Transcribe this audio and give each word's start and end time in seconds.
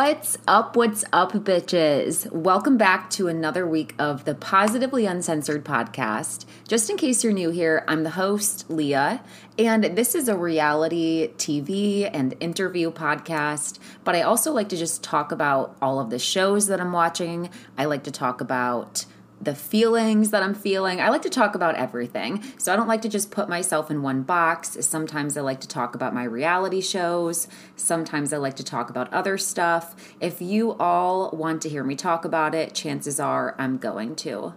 What's 0.00 0.38
up? 0.46 0.76
What's 0.76 1.04
up, 1.12 1.32
bitches? 1.32 2.30
Welcome 2.30 2.76
back 2.76 3.10
to 3.10 3.26
another 3.26 3.66
week 3.66 3.96
of 3.98 4.26
the 4.26 4.36
Positively 4.36 5.06
Uncensored 5.06 5.64
podcast. 5.64 6.44
Just 6.68 6.88
in 6.88 6.96
case 6.96 7.24
you're 7.24 7.32
new 7.32 7.50
here, 7.50 7.84
I'm 7.88 8.04
the 8.04 8.10
host, 8.10 8.70
Leah, 8.70 9.20
and 9.58 9.82
this 9.82 10.14
is 10.14 10.28
a 10.28 10.36
reality 10.36 11.32
TV 11.36 12.08
and 12.12 12.36
interview 12.38 12.92
podcast. 12.92 13.80
But 14.04 14.14
I 14.14 14.22
also 14.22 14.52
like 14.52 14.68
to 14.68 14.76
just 14.76 15.02
talk 15.02 15.32
about 15.32 15.76
all 15.82 15.98
of 15.98 16.10
the 16.10 16.20
shows 16.20 16.68
that 16.68 16.80
I'm 16.80 16.92
watching. 16.92 17.50
I 17.76 17.86
like 17.86 18.04
to 18.04 18.12
talk 18.12 18.40
about 18.40 19.04
the 19.40 19.54
feelings 19.54 20.30
that 20.30 20.42
I'm 20.42 20.54
feeling. 20.54 21.00
I 21.00 21.08
like 21.10 21.22
to 21.22 21.30
talk 21.30 21.54
about 21.54 21.76
everything. 21.76 22.42
So 22.58 22.72
I 22.72 22.76
don't 22.76 22.88
like 22.88 23.02
to 23.02 23.08
just 23.08 23.30
put 23.30 23.48
myself 23.48 23.90
in 23.90 24.02
one 24.02 24.22
box. 24.22 24.76
Sometimes 24.80 25.36
I 25.36 25.42
like 25.42 25.60
to 25.60 25.68
talk 25.68 25.94
about 25.94 26.14
my 26.14 26.24
reality 26.24 26.80
shows. 26.80 27.48
Sometimes 27.76 28.32
I 28.32 28.38
like 28.38 28.56
to 28.56 28.64
talk 28.64 28.90
about 28.90 29.12
other 29.12 29.38
stuff. 29.38 29.94
If 30.20 30.42
you 30.42 30.72
all 30.74 31.30
want 31.30 31.62
to 31.62 31.68
hear 31.68 31.84
me 31.84 31.94
talk 31.94 32.24
about 32.24 32.54
it, 32.54 32.74
chances 32.74 33.20
are 33.20 33.54
I'm 33.58 33.78
going 33.78 34.16
to. 34.16 34.54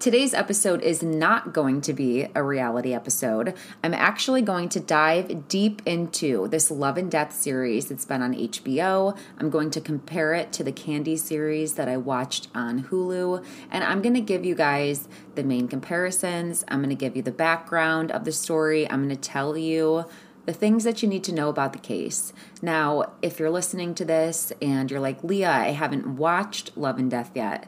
Today's 0.00 0.32
episode 0.32 0.80
is 0.80 1.02
not 1.02 1.52
going 1.52 1.82
to 1.82 1.92
be 1.92 2.26
a 2.34 2.42
reality 2.42 2.94
episode. 2.94 3.52
I'm 3.84 3.92
actually 3.92 4.40
going 4.40 4.70
to 4.70 4.80
dive 4.80 5.46
deep 5.46 5.82
into 5.84 6.48
this 6.48 6.70
Love 6.70 6.96
and 6.96 7.10
Death 7.10 7.34
series 7.34 7.90
that's 7.90 8.06
been 8.06 8.22
on 8.22 8.32
HBO. 8.32 9.14
I'm 9.38 9.50
going 9.50 9.70
to 9.72 9.80
compare 9.82 10.32
it 10.32 10.54
to 10.54 10.64
the 10.64 10.72
Candy 10.72 11.18
series 11.18 11.74
that 11.74 11.86
I 11.86 11.98
watched 11.98 12.48
on 12.54 12.84
Hulu, 12.84 13.44
and 13.70 13.84
I'm 13.84 14.00
going 14.00 14.14
to 14.14 14.22
give 14.22 14.42
you 14.42 14.54
guys 14.54 15.06
the 15.34 15.44
main 15.44 15.68
comparisons. 15.68 16.64
I'm 16.68 16.78
going 16.78 16.88
to 16.88 16.94
give 16.94 17.14
you 17.14 17.22
the 17.22 17.30
background 17.30 18.10
of 18.10 18.24
the 18.24 18.32
story. 18.32 18.90
I'm 18.90 19.06
going 19.06 19.14
to 19.14 19.16
tell 19.16 19.54
you 19.54 20.06
the 20.46 20.52
things 20.54 20.84
that 20.84 21.02
you 21.02 21.08
need 21.08 21.22
to 21.24 21.34
know 21.34 21.48
about 21.48 21.72
the 21.72 21.78
case. 21.78 22.32
Now, 22.62 23.12
if 23.22 23.38
you're 23.38 23.50
listening 23.50 23.94
to 23.96 24.04
this 24.04 24.52
and 24.62 24.90
you're 24.90 24.98
like, 24.98 25.22
Leah, 25.22 25.50
I 25.50 25.68
haven't 25.68 26.16
watched 26.16 26.76
Love 26.76 26.98
and 26.98 27.10
Death 27.10 27.32
yet, 27.34 27.66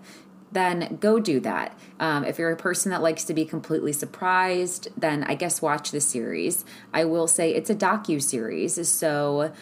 then 0.53 0.99
go 1.01 1.19
do 1.19 1.41
that. 1.41 1.79
Um, 1.99 2.25
if 2.25 2.39
you're 2.39 2.51
a 2.51 2.57
person 2.57 2.91
that 2.91 3.03
likes 3.03 3.25
to 3.25 3.35
be 3.35 3.45
completely 3.45 3.93
surprised, 3.93 4.89
then 4.97 5.25
I 5.25 5.35
guess 5.35 5.63
watch 5.63 5.91
the 5.91 6.01
series. 6.01 6.65
I 6.93 7.05
will 7.05 7.27
say 7.27 7.55
it's 7.55 7.71
a 7.71 7.75
docu 7.75 8.23
series, 8.23 8.89
so 8.89 9.53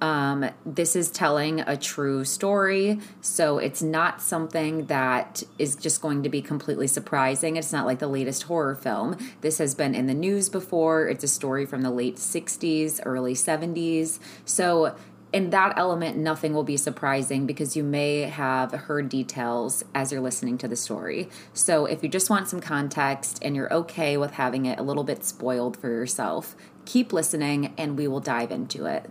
um, 0.00 0.48
this 0.64 0.94
is 0.94 1.10
telling 1.10 1.60
a 1.60 1.76
true 1.76 2.24
story, 2.24 3.00
so 3.20 3.58
it's 3.58 3.82
not 3.82 4.22
something 4.22 4.86
that 4.86 5.42
is 5.58 5.74
just 5.74 6.00
going 6.00 6.22
to 6.22 6.28
be 6.28 6.40
completely 6.40 6.86
surprising. 6.86 7.56
It's 7.56 7.72
not 7.72 7.84
like 7.84 7.98
the 7.98 8.08
latest 8.08 8.44
horror 8.44 8.76
film. 8.76 9.16
This 9.40 9.58
has 9.58 9.74
been 9.74 9.94
in 9.94 10.06
the 10.06 10.14
news 10.14 10.48
before. 10.48 11.08
It's 11.08 11.24
a 11.24 11.28
story 11.28 11.66
from 11.66 11.82
the 11.82 11.90
late 11.90 12.16
60s, 12.16 13.00
early 13.04 13.34
70s. 13.34 14.20
So 14.44 14.94
in 15.32 15.50
that 15.50 15.76
element, 15.76 16.16
nothing 16.16 16.54
will 16.54 16.64
be 16.64 16.76
surprising 16.76 17.46
because 17.46 17.76
you 17.76 17.84
may 17.84 18.22
have 18.22 18.72
heard 18.72 19.08
details 19.08 19.84
as 19.94 20.10
you're 20.10 20.22
listening 20.22 20.56
to 20.58 20.68
the 20.68 20.76
story. 20.76 21.28
So, 21.52 21.84
if 21.84 22.02
you 22.02 22.08
just 22.08 22.30
want 22.30 22.48
some 22.48 22.60
context 22.60 23.38
and 23.42 23.54
you're 23.54 23.72
okay 23.72 24.16
with 24.16 24.32
having 24.32 24.64
it 24.64 24.78
a 24.78 24.82
little 24.82 25.04
bit 25.04 25.24
spoiled 25.24 25.76
for 25.76 25.88
yourself, 25.88 26.56
keep 26.86 27.12
listening 27.12 27.74
and 27.76 27.98
we 27.98 28.08
will 28.08 28.20
dive 28.20 28.50
into 28.50 28.86
it. 28.86 29.10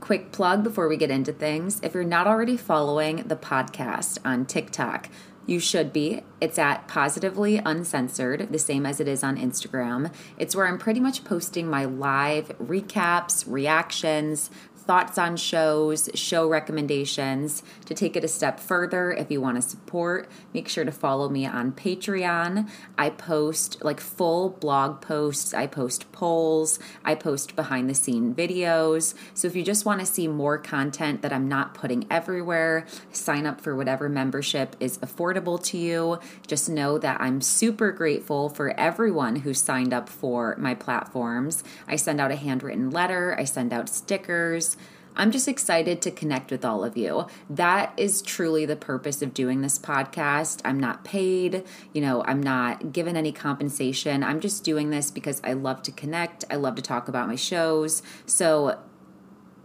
Quick 0.00 0.32
plug 0.32 0.62
before 0.62 0.86
we 0.86 0.96
get 0.98 1.10
into 1.10 1.32
things 1.32 1.80
if 1.82 1.94
you're 1.94 2.04
not 2.04 2.26
already 2.26 2.56
following 2.56 3.24
the 3.26 3.36
podcast 3.36 4.18
on 4.24 4.44
TikTok, 4.44 5.08
you 5.46 5.60
should 5.60 5.92
be. 5.92 6.22
It's 6.40 6.58
at 6.58 6.88
Positively 6.88 7.58
Uncensored, 7.58 8.52
the 8.52 8.58
same 8.58 8.84
as 8.84 9.00
it 9.00 9.08
is 9.08 9.22
on 9.22 9.36
Instagram. 9.36 10.12
It's 10.36 10.54
where 10.56 10.66
I'm 10.66 10.76
pretty 10.76 11.00
much 11.00 11.24
posting 11.24 11.68
my 11.68 11.84
live 11.84 12.48
recaps, 12.58 13.44
reactions, 13.46 14.50
thoughts 14.86 15.18
on 15.18 15.36
shows, 15.36 16.08
show 16.14 16.48
recommendations. 16.48 17.62
To 17.86 17.94
take 17.94 18.16
it 18.16 18.24
a 18.24 18.28
step 18.28 18.60
further, 18.60 19.12
if 19.12 19.30
you 19.30 19.40
want 19.40 19.56
to 19.56 19.62
support, 19.62 20.28
make 20.54 20.68
sure 20.68 20.84
to 20.84 20.92
follow 20.92 21.28
me 21.28 21.44
on 21.44 21.72
Patreon. 21.72 22.68
I 22.96 23.10
post 23.10 23.84
like 23.84 24.00
full 24.00 24.50
blog 24.50 25.00
posts, 25.00 25.52
I 25.52 25.66
post 25.66 26.10
polls, 26.12 26.78
I 27.04 27.14
post 27.14 27.56
behind 27.56 27.90
the 27.90 27.94
scene 27.94 28.34
videos. 28.34 29.14
So 29.34 29.48
if 29.48 29.56
you 29.56 29.62
just 29.64 29.84
want 29.84 30.00
to 30.00 30.06
see 30.06 30.28
more 30.28 30.58
content 30.58 31.22
that 31.22 31.32
I'm 31.32 31.48
not 31.48 31.74
putting 31.74 32.06
everywhere, 32.10 32.86
sign 33.12 33.46
up 33.46 33.60
for 33.60 33.74
whatever 33.74 34.08
membership 34.08 34.76
is 34.78 34.98
affordable 34.98 35.62
to 35.64 35.78
you. 35.78 36.20
Just 36.46 36.68
know 36.68 36.98
that 36.98 37.20
I'm 37.20 37.40
super 37.40 37.90
grateful 37.90 38.48
for 38.48 38.78
everyone 38.78 39.36
who 39.36 39.52
signed 39.52 39.92
up 39.92 40.08
for 40.08 40.54
my 40.58 40.74
platforms. 40.74 41.64
I 41.88 41.96
send 41.96 42.20
out 42.20 42.30
a 42.30 42.36
handwritten 42.36 42.90
letter, 42.90 43.34
I 43.38 43.44
send 43.44 43.72
out 43.72 43.88
stickers. 43.88 44.75
I'm 45.16 45.30
just 45.30 45.48
excited 45.48 46.02
to 46.02 46.10
connect 46.10 46.50
with 46.50 46.64
all 46.64 46.84
of 46.84 46.96
you. 46.96 47.26
That 47.48 47.92
is 47.96 48.20
truly 48.20 48.66
the 48.66 48.76
purpose 48.76 49.22
of 49.22 49.32
doing 49.32 49.62
this 49.62 49.78
podcast. 49.78 50.60
I'm 50.64 50.78
not 50.78 51.04
paid, 51.04 51.64
you 51.94 52.02
know, 52.02 52.22
I'm 52.26 52.42
not 52.42 52.92
given 52.92 53.16
any 53.16 53.32
compensation. 53.32 54.22
I'm 54.22 54.40
just 54.40 54.62
doing 54.62 54.90
this 54.90 55.10
because 55.10 55.40
I 55.42 55.54
love 55.54 55.82
to 55.84 55.92
connect. 55.92 56.44
I 56.50 56.56
love 56.56 56.74
to 56.74 56.82
talk 56.82 57.08
about 57.08 57.28
my 57.28 57.36
shows. 57.36 58.02
So 58.26 58.78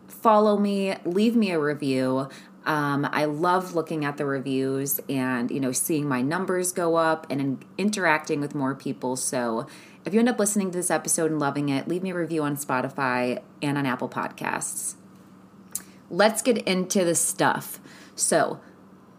follow 0.08 0.58
me, 0.58 0.96
leave 1.04 1.36
me 1.36 1.52
a 1.52 1.60
review. 1.60 2.30
Um, 2.66 3.10
I 3.12 3.26
love 3.26 3.76
looking 3.76 4.06
at 4.06 4.18
the 4.18 4.26
reviews 4.26 5.00
and 5.10 5.50
you 5.50 5.60
know 5.60 5.72
seeing 5.72 6.08
my 6.08 6.22
numbers 6.22 6.72
go 6.72 6.96
up 6.96 7.26
and 7.30 7.42
in- 7.42 7.64
interacting 7.78 8.40
with 8.40 8.54
more 8.54 8.76
people. 8.76 9.16
So 9.16 9.66
if 10.06 10.14
you 10.14 10.20
end 10.20 10.30
up 10.30 10.38
listening 10.38 10.70
to 10.72 10.78
this 10.78 10.92
episode 10.92 11.32
and 11.32 11.40
loving 11.40 11.70
it, 11.70 11.88
leave 11.88 12.04
me 12.04 12.12
a 12.12 12.16
review 12.16 12.44
on 12.44 12.56
Spotify 12.56 13.42
and 13.64 13.80
on 13.80 13.88
Apple 13.88 14.10
Podcasts 14.10 14.96
let's 16.12 16.42
get 16.42 16.58
into 16.60 17.04
the 17.04 17.16
stuff. 17.16 17.80
So, 18.16 18.60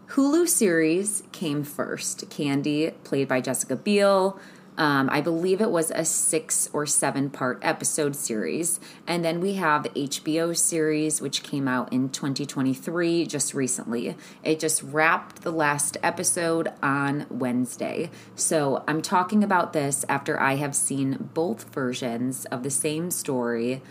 Hulu 0.09 0.47
series 0.47 1.23
came 1.31 1.63
first. 1.63 2.29
Candy, 2.29 2.91
played 3.03 3.27
by 3.27 3.41
Jessica 3.41 3.75
Biel. 3.75 4.39
Um, 4.77 5.09
I 5.11 5.21
believe 5.21 5.61
it 5.61 5.69
was 5.69 5.91
a 5.91 6.05
six 6.05 6.69
or 6.73 6.85
seven 6.85 7.29
part 7.29 7.59
episode 7.61 8.15
series. 8.15 8.79
And 9.07 9.23
then 9.23 9.39
we 9.39 9.55
have 9.55 9.83
the 9.83 9.89
HBO 9.89 10.55
series, 10.55 11.21
which 11.21 11.43
came 11.43 11.67
out 11.67 11.91
in 11.91 12.09
2023, 12.09 13.25
just 13.25 13.53
recently. 13.53 14.15
It 14.43 14.59
just 14.59 14.81
wrapped 14.83 15.41
the 15.41 15.51
last 15.51 15.97
episode 16.03 16.71
on 16.81 17.25
Wednesday. 17.29 18.09
So 18.35 18.83
I'm 18.87 19.01
talking 19.01 19.43
about 19.43 19.73
this 19.73 20.05
after 20.09 20.39
I 20.39 20.55
have 20.55 20.75
seen 20.75 21.29
both 21.33 21.73
versions 21.73 22.45
of 22.45 22.63
the 22.63 22.71
same 22.71 23.11
story 23.11 23.81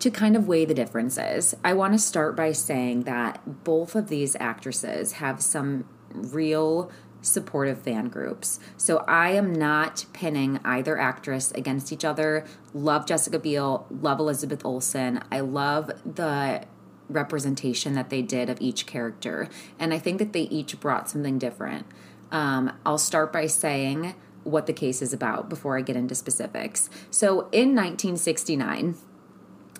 to 0.00 0.10
kind 0.10 0.34
of 0.34 0.48
weigh 0.48 0.64
the 0.64 0.74
differences, 0.74 1.54
I 1.64 1.74
want 1.74 1.92
to 1.92 1.98
start 1.98 2.34
by 2.34 2.52
saying 2.52 3.02
that 3.02 3.64
both 3.64 3.94
of 3.94 4.08
these 4.08 4.34
actresses 4.40 5.12
have 5.12 5.42
some 5.42 5.84
real 6.12 6.90
supportive 7.22 7.82
fan 7.82 8.08
groups. 8.08 8.58
So 8.76 8.98
I 9.06 9.30
am 9.32 9.54
not 9.54 10.06
pinning 10.12 10.58
either 10.64 10.98
actress 10.98 11.52
against 11.52 11.92
each 11.92 12.04
other. 12.04 12.46
Love 12.72 13.06
Jessica 13.06 13.38
Biel, 13.38 13.86
love 13.90 14.18
Elizabeth 14.18 14.64
Olsen. 14.64 15.22
I 15.30 15.40
love 15.40 15.90
the 16.04 16.64
representation 17.08 17.94
that 17.94 18.08
they 18.08 18.22
did 18.22 18.48
of 18.48 18.60
each 18.60 18.86
character. 18.86 19.48
And 19.78 19.92
I 19.92 19.98
think 19.98 20.18
that 20.18 20.32
they 20.32 20.42
each 20.42 20.80
brought 20.80 21.10
something 21.10 21.38
different. 21.38 21.86
Um, 22.32 22.72
I'll 22.86 22.98
start 22.98 23.32
by 23.32 23.46
saying 23.46 24.14
what 24.44 24.66
the 24.66 24.72
case 24.72 25.02
is 25.02 25.12
about 25.12 25.50
before 25.50 25.76
I 25.76 25.82
get 25.82 25.96
into 25.96 26.14
specifics. 26.14 26.88
So 27.10 27.48
in 27.52 27.74
1969, 27.74 28.96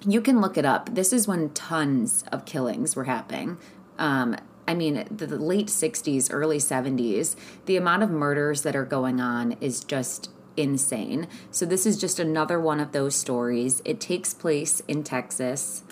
you 0.06 0.20
can 0.20 0.40
look 0.40 0.56
it 0.56 0.64
up. 0.64 0.94
This 0.94 1.12
is 1.12 1.28
when 1.28 1.50
tons 1.50 2.24
of 2.32 2.44
killings 2.44 2.96
were 2.96 3.04
happening. 3.04 3.58
Um, 3.98 4.36
I 4.66 4.74
mean, 4.74 5.04
the, 5.10 5.26
the 5.26 5.38
late 5.38 5.66
60s, 5.66 6.28
early 6.30 6.58
70s, 6.58 7.36
the 7.66 7.76
amount 7.76 8.02
of 8.02 8.10
murders 8.10 8.62
that 8.62 8.76
are 8.76 8.84
going 8.84 9.20
on 9.20 9.52
is 9.60 9.84
just 9.84 10.30
insane. 10.56 11.26
So, 11.50 11.66
this 11.66 11.86
is 11.86 11.98
just 11.98 12.18
another 12.18 12.60
one 12.60 12.80
of 12.80 12.92
those 12.92 13.14
stories. 13.14 13.82
It 13.84 14.00
takes 14.00 14.32
place 14.32 14.80
in 14.86 15.02
Texas 15.02 15.82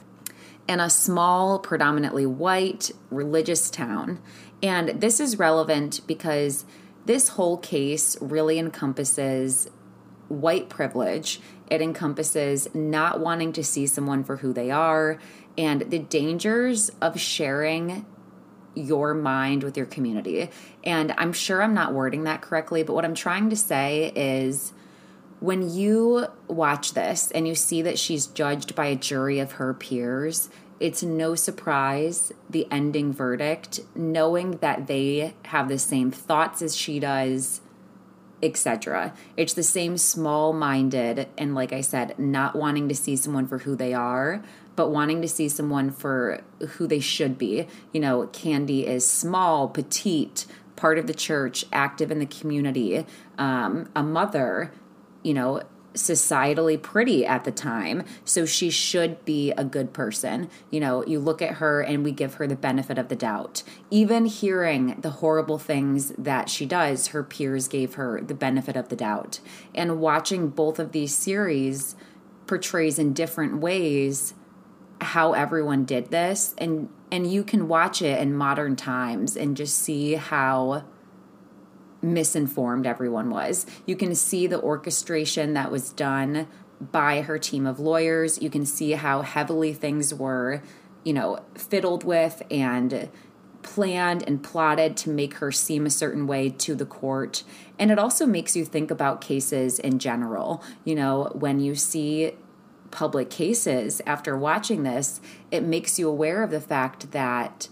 in 0.69 0.81
a 0.81 0.91
small, 0.91 1.59
predominantly 1.59 2.27
white, 2.27 2.91
religious 3.11 3.71
town. 3.71 4.21
And 4.63 5.01
this 5.01 5.19
is 5.19 5.39
relevant 5.39 6.03
because 6.07 6.65
this 7.07 7.31
whole 7.31 7.57
case 7.57 8.17
really 8.21 8.59
encompasses 8.59 9.71
white 10.29 10.69
privilege 10.69 11.41
it 11.71 11.81
encompasses 11.81 12.69
not 12.75 13.21
wanting 13.21 13.53
to 13.55 13.65
see 13.65 13.87
someone 13.87 14.25
for 14.25 14.37
who 14.37 14.53
they 14.53 14.71
are 14.71 15.19
and 15.57 15.83
the 15.91 15.99
dangers 15.99 16.91
of 17.01 17.21
sharing 17.21 18.07
your 18.75 19.13
mind 19.13 19.65
with 19.65 19.77
your 19.77 19.87
community. 19.87 20.51
And 20.85 21.13
I'm 21.19 21.33
sure 21.33 21.63
I'm 21.63 21.75
not 21.75 21.93
wording 21.93 22.25
that 22.25 22.43
correctly, 22.43 22.83
but 22.83 22.95
what 22.95 23.05
I'm 23.05 23.15
trying 23.15 23.51
to 23.51 23.57
say 23.57 24.13
is 24.15 24.73
when 25.41 25.69
you 25.75 26.27
watch 26.47 26.95
this 26.95 27.31
and 27.31 27.47
you 27.47 27.55
see 27.55 27.83
that 27.83 27.99
she's 27.99 28.27
judged 28.27 28.75
by 28.75 28.87
a 28.87 28.97
jury 28.97 29.39
of 29.41 29.53
her 29.53 29.75
peers, 29.75 30.49
it's 30.81 31.03
no 31.03 31.35
surprise 31.35 32.33
the 32.49 32.67
ending 32.71 33.13
verdict, 33.13 33.81
knowing 33.95 34.53
that 34.59 34.87
they 34.87 35.35
have 35.47 35.69
the 35.69 35.79
same 35.79 36.11
thoughts 36.11 36.63
as 36.63 36.77
she 36.77 37.01
does, 37.01 37.61
etc. 38.43 39.13
It's 39.37 39.55
the 39.55 39.63
same 39.63 39.97
small 39.99 40.53
minded 40.53 41.29
and, 41.37 41.55
like 41.55 41.73
I 41.73 41.81
said, 41.81 42.19
not 42.19 42.55
wanting 42.55 42.89
to 42.89 42.95
see 42.95 43.17
someone 43.17 43.47
for 43.47 43.59
who 43.59 43.75
they 43.77 43.95
are. 43.95 44.43
but 44.77 44.91
wanting 44.91 45.21
to 45.21 45.27
see 45.27 45.49
someone 45.49 45.91
for 45.91 46.41
who 46.61 46.87
they 46.87 47.01
should 47.01 47.37
be. 47.37 47.67
You 47.93 47.99
know, 47.99 48.29
Candy 48.29 48.87
is 48.87 49.05
small, 49.05 49.69
petite, 49.69 50.47
part 50.77 50.99
of 50.99 51.09
the 51.09 51.15
church, 51.15 51.65
active 51.73 52.13
in 52.13 52.21
the 52.21 52.27
community, 52.27 53.05
um, 53.39 53.91
a 53.97 54.05
mother, 54.05 54.73
you 55.25 55.35
know, 55.35 55.61
societally 55.95 56.81
pretty 56.81 57.27
at 57.27 57.45
the 57.45 57.51
time. 57.51 58.05
So 58.25 58.47
she 58.47 58.71
should 58.71 59.25
be 59.25 59.53
a 59.53 59.65
good 59.65 59.93
person. 59.93 60.49
You 60.71 60.81
know, 60.81 61.05
you 61.07 61.19
look 61.19 61.43
at 61.43 61.55
her 61.55 61.81
and 61.81 62.05
we 62.05 62.13
give 62.13 62.35
her 62.35 62.47
the 62.47 62.57
benefit 62.57 62.99
of 62.99 63.09
the 63.09 63.17
doubt. 63.17 63.63
Even 63.91 64.27
hearing 64.27 65.01
the 65.01 65.11
horrible 65.11 65.59
things 65.59 66.13
that 66.19 66.49
she 66.49 66.67
does, 66.67 67.09
her 67.09 67.23
peers 67.23 67.69
gave 67.69 67.95
her 67.95 68.21
the 68.21 68.35
benefit 68.35 68.77
of 68.77 68.89
the 68.89 68.97
doubt. 68.97 69.41
And 69.75 70.01
watching 70.01 70.49
both 70.49 70.79
of 70.79 70.93
these 70.93 71.15
series 71.15 71.97
portrays 72.47 72.99
in 72.99 73.13
different 73.13 73.59
ways 73.59 74.35
how 75.01 75.33
everyone 75.33 75.85
did 75.85 76.11
this 76.11 76.55
and 76.59 76.89
and 77.11 77.31
you 77.31 77.43
can 77.43 77.69
watch 77.69 78.03
it 78.03 78.21
in 78.21 78.35
modern 78.35 78.77
times 78.77 79.37
and 79.37 79.57
just 79.57 79.79
see 79.79 80.15
how 80.15 80.85
misinformed 82.03 82.87
everyone 82.87 83.31
was. 83.31 83.67
You 83.87 83.97
can 83.97 84.15
see 84.15 84.47
the 84.47 84.61
orchestration 84.61 85.55
that 85.55 85.71
was 85.71 85.91
done 85.91 86.49
by 86.81 87.23
her 87.23 87.39
team 87.39 87.67
of 87.67 87.81
lawyers. 87.81 88.41
You 88.41 88.51
can 88.51 88.65
see 88.65 88.93
how 88.93 89.23
heavily 89.23 89.73
things 89.73 90.15
were, 90.15 90.63
you 91.05 91.13
know, 91.13 91.41
fiddled 91.55 92.05
with 92.05 92.43
and 92.51 93.09
planned 93.63 94.23
and 94.27 94.43
plotted 94.43 94.97
to 94.97 95.11
make 95.11 95.35
her 95.35 95.51
seem 95.51 95.85
a 95.87 95.91
certain 95.91 96.27
way 96.27 96.49
to 96.49 96.75
the 96.75 96.87
court. 96.87 97.43
And 97.79 97.91
it 97.91 97.99
also 97.99 98.27
makes 98.27 98.55
you 98.57 98.65
think 98.65 98.91
about 98.91 99.21
cases 99.21 99.79
in 99.79 99.99
general. 99.99 100.63
You 100.85 100.95
know, 100.95 101.33
when 101.35 101.61
you 101.61 101.75
see 101.75 102.33
public 102.91 103.29
cases 103.29 104.01
after 104.07 104.37
watching 104.37 104.83
this, 104.83 105.21
it 105.51 105.63
makes 105.63 105.99
you 105.99 106.09
aware 106.09 106.43
of 106.43 106.51
the 106.51 106.61
fact 106.61 107.11
that 107.11 107.69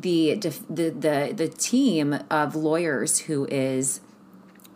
the 0.00 0.34
the 0.34 0.90
the 0.90 1.32
the 1.34 1.48
team 1.48 2.18
of 2.30 2.54
lawyers 2.54 3.20
who 3.20 3.46
is 3.46 4.00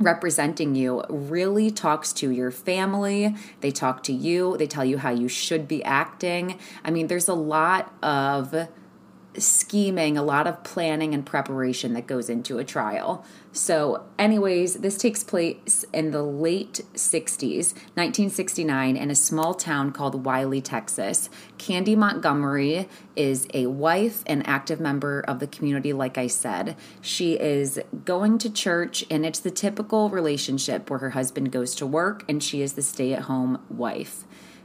representing 0.01 0.75
you 0.75 1.03
really 1.09 1.71
talks 1.71 2.13
to 2.13 2.31
your 2.31 2.51
family. 2.51 3.35
They 3.61 3.71
talk 3.71 4.03
to 4.05 4.13
you. 4.13 4.57
They 4.57 4.67
tell 4.67 4.85
you 4.85 4.99
how 4.99 5.11
you 5.11 5.29
should 5.29 5.69
be 5.69 5.83
acting. 5.85 6.59
I 6.85 6.91
mean, 6.91 7.07
there's 7.07 7.29
a 7.29 7.35
lot 7.35 7.95
of 8.03 8.69
scheming, 9.39 10.19
a 10.19 10.23
lot 10.23 10.47
of 10.47 10.63
planning 10.65 11.15
and 11.15 11.25
preparation 11.25 11.95
that 11.95 12.07
goes 12.07 12.29
into 12.29 12.59
a 12.59 12.65
trial. 12.65 13.25
So, 13.53 14.05
anyways, 14.19 14.77
this 14.77 14.97
takes 14.97 15.23
place 15.23 15.85
in 15.93 16.11
the 16.11 16.23
late 16.23 16.81
60s, 16.95 17.75
1969, 17.95 18.97
in 18.97 19.11
a 19.11 19.15
small 19.15 19.55
town 19.55 19.93
called 19.93 20.25
Wylie, 20.25 20.63
Texas. 20.63 21.29
Candy 21.59 21.95
Montgomery 21.95 22.89
is 23.15 23.47
a 23.53 23.67
wife 23.67 24.23
and 24.27 24.47
active 24.47 24.81
member 24.81 25.21
of 25.21 25.39
the 25.39 25.47
community, 25.47 25.93
like 25.93 26.17
I 26.17 26.29
said. 26.29 26.77
She 27.01 27.35
is 27.35 27.79
going 28.05 28.39
to 28.39 28.51
church, 28.51 29.05
and 29.11 29.27
it's 29.27 29.41
the 29.41 29.51
typical 29.51 30.09
relationship 30.09 30.89
where 30.89 31.01
her 31.01 31.11
husband 31.11 31.53
goes 31.53 31.75
to 31.77 31.87
work 31.87 32.25
and 32.29 32.43
she 32.43 32.63
is 32.63 32.73
the 32.73 32.83
stay 32.83 33.13
at 33.13 33.23
home 33.23 33.63
wife. 33.69 34.25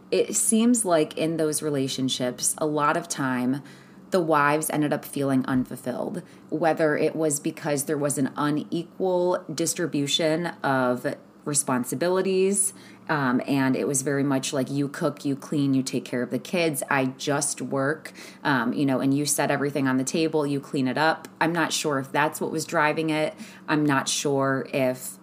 It 0.10 0.36
seems 0.36 0.86
like 0.86 1.18
in 1.18 1.36
those 1.38 1.62
relationships, 1.62 2.56
a 2.58 2.66
lot 2.66 2.96
of 2.96 3.10
time, 3.10 3.62
the 4.12 4.22
wives 4.22 4.70
ended 4.70 4.94
up 4.94 5.04
feeling 5.04 5.46
unfulfilled, 5.46 6.24
whether 6.50 6.96
it 6.96 7.16
was 7.16 7.40
because 7.40 7.86
there 7.86 7.98
was 7.98 8.18
an 8.18 8.32
unequal 8.38 9.44
distribution 9.54 10.48
of 10.64 11.16
responsibilities. 11.46 12.74
Um, 13.10 13.42
and 13.48 13.76
it 13.76 13.88
was 13.88 14.02
very 14.02 14.24
much 14.24 14.52
like 14.52 14.70
you 14.70 14.90
cook, 14.90 15.24
you 15.24 15.36
clean, 15.36 15.74
you 15.74 15.82
take 15.82 16.04
care 16.04 16.22
of 16.22 16.30
the 16.30 16.40
kids. 16.40 16.84
I 16.90 17.06
just 17.06 17.62
work, 17.62 18.12
um, 18.44 18.74
you 18.74 18.86
know, 18.86 19.00
and 19.00 19.14
you 19.14 19.26
set 19.26 19.50
everything 19.50 19.88
on 19.88 19.98
the 19.98 20.04
table, 20.04 20.46
you 20.46 20.60
clean 20.60 20.88
it 20.88 20.98
up. 20.98 21.30
I'm 21.40 21.54
not 21.54 21.72
sure 21.72 22.00
if 22.00 22.12
that's 22.12 22.42
what 22.42 22.52
was 22.52 22.66
driving 22.66 23.10
it. 23.10 23.34
I'm 23.68 23.86
not 23.86 24.10
sure 24.10 24.68
if 24.74 25.18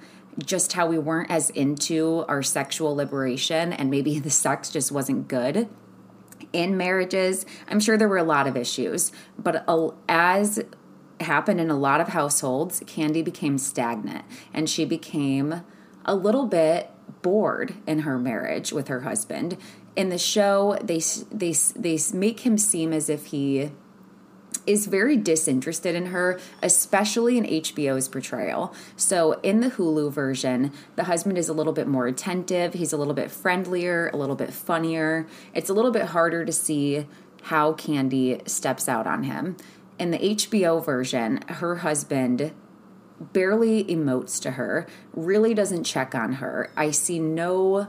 just 0.44 0.72
how 0.72 0.86
we 0.86 0.98
weren't 0.98 1.30
as 1.30 1.50
into 1.50 2.24
our 2.26 2.42
sexual 2.42 2.96
liberation 2.96 3.72
and 3.72 3.90
maybe 3.90 4.18
the 4.18 4.30
sex 4.30 4.70
just 4.70 4.90
wasn't 4.90 5.28
good 5.28 5.68
in 6.54 6.78
marriages. 6.78 7.44
I'm 7.68 7.80
sure 7.80 7.98
there 7.98 8.08
were 8.08 8.16
a 8.16 8.24
lot 8.24 8.46
of 8.46 8.56
issues, 8.56 9.12
but 9.36 9.66
as 10.08 10.64
happened 11.20 11.60
in 11.60 11.70
a 11.70 11.76
lot 11.76 12.00
of 12.00 12.08
households, 12.08 12.82
Candy 12.86 13.20
became 13.22 13.58
stagnant 13.58 14.24
and 14.54 14.70
she 14.70 14.84
became 14.84 15.62
a 16.04 16.14
little 16.14 16.46
bit 16.46 16.90
bored 17.22 17.74
in 17.86 18.00
her 18.00 18.18
marriage 18.18 18.72
with 18.72 18.88
her 18.88 19.00
husband. 19.00 19.56
In 19.96 20.08
the 20.08 20.18
show, 20.18 20.78
they 20.82 21.00
they 21.30 21.52
they 21.76 21.98
make 22.12 22.40
him 22.40 22.56
seem 22.56 22.92
as 22.92 23.08
if 23.08 23.26
he 23.26 23.70
is 24.66 24.86
very 24.86 25.16
disinterested 25.16 25.94
in 25.94 26.06
her, 26.06 26.38
especially 26.62 27.38
in 27.38 27.44
HBO's 27.44 28.08
portrayal. 28.08 28.74
So, 28.96 29.34
in 29.42 29.60
the 29.60 29.70
Hulu 29.70 30.12
version, 30.12 30.72
the 30.96 31.04
husband 31.04 31.38
is 31.38 31.48
a 31.48 31.52
little 31.52 31.72
bit 31.72 31.86
more 31.86 32.06
attentive, 32.06 32.74
he's 32.74 32.92
a 32.92 32.96
little 32.96 33.14
bit 33.14 33.30
friendlier, 33.30 34.10
a 34.12 34.16
little 34.16 34.36
bit 34.36 34.52
funnier. 34.52 35.26
It's 35.52 35.70
a 35.70 35.74
little 35.74 35.90
bit 35.90 36.06
harder 36.06 36.44
to 36.44 36.52
see 36.52 37.06
how 37.42 37.74
Candy 37.74 38.40
steps 38.46 38.88
out 38.88 39.06
on 39.06 39.24
him. 39.24 39.56
In 39.98 40.10
the 40.10 40.18
HBO 40.18 40.84
version, 40.84 41.42
her 41.48 41.76
husband 41.76 42.52
barely 43.20 43.84
emotes 43.84 44.40
to 44.42 44.52
her, 44.52 44.86
really 45.12 45.54
doesn't 45.54 45.84
check 45.84 46.14
on 46.14 46.34
her. 46.34 46.70
I 46.76 46.90
see 46.90 47.18
no 47.18 47.88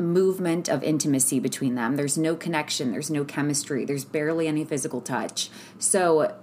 movement 0.00 0.68
of 0.68 0.82
intimacy 0.82 1.38
between 1.38 1.74
them. 1.74 1.96
There's 1.96 2.18
no 2.18 2.34
connection, 2.34 2.90
there's 2.90 3.10
no 3.10 3.24
chemistry, 3.24 3.84
there's 3.84 4.04
barely 4.04 4.48
any 4.48 4.64
physical 4.64 5.00
touch. 5.00 5.50
So 5.78 6.36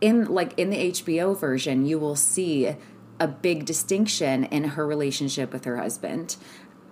in 0.00 0.26
like 0.26 0.58
in 0.58 0.70
the 0.70 0.90
HBO 0.92 1.38
version, 1.38 1.86
you 1.86 1.98
will 1.98 2.16
see 2.16 2.76
a 3.18 3.28
big 3.28 3.66
distinction 3.66 4.44
in 4.44 4.64
her 4.64 4.86
relationship 4.86 5.52
with 5.52 5.64
her 5.64 5.76
husband. 5.76 6.36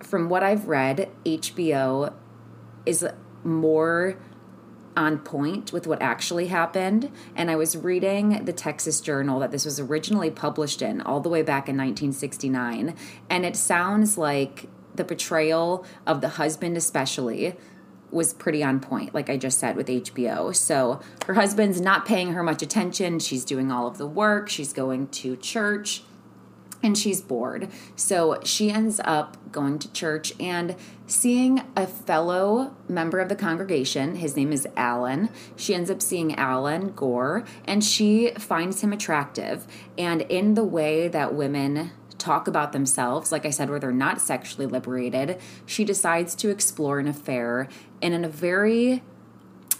From 0.03 0.29
what 0.29 0.43
I've 0.43 0.67
read, 0.67 1.09
HBO 1.25 2.13
is 2.85 3.05
more 3.43 4.17
on 4.95 5.17
point 5.19 5.71
with 5.71 5.87
what 5.87 6.01
actually 6.01 6.47
happened. 6.47 7.11
And 7.35 7.49
I 7.49 7.55
was 7.55 7.77
reading 7.77 8.43
the 8.45 8.53
Texas 8.53 9.01
Journal 9.01 9.39
that 9.39 9.51
this 9.51 9.65
was 9.65 9.79
originally 9.79 10.29
published 10.29 10.81
in 10.81 11.01
all 11.01 11.19
the 11.19 11.29
way 11.29 11.41
back 11.41 11.69
in 11.69 11.77
1969. 11.77 12.95
And 13.29 13.45
it 13.45 13.55
sounds 13.55 14.17
like 14.17 14.67
the 14.99 15.05
portrayal 15.05 15.83
of 16.05 16.21
the 16.21 16.29
husband, 16.29 16.77
especially, 16.77 17.55
was 18.11 18.33
pretty 18.33 18.63
on 18.63 18.79
point, 18.79 19.15
like 19.15 19.29
I 19.29 19.37
just 19.37 19.59
said 19.59 19.75
with 19.75 19.87
HBO. 19.87 20.55
So 20.55 20.99
her 21.25 21.33
husband's 21.33 21.81
not 21.81 22.05
paying 22.05 22.33
her 22.33 22.43
much 22.43 22.61
attention. 22.61 23.19
She's 23.19 23.45
doing 23.45 23.71
all 23.71 23.87
of 23.87 23.97
the 23.97 24.07
work, 24.07 24.49
she's 24.49 24.73
going 24.73 25.07
to 25.07 25.35
church, 25.37 26.03
and 26.81 26.97
she's 26.97 27.21
bored. 27.21 27.69
So 27.95 28.39
she 28.43 28.71
ends 28.71 28.99
up 29.03 29.37
going 29.51 29.79
to 29.79 29.91
church 29.91 30.33
and 30.39 30.75
seeing 31.07 31.61
a 31.75 31.87
fellow 31.87 32.75
member 32.87 33.19
of 33.19 33.29
the 33.29 33.35
congregation. 33.35 34.15
His 34.15 34.35
name 34.35 34.53
is 34.53 34.67
Alan. 34.77 35.29
She 35.55 35.73
ends 35.73 35.89
up 35.89 36.01
seeing 36.01 36.35
Alan 36.35 36.91
Gore, 36.91 37.43
and 37.65 37.83
she 37.83 38.31
finds 38.37 38.81
him 38.81 38.93
attractive. 38.93 39.65
And 39.97 40.21
in 40.23 40.53
the 40.53 40.63
way 40.63 41.07
that 41.07 41.33
women 41.33 41.91
talk 42.19 42.47
about 42.47 42.71
themselves, 42.71 43.31
like 43.31 43.45
I 43.45 43.49
said, 43.49 43.69
where 43.69 43.79
they're 43.79 43.91
not 43.91 44.21
sexually 44.21 44.65
liberated, 44.65 45.39
she 45.65 45.83
decides 45.83 46.35
to 46.35 46.49
explore 46.49 46.99
an 46.99 47.07
affair 47.07 47.67
and 48.01 48.13
in 48.13 48.23
a 48.23 48.29
very 48.29 49.03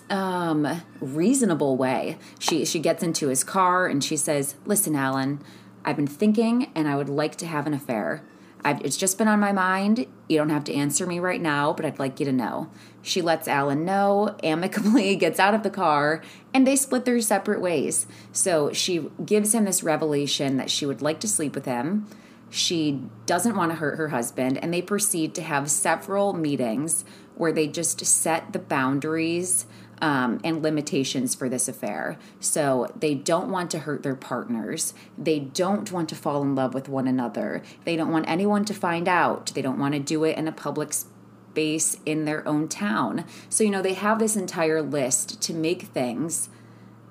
um, 0.09 0.81
reasonable 0.99 1.77
way. 1.77 2.17
She 2.39 2.65
she 2.65 2.79
gets 2.79 3.03
into 3.03 3.27
his 3.27 3.43
car 3.43 3.87
and 3.87 4.03
she 4.03 4.17
says, 4.17 4.55
"Listen, 4.65 4.95
Alan, 4.95 5.41
I've 5.85 5.95
been 5.95 6.07
thinking 6.07 6.71
and 6.73 6.87
I 6.87 6.95
would 6.95 7.09
like 7.09 7.35
to 7.37 7.45
have 7.45 7.67
an 7.67 7.73
affair. 7.73 8.23
I've, 8.63 8.81
it's 8.81 8.97
just 8.97 9.17
been 9.17 9.27
on 9.27 9.39
my 9.39 9.51
mind. 9.51 10.05
You 10.27 10.37
don't 10.37 10.49
have 10.49 10.65
to 10.65 10.73
answer 10.73 11.05
me 11.05 11.19
right 11.19 11.41
now, 11.41 11.73
but 11.73 11.85
I'd 11.85 11.99
like 11.99 12.19
you 12.19 12.25
to 12.25 12.31
know." 12.31 12.69
She 13.01 13.21
lets 13.21 13.47
Alan 13.47 13.85
know, 13.85 14.35
amicably 14.43 15.15
gets 15.17 15.39
out 15.39 15.53
of 15.53 15.63
the 15.63 15.69
car, 15.69 16.21
and 16.53 16.65
they 16.65 16.75
split 16.75 17.05
their 17.05 17.21
separate 17.21 17.61
ways. 17.61 18.05
So 18.31 18.73
she 18.73 19.09
gives 19.25 19.53
him 19.53 19.65
this 19.65 19.83
revelation 19.83 20.57
that 20.57 20.69
she 20.69 20.85
would 20.85 21.01
like 21.01 21.19
to 21.21 21.27
sleep 21.27 21.55
with 21.55 21.65
him. 21.65 22.07
She 22.49 23.03
doesn't 23.25 23.55
want 23.55 23.71
to 23.71 23.77
hurt 23.77 23.97
her 23.97 24.09
husband, 24.09 24.57
and 24.57 24.73
they 24.73 24.81
proceed 24.81 25.35
to 25.35 25.41
have 25.41 25.69
several 25.69 26.33
meetings 26.33 27.05
where 27.35 27.51
they 27.51 27.67
just 27.67 28.05
set 28.05 28.53
the 28.53 28.59
boundaries 28.59 29.65
um, 30.01 30.39
and 30.43 30.63
limitations 30.63 31.35
for 31.35 31.49
this 31.49 31.67
affair. 31.67 32.17
So 32.39 32.91
they 32.99 33.15
don't 33.15 33.49
want 33.49 33.71
to 33.71 33.79
hurt 33.79 34.03
their 34.03 34.15
partners. 34.15 34.93
They 35.17 35.39
don't 35.39 35.91
want 35.91 36.09
to 36.09 36.15
fall 36.15 36.41
in 36.41 36.55
love 36.55 36.73
with 36.73 36.89
one 36.89 37.07
another. 37.07 37.61
They 37.85 37.95
don't 37.95 38.11
want 38.11 38.29
anyone 38.29 38.65
to 38.65 38.73
find 38.73 39.07
out. 39.07 39.47
They 39.53 39.61
don't 39.61 39.79
want 39.79 39.93
to 39.93 39.99
do 39.99 40.23
it 40.23 40.37
in 40.37 40.47
a 40.47 40.53
public 40.53 40.93
space 40.93 41.97
in 42.05 42.25
their 42.25 42.47
own 42.47 42.67
town. 42.67 43.25
So, 43.49 43.63
you 43.63 43.69
know, 43.69 43.81
they 43.81 43.93
have 43.93 44.19
this 44.19 44.35
entire 44.35 44.81
list 44.81 45.41
to 45.43 45.53
make 45.53 45.83
things 45.83 46.49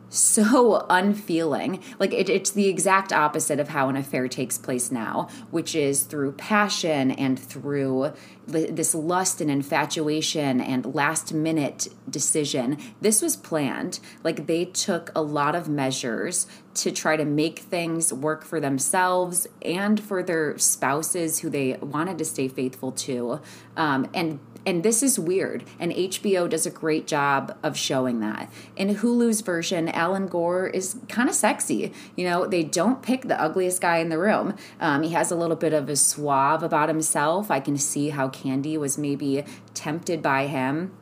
so 0.09 0.87
unfeeling. 0.91 1.83
Like 1.99 2.13
it, 2.13 2.29
it's 2.29 2.51
the 2.51 2.69
exact 2.69 3.13
opposite 3.13 3.61
of 3.61 3.69
how 3.69 3.89
an 3.89 3.97
affair 3.97 4.29
takes 4.29 4.59
place 4.59 4.91
now, 4.91 5.29
which 5.51 5.75
is 5.75 6.03
through 6.03 6.33
passion 6.33 7.11
and 7.11 7.39
through 7.39 8.13
this 8.47 8.95
lust 8.95 9.43
and 9.43 9.51
infatuation 9.51 10.61
and 10.61 10.95
last 10.95 11.35
minute 11.35 11.89
decision. 12.09 12.79
This 13.01 13.21
was 13.21 13.37
planned. 13.37 14.01
Like 14.25 14.47
they 14.47 14.65
took 14.65 15.11
a 15.15 15.21
lot 15.21 15.55
of 15.55 15.69
measures 15.69 16.47
to 16.75 16.91
try 16.91 17.17
to 17.17 17.25
make 17.25 17.59
things 17.59 18.13
work 18.13 18.45
for 18.45 18.61
themselves 18.61 19.47
and 19.63 20.01
for 20.01 20.23
their 20.23 20.57
spouses 20.57 21.41
who 21.41 21.51
they 21.51 21.77
wanted 21.81 22.17
to 22.19 22.25
stay 22.25 22.49
faithful 22.49 22.93
to. 22.93 23.41
Um, 23.77 24.09
and 24.15 24.39
and 24.69 24.83
this 24.83 25.03
is 25.03 25.19
weird. 25.19 25.65
And 25.81 25.93
HBO 25.93 26.47
does 26.47 26.67
a 26.67 26.71
great 26.71 27.07
job 27.07 27.57
of 27.63 27.75
showing 27.75 28.21
that. 28.21 28.53
In 28.77 28.97
Hulu's 28.97 29.41
version, 29.41 29.89
Alan 29.89 30.27
Gore 30.27 30.67
is 30.67 30.99
kind 31.09 31.27
of 31.27 31.35
sexy. 31.35 31.91
You 32.17 32.29
know, 32.29 32.47
they 32.47 32.65
don't 32.65 33.03
pick 33.03 33.23
the 33.23 33.41
ugliest 33.41 33.81
guy 33.81 33.97
in 33.97 34.11
the 34.11 34.19
room. 34.19 34.55
Um, 34.79 35.05
he 35.05 35.15
has 35.15 35.31
a 35.31 35.37
little 35.37 35.57
bit 35.57 35.73
of 35.73 35.89
a 35.89 35.97
suave 35.97 36.63
about 36.63 36.91
himself. 36.91 37.51
I 37.51 37.61
can 37.61 37.79
see 37.79 38.11
how 38.11 38.29
Candy 38.29 38.77
was 38.77 38.99
maybe 38.99 39.43
tempted 39.73 40.21
by 40.21 40.49
him. 40.49 40.93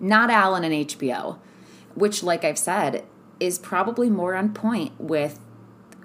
Not 0.00 0.30
Alan 0.30 0.64
and 0.64 0.72
HBO, 0.72 1.38
which, 1.94 2.22
like 2.22 2.44
I've 2.44 2.56
said, 2.56 3.04
is 3.38 3.58
probably 3.58 4.08
more 4.08 4.34
on 4.34 4.54
point 4.54 4.98
with 4.98 5.38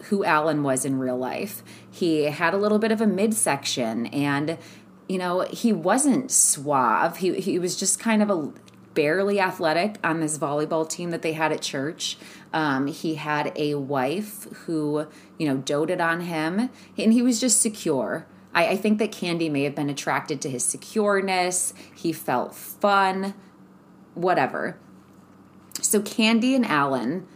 who 0.06 0.26
Alan 0.26 0.64
was 0.64 0.84
in 0.84 1.00
real 1.00 1.18
life. 1.18 1.64
He 1.90 2.24
had 2.24 2.54
a 2.54 2.58
little 2.58 2.80
bit 2.80 2.92
of 2.92 3.00
a 3.00 3.08
midsection 3.08 4.08
and 4.08 4.58
you 5.12 5.18
know, 5.18 5.42
he 5.42 5.74
wasn't 5.74 6.32
suave. 6.32 7.18
He 7.18 7.42
he 7.42 7.60
was 7.60 7.76
just 7.76 8.00
kind 8.00 8.24
of 8.24 8.30
a 8.30 8.50
barely 8.94 9.42
athletic 9.42 9.98
on 10.06 10.22
this 10.22 10.38
volleyball 10.38 10.88
team 10.90 11.12
that 11.12 11.22
they 11.22 11.34
had 11.34 11.52
at 11.52 11.62
church. 11.62 12.18
Um, 12.54 12.88
he 12.88 13.16
had 13.16 13.52
a 13.58 13.76
wife 13.76 14.44
who, 14.66 15.08
you 15.38 15.50
know, 15.50 15.58
doted 15.58 16.00
on 16.00 16.22
him, 16.22 16.70
and 16.98 17.12
he 17.12 17.22
was 17.22 17.42
just 17.42 17.62
secure. 17.62 18.26
I, 18.54 18.70
I 18.70 18.78
think 18.78 19.00
that 19.00 19.12
Candy 19.12 19.50
may 19.50 19.64
have 19.64 19.76
been 19.76 19.90
attracted 19.90 20.40
to 20.44 20.50
his 20.50 20.64
secureness. 20.64 21.74
He 21.94 22.14
felt 22.14 22.56
fun, 22.56 23.34
whatever. 24.14 24.78
So 25.82 26.02
Candy 26.02 26.56
and 26.56 26.66
Alan 26.66 27.28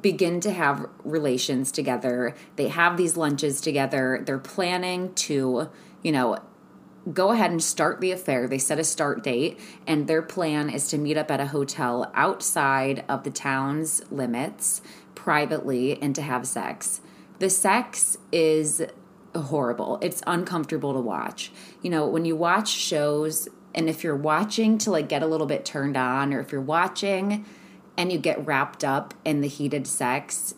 begin 0.00 0.38
to 0.40 0.52
have 0.52 0.88
relations 1.02 1.72
together. 1.72 2.36
They 2.54 2.68
have 2.68 2.96
these 2.96 3.16
lunches 3.16 3.60
together. 3.60 4.22
They're 4.24 4.38
planning 4.38 5.14
to, 5.14 5.68
you 6.02 6.12
know, 6.12 6.38
go 7.12 7.32
ahead 7.32 7.50
and 7.50 7.62
start 7.62 8.00
the 8.00 8.12
affair. 8.12 8.48
They 8.48 8.58
set 8.58 8.78
a 8.78 8.84
start 8.84 9.22
date, 9.22 9.58
and 9.86 10.06
their 10.06 10.22
plan 10.22 10.70
is 10.70 10.88
to 10.88 10.98
meet 10.98 11.16
up 11.16 11.30
at 11.30 11.40
a 11.40 11.46
hotel 11.46 12.10
outside 12.14 13.04
of 13.08 13.24
the 13.24 13.30
town's 13.30 14.02
limits 14.10 14.80
privately 15.14 16.00
and 16.00 16.14
to 16.14 16.22
have 16.22 16.46
sex. 16.46 17.00
The 17.38 17.50
sex 17.50 18.16
is 18.32 18.82
horrible. 19.34 19.98
It's 20.00 20.22
uncomfortable 20.26 20.92
to 20.94 21.00
watch. 21.00 21.52
You 21.82 21.90
know, 21.90 22.06
when 22.06 22.24
you 22.24 22.36
watch 22.36 22.68
shows, 22.68 23.48
and 23.74 23.88
if 23.88 24.04
you're 24.04 24.16
watching 24.16 24.78
to 24.78 24.90
like 24.90 25.08
get 25.08 25.22
a 25.22 25.26
little 25.26 25.46
bit 25.46 25.64
turned 25.64 25.96
on, 25.96 26.32
or 26.32 26.40
if 26.40 26.52
you're 26.52 26.60
watching 26.60 27.44
and 27.96 28.12
you 28.12 28.18
get 28.18 28.44
wrapped 28.46 28.84
up 28.84 29.14
in 29.24 29.40
the 29.40 29.48
heated 29.48 29.86
sex, 29.86 30.54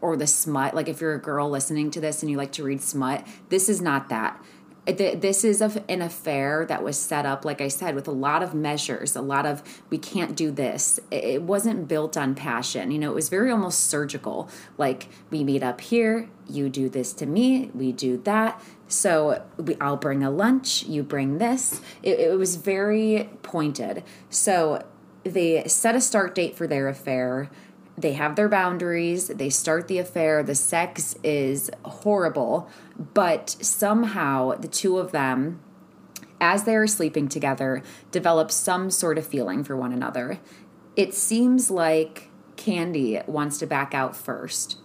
or 0.00 0.16
the 0.16 0.26
smut, 0.26 0.74
like 0.74 0.88
if 0.88 1.00
you're 1.00 1.14
a 1.14 1.20
girl 1.20 1.48
listening 1.48 1.90
to 1.90 2.00
this 2.00 2.22
and 2.22 2.30
you 2.30 2.36
like 2.36 2.52
to 2.52 2.62
read 2.62 2.82
smut, 2.82 3.26
this 3.48 3.68
is 3.68 3.80
not 3.80 4.08
that 4.10 4.40
this 4.86 5.42
is 5.42 5.60
an 5.60 6.00
affair 6.00 6.64
that 6.66 6.82
was 6.82 6.96
set 6.96 7.26
up, 7.26 7.44
like 7.44 7.60
I 7.60 7.68
said, 7.68 7.94
with 7.94 8.06
a 8.06 8.12
lot 8.12 8.42
of 8.42 8.54
measures, 8.54 9.16
a 9.16 9.20
lot 9.20 9.44
of 9.44 9.62
we 9.90 9.98
can't 9.98 10.36
do 10.36 10.50
this. 10.50 11.00
It 11.10 11.42
wasn't 11.42 11.88
built 11.88 12.16
on 12.16 12.34
passion. 12.36 12.90
You 12.92 12.98
know, 12.98 13.10
it 13.10 13.14
was 13.14 13.28
very 13.28 13.50
almost 13.50 13.90
surgical. 13.90 14.48
Like 14.78 15.08
we 15.30 15.42
meet 15.42 15.62
up 15.62 15.80
here, 15.80 16.28
you 16.48 16.68
do 16.68 16.88
this 16.88 17.12
to 17.14 17.26
me, 17.26 17.70
we 17.74 17.90
do 17.90 18.18
that. 18.18 18.62
So 18.86 19.44
we, 19.56 19.76
I'll 19.80 19.96
bring 19.96 20.22
a 20.22 20.30
lunch, 20.30 20.84
you 20.84 21.02
bring 21.02 21.38
this. 21.38 21.80
It, 22.02 22.20
it 22.20 22.38
was 22.38 22.54
very 22.54 23.28
pointed. 23.42 24.04
So 24.30 24.84
they 25.24 25.66
set 25.66 25.96
a 25.96 26.00
start 26.00 26.36
date 26.36 26.54
for 26.54 26.68
their 26.68 26.86
affair 26.88 27.50
they 27.98 28.12
have 28.12 28.36
their 28.36 28.48
boundaries, 28.48 29.28
they 29.28 29.50
start 29.50 29.88
the 29.88 29.98
affair, 29.98 30.42
the 30.42 30.54
sex 30.54 31.16
is 31.22 31.70
horrible, 31.84 32.68
but 33.14 33.50
somehow 33.60 34.54
the 34.54 34.68
two 34.68 34.98
of 34.98 35.12
them, 35.12 35.60
as 36.40 36.64
they 36.64 36.76
are 36.76 36.86
sleeping 36.86 37.28
together, 37.28 37.82
develop 38.10 38.50
some 38.50 38.90
sort 38.90 39.16
of 39.18 39.26
feeling 39.26 39.64
for 39.64 39.76
one 39.76 39.92
another. 39.92 40.38
It 40.94 41.14
seems 41.14 41.70
like 41.70 42.30
Candy 42.56 43.20
wants 43.26 43.58
to 43.58 43.66
back 43.66 43.94
out 43.94 44.16
first 44.16 44.78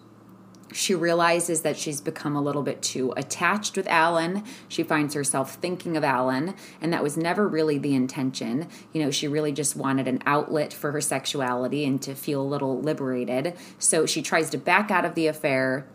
she 0.73 0.95
realizes 0.95 1.61
that 1.61 1.77
she's 1.77 2.01
become 2.01 2.35
a 2.35 2.41
little 2.41 2.63
bit 2.63 2.81
too 2.81 3.13
attached 3.17 3.75
with 3.75 3.87
Alan. 3.87 4.43
She 4.67 4.83
finds 4.83 5.13
herself 5.13 5.55
thinking 5.55 5.97
of 5.97 6.03
Alan, 6.03 6.55
and 6.81 6.93
that 6.93 7.03
was 7.03 7.17
never 7.17 7.47
really 7.47 7.77
the 7.77 7.93
intention. 7.93 8.67
You 8.93 9.03
know, 9.03 9.11
she 9.11 9.27
really 9.27 9.51
just 9.51 9.75
wanted 9.75 10.07
an 10.07 10.21
outlet 10.25 10.73
for 10.73 10.91
her 10.91 11.01
sexuality 11.01 11.85
and 11.85 12.01
to 12.03 12.15
feel 12.15 12.41
a 12.41 12.43
little 12.43 12.79
liberated. 12.79 13.55
So 13.79 14.05
she 14.05 14.21
tries 14.21 14.49
to 14.51 14.57
back 14.57 14.91
out 14.91 15.05
of 15.05 15.15
the 15.15 15.27
affair, 15.27 15.87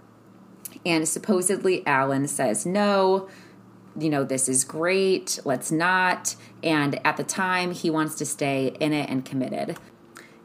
and 0.84 1.08
supposedly 1.08 1.86
Alan 1.86 2.28
says, 2.28 2.66
No, 2.66 3.28
you 3.98 4.10
know, 4.10 4.24
this 4.24 4.48
is 4.48 4.64
great, 4.64 5.38
let's 5.44 5.72
not. 5.72 6.36
And 6.62 7.00
at 7.06 7.16
the 7.16 7.24
time, 7.24 7.72
he 7.72 7.88
wants 7.88 8.14
to 8.16 8.26
stay 8.26 8.76
in 8.78 8.92
it 8.92 9.08
and 9.08 9.24
committed. 9.24 9.78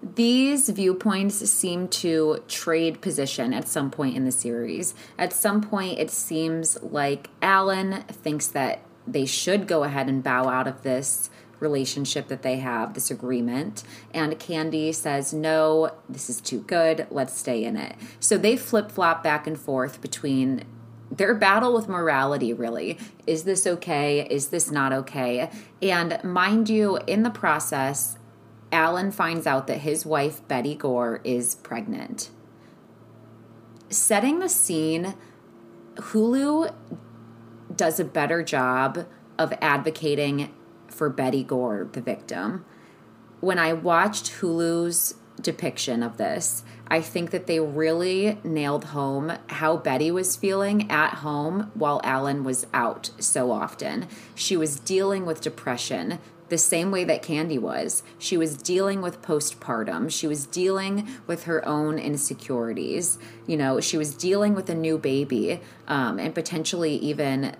These 0.03 0.69
viewpoints 0.69 1.35
seem 1.49 1.87
to 1.89 2.43
trade 2.47 3.01
position 3.01 3.53
at 3.53 3.67
some 3.67 3.91
point 3.91 4.15
in 4.15 4.25
the 4.25 4.31
series. 4.31 4.95
At 5.17 5.31
some 5.31 5.61
point, 5.61 5.99
it 5.99 6.09
seems 6.09 6.81
like 6.81 7.29
Alan 7.41 8.01
thinks 8.03 8.47
that 8.47 8.81
they 9.05 9.25
should 9.25 9.67
go 9.67 9.83
ahead 9.83 10.09
and 10.09 10.23
bow 10.23 10.47
out 10.47 10.67
of 10.67 10.81
this 10.81 11.29
relationship 11.59 12.27
that 12.29 12.41
they 12.41 12.57
have, 12.57 12.95
this 12.95 13.11
agreement. 13.11 13.83
And 14.13 14.39
Candy 14.39 14.91
says, 14.91 15.33
no, 15.33 15.93
this 16.09 16.29
is 16.29 16.41
too 16.41 16.61
good. 16.61 17.05
Let's 17.11 17.37
stay 17.37 17.63
in 17.63 17.77
it. 17.77 17.95
So 18.19 18.37
they 18.37 18.57
flip 18.57 18.91
flop 18.91 19.23
back 19.23 19.45
and 19.45 19.59
forth 19.59 20.01
between 20.01 20.63
their 21.11 21.35
battle 21.35 21.73
with 21.73 21.87
morality, 21.87 22.53
really. 22.53 22.97
Is 23.27 23.43
this 23.43 23.67
okay? 23.67 24.25
Is 24.27 24.47
this 24.47 24.71
not 24.71 24.93
okay? 24.93 25.51
And 25.81 26.23
mind 26.23 26.69
you, 26.69 26.97
in 27.05 27.23
the 27.23 27.29
process, 27.29 28.17
Alan 28.71 29.11
finds 29.11 29.45
out 29.45 29.67
that 29.67 29.79
his 29.79 30.05
wife, 30.05 30.47
Betty 30.47 30.75
Gore, 30.75 31.21
is 31.23 31.55
pregnant. 31.55 32.29
Setting 33.89 34.39
the 34.39 34.49
scene, 34.49 35.15
Hulu 35.95 36.73
does 37.75 37.99
a 37.99 38.05
better 38.05 38.43
job 38.43 39.05
of 39.37 39.53
advocating 39.61 40.53
for 40.87 41.09
Betty 41.09 41.43
Gore, 41.43 41.89
the 41.91 42.01
victim. 42.01 42.65
When 43.39 43.59
I 43.59 43.73
watched 43.73 44.33
Hulu's 44.39 45.15
depiction 45.41 46.03
of 46.03 46.17
this, 46.17 46.63
I 46.87 47.01
think 47.01 47.31
that 47.31 47.47
they 47.47 47.59
really 47.59 48.39
nailed 48.43 48.85
home 48.85 49.33
how 49.47 49.77
Betty 49.77 50.11
was 50.11 50.35
feeling 50.35 50.89
at 50.91 51.15
home 51.15 51.71
while 51.73 52.01
Alan 52.03 52.43
was 52.43 52.67
out 52.73 53.09
so 53.19 53.51
often. 53.51 54.07
She 54.35 54.55
was 54.55 54.79
dealing 54.79 55.25
with 55.25 55.41
depression 55.41 56.19
the 56.51 56.57
same 56.57 56.91
way 56.91 57.05
that 57.05 57.23
Candy 57.23 57.57
was. 57.57 58.03
She 58.19 58.35
was 58.35 58.57
dealing 58.57 59.01
with 59.01 59.21
postpartum. 59.21 60.11
She 60.11 60.27
was 60.27 60.45
dealing 60.45 61.07
with 61.25 61.45
her 61.45 61.65
own 61.65 61.97
insecurities. 61.97 63.17
You 63.47 63.55
know, 63.55 63.79
she 63.79 63.97
was 63.97 64.13
dealing 64.13 64.53
with 64.53 64.69
a 64.69 64.75
new 64.75 64.97
baby 64.97 65.61
um, 65.87 66.19
and 66.19 66.35
potentially 66.35 66.97
even 66.97 67.55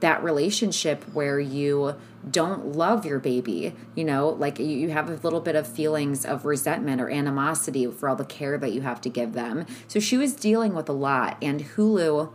that 0.00 0.22
relationship 0.24 1.04
where 1.14 1.38
you 1.38 1.94
don't 2.28 2.72
love 2.72 3.06
your 3.06 3.18
baby 3.18 3.74
you 3.94 4.04
know 4.04 4.28
like 4.28 4.58
you 4.58 4.90
have 4.90 5.08
a 5.08 5.14
little 5.22 5.40
bit 5.40 5.56
of 5.56 5.66
feelings 5.66 6.26
of 6.26 6.44
resentment 6.44 7.00
or 7.00 7.08
animosity 7.08 7.86
for 7.86 8.06
all 8.06 8.16
the 8.16 8.24
care 8.24 8.58
that 8.58 8.72
you 8.72 8.82
have 8.82 9.00
to 9.00 9.08
give 9.08 9.32
them 9.32 9.64
so 9.86 9.98
she 9.98 10.18
was 10.18 10.34
dealing 10.34 10.74
with 10.74 10.90
a 10.90 10.92
lot 10.92 11.38
and 11.40 11.64
hulu 11.76 12.30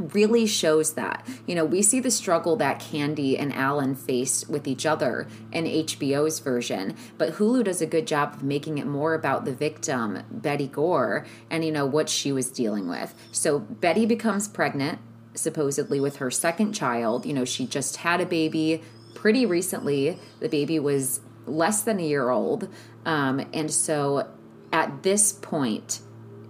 really 0.00 0.46
shows 0.46 0.94
that. 0.94 1.26
You 1.46 1.54
know, 1.54 1.64
we 1.64 1.82
see 1.82 2.00
the 2.00 2.10
struggle 2.10 2.56
that 2.56 2.80
Candy 2.80 3.38
and 3.38 3.52
Alan 3.52 3.94
face 3.94 4.48
with 4.48 4.66
each 4.66 4.86
other 4.86 5.28
in 5.52 5.64
HBO's 5.64 6.38
version, 6.40 6.96
but 7.18 7.34
Hulu 7.34 7.64
does 7.64 7.82
a 7.82 7.86
good 7.86 8.06
job 8.06 8.34
of 8.34 8.42
making 8.42 8.78
it 8.78 8.86
more 8.86 9.14
about 9.14 9.44
the 9.44 9.52
victim, 9.52 10.22
Betty 10.30 10.66
Gore, 10.66 11.26
and, 11.50 11.64
you 11.64 11.70
know, 11.70 11.86
what 11.86 12.08
she 12.08 12.32
was 12.32 12.50
dealing 12.50 12.88
with. 12.88 13.14
So 13.30 13.58
Betty 13.58 14.06
becomes 14.06 14.48
pregnant, 14.48 14.98
supposedly 15.34 16.00
with 16.00 16.16
her 16.16 16.30
second 16.30 16.72
child. 16.72 17.26
You 17.26 17.34
know, 17.34 17.44
she 17.44 17.66
just 17.66 17.98
had 17.98 18.20
a 18.20 18.26
baby 18.26 18.82
pretty 19.14 19.44
recently. 19.44 20.18
The 20.40 20.48
baby 20.48 20.78
was 20.78 21.20
less 21.46 21.82
than 21.82 22.00
a 22.00 22.04
year 22.04 22.30
old. 22.30 22.68
Um, 23.04 23.46
and 23.52 23.70
so 23.70 24.28
at 24.72 25.02
this 25.02 25.32
point, 25.32 26.00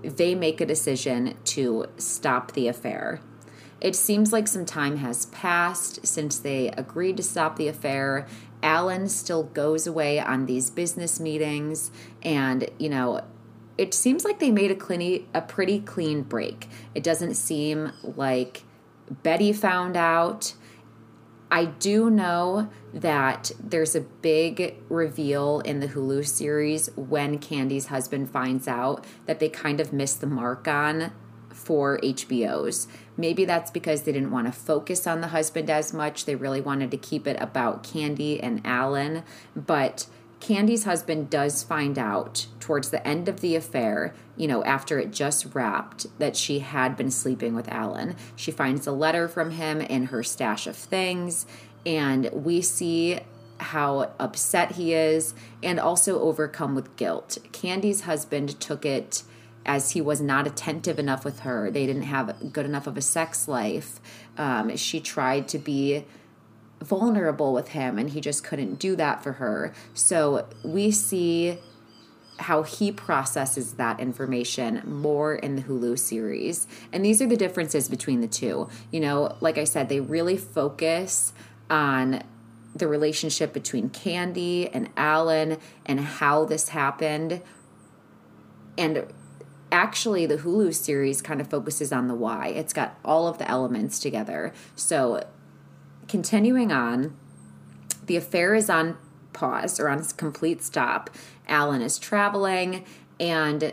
they 0.03 0.35
make 0.35 0.61
a 0.61 0.67
decision 0.67 1.37
to 1.45 1.87
stop 1.99 2.53
the 2.53 2.69
affair 2.69 3.21
it 3.81 3.97
seems 3.97 4.33
like 4.33 4.47
some 4.47 4.67
time 4.67 4.99
has 4.99 5.27
passed 5.27 6.07
since 6.07 6.39
they 6.39 6.69
agreed 6.69 7.17
to 7.17 7.23
stop 7.23 7.57
the 7.57 7.69
affair, 7.69 8.27
Alan 8.63 9.09
still 9.09 9.45
goes 9.45 9.87
away 9.87 10.21
on 10.21 10.47
these 10.47 10.69
business 10.71 11.19
meetings, 11.19 11.91
and, 12.23 12.69
you 12.79 12.89
know, 12.89 13.23
it 13.79 13.95
seems 13.95 14.25
like 14.25 14.39
they 14.39 14.51
made 14.51 14.71
a, 14.71 14.75
clean, 14.75 15.27
a 15.33 15.41
pretty 15.41 15.81
clean 15.81 16.23
break. 16.23 16.69
It 16.95 17.03
doesn't 17.03 17.35
seem 17.35 17.93
like 18.03 18.65
Betty 19.23 19.55
found 19.55 19.97
out. 19.97 20.53
I 21.51 21.65
do 21.65 22.11
know 22.11 22.71
that 22.93 23.51
there's 23.59 23.97
a 23.97 24.03
big 24.03 24.77
reveal 24.91 25.61
in 25.61 25.81
the 25.81 25.89
Hulu 25.89 26.27
series 26.27 26.91
when 26.95 27.39
Candy's 27.39 27.87
husband 27.87 28.31
finds 28.31 28.69
out 28.69 29.05
that 29.25 29.41
they 29.41 29.49
kind 29.49 29.81
of 29.81 29.93
missed 29.93 30.21
the 30.21 30.27
mark 30.27 30.69
on 30.69 31.13
for 31.65 31.99
HBO's. 32.03 32.89
Maybe 33.17 33.45
that's 33.45 33.71
because 33.71 34.03
they 34.03 34.13
didn't 34.13 34.31
want 34.31 34.47
to 34.47 34.53
focus 34.53 35.07
on 35.07 35.21
the 35.21 35.29
husband 35.29 35.69
as 35.71 35.93
much. 35.93 36.25
They 36.25 36.35
really 36.35 36.61
wanted 36.61 36.91
to 36.91 36.97
keep 36.97 37.27
it 37.27 37.37
about 37.41 37.83
Candy 37.83 38.41
and 38.41 38.61
Alan. 38.65 39.23
But 39.55 40.07
Candy's 40.41 40.85
husband 40.85 41.29
does 41.29 41.63
find 41.63 41.99
out 41.99 42.47
towards 42.61 42.89
the 42.89 43.07
end 43.07 43.29
of 43.29 43.41
the 43.41 43.55
affair, 43.57 44.15
you 44.37 44.49
know, 44.49 44.65
after 44.65 44.99
it 44.99 45.13
just 45.13 45.55
wrapped, 45.55 46.07
that 46.19 46.35
she 46.35 46.61
had 46.61 46.97
been 46.97 47.11
sleeping 47.11 47.55
with 47.55 47.69
Alan. 47.69 48.17
She 48.37 48.51
finds 48.51 48.87
a 48.87 48.93
letter 48.93 49.29
from 49.29 49.51
him 49.51 49.83
in 49.83 50.07
her 50.07 50.23
stash 50.23 50.67
of 50.67 50.77
things, 50.77 51.45
and 51.85 52.31
we 52.33 52.63
see 52.63 53.21
how 53.59 54.13
upset 54.19 54.73
he 54.73 54.95
is 54.95 55.35
and 55.63 55.79
also 55.79 56.21
overcome 56.21 56.75
with 56.75 56.97
guilt. 56.97 57.37
Candy's 57.53 58.03
husband 58.03 58.59
took 58.59 58.87
it 58.87 59.23
as 59.71 59.93
he 59.93 60.01
was 60.01 60.21
not 60.21 60.49
attentive 60.49 60.99
enough 60.99 61.25
with 61.25 61.41
her. 61.41 61.71
They 61.71 61.87
didn't 61.87 62.03
have 62.03 62.53
good 62.53 62.67
enough 62.67 62.89
of 62.89 62.97
a 62.97 63.01
sex 63.01 63.47
life. 63.47 64.01
Um, 64.37 64.77
she 64.77 64.99
tried 64.99 65.47
to 65.51 65.59
be 65.59 66.05
vulnerable 66.83 67.53
with 67.53 67.69
him, 67.69 67.97
and 67.97 68.11
he 68.11 68.21
just 68.21 68.43
couldn't 68.43 68.81
do 68.81 68.97
that 68.97 69.23
for 69.23 69.35
her. 69.35 69.73
So 69.95 70.49
we 70.65 70.91
see 70.91 71.59
how 72.41 72.65
he 72.65 72.91
processes 72.91 73.75
that 73.75 74.01
information 74.01 74.83
more 74.85 75.37
in 75.37 75.55
the 75.55 75.63
Hulu 75.63 75.97
series. 76.01 76.67
And 76.93 77.05
these 77.05 77.23
are 77.23 77.29
the 77.29 77.37
differences 77.37 77.89
between 77.89 78.23
the 78.23 78.27
two. 78.27 78.69
You 78.91 78.99
know, 78.99 79.37
like 79.41 79.57
I 79.57 79.65
said, 79.65 79.89
they 79.89 80.01
really 80.01 80.37
focus 80.37 81.33
on 81.69 82.25
the 82.75 82.89
relationship 82.89 83.53
between 83.53 83.89
Candy 83.91 84.69
and 84.69 84.91
Alan 84.97 85.59
and 85.87 86.01
how 86.01 86.45
this 86.45 86.71
happened. 86.71 87.41
And 88.77 89.07
actually 89.73 90.27
the 90.27 90.39
Hulu 90.39 90.75
series 90.75 91.23
kind 91.23 91.41
of 91.41 91.49
focuses 91.49 91.93
on 91.93 92.09
the 92.09 92.15
why. 92.15 92.49
It's 92.49 92.73
got 92.73 92.99
all 93.05 93.27
of 93.27 93.39
the 93.39 93.49
elements 93.49 93.99
together. 93.99 94.53
So 94.77 95.27
continuing 96.09 96.73
on, 96.73 97.17
the 98.07 98.17
affair 98.17 98.55
is 98.55 98.69
on 98.69 98.97
pause 99.33 99.79
or 99.79 99.89
on 99.89 100.05
complete 100.17 100.63
stop. 100.63 101.11
Alan 101.47 101.83
is 101.83 101.99
traveling 101.99 102.85
and 103.19 103.73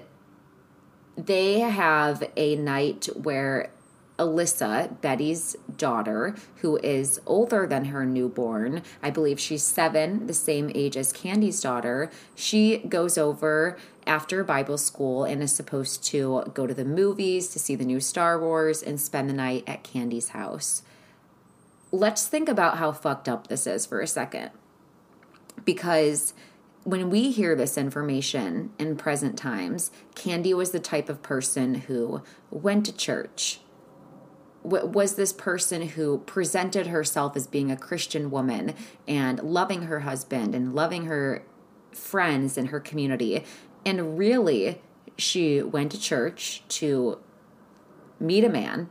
they 1.18 1.60
have 1.62 2.24
a 2.36 2.56
night 2.56 3.10
where 3.16 3.72
Alisa, 4.20 5.00
Betty's 5.01 5.56
daughter, 5.75 6.36
who 6.58 6.77
is 6.77 7.20
older 7.25 7.68
than 7.68 7.86
her 7.86 8.06
newborn, 8.06 8.82
I 9.01 9.10
believe 9.12 9.39
she's 9.39 9.63
seven, 9.63 10.27
the 10.27 10.34
same 10.34 10.72
age 10.74 10.98
as 10.98 11.13
Candy's 11.13 11.62
daughter, 11.62 12.10
she 12.36 12.80
goes 12.80 13.18
over 13.18 13.77
after 14.08 14.44
Bible 14.44 14.78
school 14.78 15.24
and 15.24 15.44
is 15.44 15.52
supposed 15.52 16.04
to 16.06 16.44
go 16.54 16.66
to 16.66 16.74
the 16.74 16.86
movies 16.86 17.50
to 17.50 17.60
see 17.60 17.76
the 17.76 17.86
new 17.86 18.00
Star 18.00 18.40
Wars 18.40 18.82
and 18.82 19.00
spend 19.00 19.30
the 19.30 19.34
night 19.34 19.64
at 19.68 19.84
Candy's 19.84 20.30
house. 20.30 20.82
Let's 21.92 22.28
think 22.28 22.50
about 22.50 22.78
how 22.78 22.92
fucked 22.92 23.30
up 23.30 23.48
this 23.48 23.68
is 23.68 23.86
for 23.86 24.02
a 24.02 24.08
second. 24.08 24.52
Because 25.64 26.34
when 26.84 27.10
we 27.10 27.32
hear 27.32 27.56
this 27.56 27.78
information 27.78 28.72
in 28.80 28.96
present 28.96 29.38
times, 29.38 29.92
Candy 30.16 30.54
was 30.54 30.72
the 30.72 30.80
type 30.80 31.10
of 31.10 31.22
person 31.22 31.76
who 31.76 32.22
went 32.50 32.86
to 32.86 32.96
church, 32.96 33.60
was 34.64 35.16
this 35.16 35.34
person 35.34 35.90
who 35.90 36.20
presented 36.20 36.88
herself 36.88 37.36
as 37.36 37.48
being 37.48 37.72
a 37.72 37.78
Christian 37.78 38.32
woman 38.32 38.74
and 39.08 39.42
loving 39.42 39.84
her 39.84 40.01
husband 40.01 40.55
and 40.55 40.74
loving 40.74 41.05
her 41.05 41.44
friends 41.92 42.58
and 42.58 42.70
her 42.70 42.79
community. 42.79 43.44
And 43.88 44.18
really, 44.18 44.82
she 45.18 45.62
went 45.62 45.94
to 45.94 46.00
church 46.00 46.62
to 46.68 47.20
meet 48.20 48.44
a 48.44 48.50
man. 48.50 48.90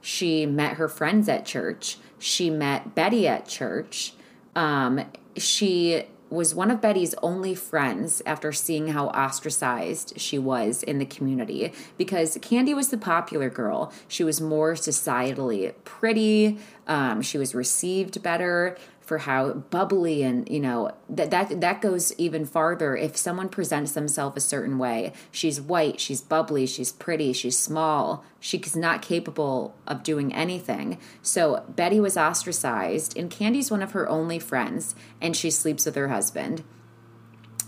She 0.00 0.46
met 0.46 0.78
her 0.78 0.88
friends 0.88 1.28
at 1.28 1.44
church. 1.44 1.98
She 2.18 2.48
met 2.48 2.94
Betty 2.94 3.28
at 3.28 3.46
church. 3.46 4.14
Um, 4.56 5.04
she 5.36 6.04
was 6.30 6.54
one 6.54 6.70
of 6.70 6.80
Betty's 6.80 7.14
only 7.22 7.54
friends 7.54 8.22
after 8.24 8.50
seeing 8.50 8.88
how 8.88 9.08
ostracized 9.08 10.18
she 10.18 10.38
was 10.38 10.82
in 10.82 10.98
the 10.98 11.04
community 11.04 11.74
because 11.98 12.38
Candy 12.40 12.72
was 12.72 12.88
the 12.88 12.96
popular 12.96 13.50
girl. 13.50 13.92
She 14.08 14.24
was 14.24 14.40
more 14.40 14.72
societally 14.74 15.74
pretty. 15.84 16.58
Um, 16.86 17.20
she 17.20 17.36
was 17.36 17.54
received 17.54 18.22
better 18.22 18.78
for 19.08 19.16
how 19.16 19.54
bubbly 19.54 20.22
and 20.22 20.46
you 20.50 20.60
know 20.60 20.90
that 21.08 21.30
that 21.30 21.62
that 21.62 21.80
goes 21.80 22.12
even 22.18 22.44
farther. 22.44 22.94
If 22.94 23.16
someone 23.16 23.48
presents 23.48 23.92
themselves 23.92 24.36
a 24.36 24.40
certain 24.40 24.76
way 24.76 25.14
she's 25.32 25.62
white 25.62 25.98
she's 25.98 26.20
bubbly 26.20 26.66
she's 26.66 26.92
pretty 26.92 27.32
she's 27.32 27.58
small 27.58 28.22
she's 28.38 28.76
not 28.76 29.00
capable 29.00 29.74
of 29.86 30.02
doing 30.02 30.34
anything. 30.34 30.98
So 31.22 31.64
betty 31.70 31.98
was 32.00 32.18
ostracized 32.18 33.16
and 33.16 33.30
candy's 33.30 33.70
one 33.70 33.80
of 33.80 33.92
her 33.92 34.06
only 34.06 34.38
friends 34.38 34.94
and 35.22 35.34
she 35.34 35.50
sleeps 35.50 35.86
with 35.86 35.94
her 35.94 36.08
husband. 36.08 36.62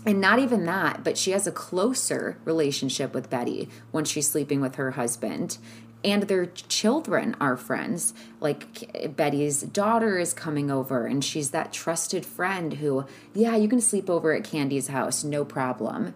And 0.05 0.21
not 0.21 0.39
even 0.39 0.65
that, 0.65 1.03
but 1.03 1.17
she 1.17 1.31
has 1.31 1.45
a 1.45 1.51
closer 1.51 2.37
relationship 2.43 3.13
with 3.13 3.29
Betty 3.29 3.69
when 3.91 4.03
she's 4.03 4.27
sleeping 4.27 4.59
with 4.59 4.75
her 4.75 4.91
husband 4.91 5.59
and 6.03 6.23
their 6.23 6.47
children 6.47 7.35
are 7.39 7.57
friends. 7.57 8.13
Like 8.39 9.15
Betty's 9.15 9.61
daughter 9.61 10.17
is 10.17 10.33
coming 10.33 10.71
over, 10.71 11.05
and 11.05 11.23
she's 11.23 11.51
that 11.51 11.71
trusted 11.71 12.25
friend 12.25 12.73
who, 12.73 13.05
yeah, 13.33 13.55
you 13.55 13.67
can 13.67 13.81
sleep 13.81 14.09
over 14.09 14.33
at 14.33 14.43
Candy's 14.43 14.87
house, 14.87 15.23
no 15.23 15.45
problem. 15.45 16.15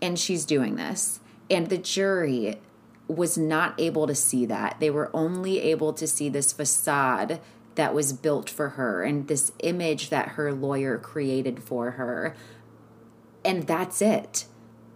And 0.00 0.18
she's 0.18 0.44
doing 0.44 0.76
this. 0.76 1.20
And 1.50 1.68
the 1.68 1.78
jury 1.78 2.60
was 3.08 3.36
not 3.36 3.74
able 3.78 4.06
to 4.06 4.14
see 4.14 4.46
that. 4.46 4.78
They 4.78 4.90
were 4.90 5.10
only 5.12 5.60
able 5.60 5.92
to 5.94 6.06
see 6.06 6.28
this 6.28 6.52
facade 6.52 7.40
that 7.74 7.94
was 7.94 8.12
built 8.12 8.48
for 8.48 8.70
her 8.70 9.02
and 9.02 9.26
this 9.26 9.52
image 9.60 10.10
that 10.10 10.28
her 10.30 10.52
lawyer 10.52 10.98
created 10.98 11.62
for 11.62 11.92
her. 11.92 12.36
And 13.44 13.66
that's 13.66 14.00
it. 14.00 14.46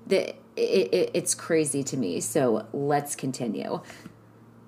The, 0.07 0.35
it, 0.57 0.95
it, 0.95 1.11
it's 1.15 1.35
crazy 1.35 1.83
to 1.85 1.97
me. 1.97 2.21
So 2.21 2.67
let's 2.73 3.17
continue. 3.17 3.81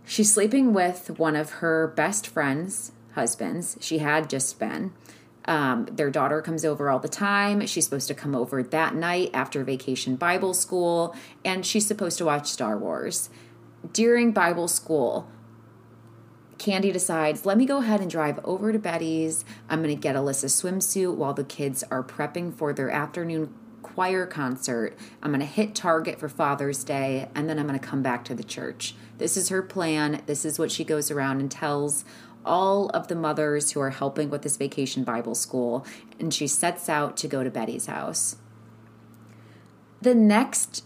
She's 0.04 0.32
sleeping 0.32 0.72
with 0.72 1.18
one 1.18 1.36
of 1.36 1.50
her 1.50 1.88
best 1.88 2.26
friend's 2.26 2.92
husbands. 3.14 3.76
She 3.80 3.98
had 3.98 4.30
just 4.30 4.58
been. 4.58 4.92
Um, 5.46 5.86
their 5.86 6.10
daughter 6.10 6.42
comes 6.42 6.64
over 6.64 6.90
all 6.90 6.98
the 6.98 7.08
time. 7.08 7.64
She's 7.66 7.84
supposed 7.84 8.08
to 8.08 8.14
come 8.14 8.34
over 8.34 8.62
that 8.62 8.94
night 8.94 9.30
after 9.32 9.62
vacation 9.62 10.16
Bible 10.16 10.54
school, 10.54 11.14
and 11.44 11.64
she's 11.64 11.86
supposed 11.86 12.18
to 12.18 12.24
watch 12.24 12.48
Star 12.48 12.76
Wars. 12.76 13.30
During 13.92 14.32
Bible 14.32 14.66
school, 14.66 15.28
Candy 16.58 16.90
decides, 16.90 17.46
let 17.46 17.58
me 17.58 17.66
go 17.66 17.78
ahead 17.78 18.00
and 18.00 18.10
drive 18.10 18.40
over 18.42 18.72
to 18.72 18.78
Betty's. 18.78 19.44
I'm 19.68 19.82
going 19.82 19.94
to 19.94 20.00
get 20.00 20.16
Alisa 20.16 20.46
swimsuit 20.46 21.14
while 21.14 21.34
the 21.34 21.44
kids 21.44 21.84
are 21.90 22.02
prepping 22.02 22.52
for 22.52 22.72
their 22.72 22.90
afternoon 22.90 23.54
choir 23.86 24.26
concert. 24.26 24.96
I'm 25.22 25.30
going 25.30 25.40
to 25.40 25.46
hit 25.46 25.74
Target 25.74 26.18
for 26.18 26.28
Father's 26.28 26.82
Day, 26.82 27.28
and 27.34 27.48
then 27.48 27.58
I'm 27.58 27.66
going 27.66 27.78
to 27.78 27.86
come 27.86 28.02
back 28.02 28.24
to 28.24 28.34
the 28.34 28.42
church. 28.42 28.94
This 29.18 29.36
is 29.36 29.48
her 29.48 29.62
plan. 29.62 30.22
This 30.26 30.44
is 30.44 30.58
what 30.58 30.72
she 30.72 30.84
goes 30.84 31.10
around 31.10 31.40
and 31.40 31.50
tells 31.50 32.04
all 32.44 32.88
of 32.90 33.08
the 33.08 33.14
mothers 33.14 33.72
who 33.72 33.80
are 33.80 33.90
helping 33.90 34.28
with 34.28 34.42
this 34.42 34.56
vacation 34.56 35.04
Bible 35.04 35.34
school, 35.34 35.86
and 36.18 36.34
she 36.34 36.46
sets 36.46 36.88
out 36.88 37.16
to 37.18 37.28
go 37.28 37.44
to 37.44 37.50
Betty's 37.50 37.86
house. 37.86 38.36
The 40.02 40.14
next 40.14 40.84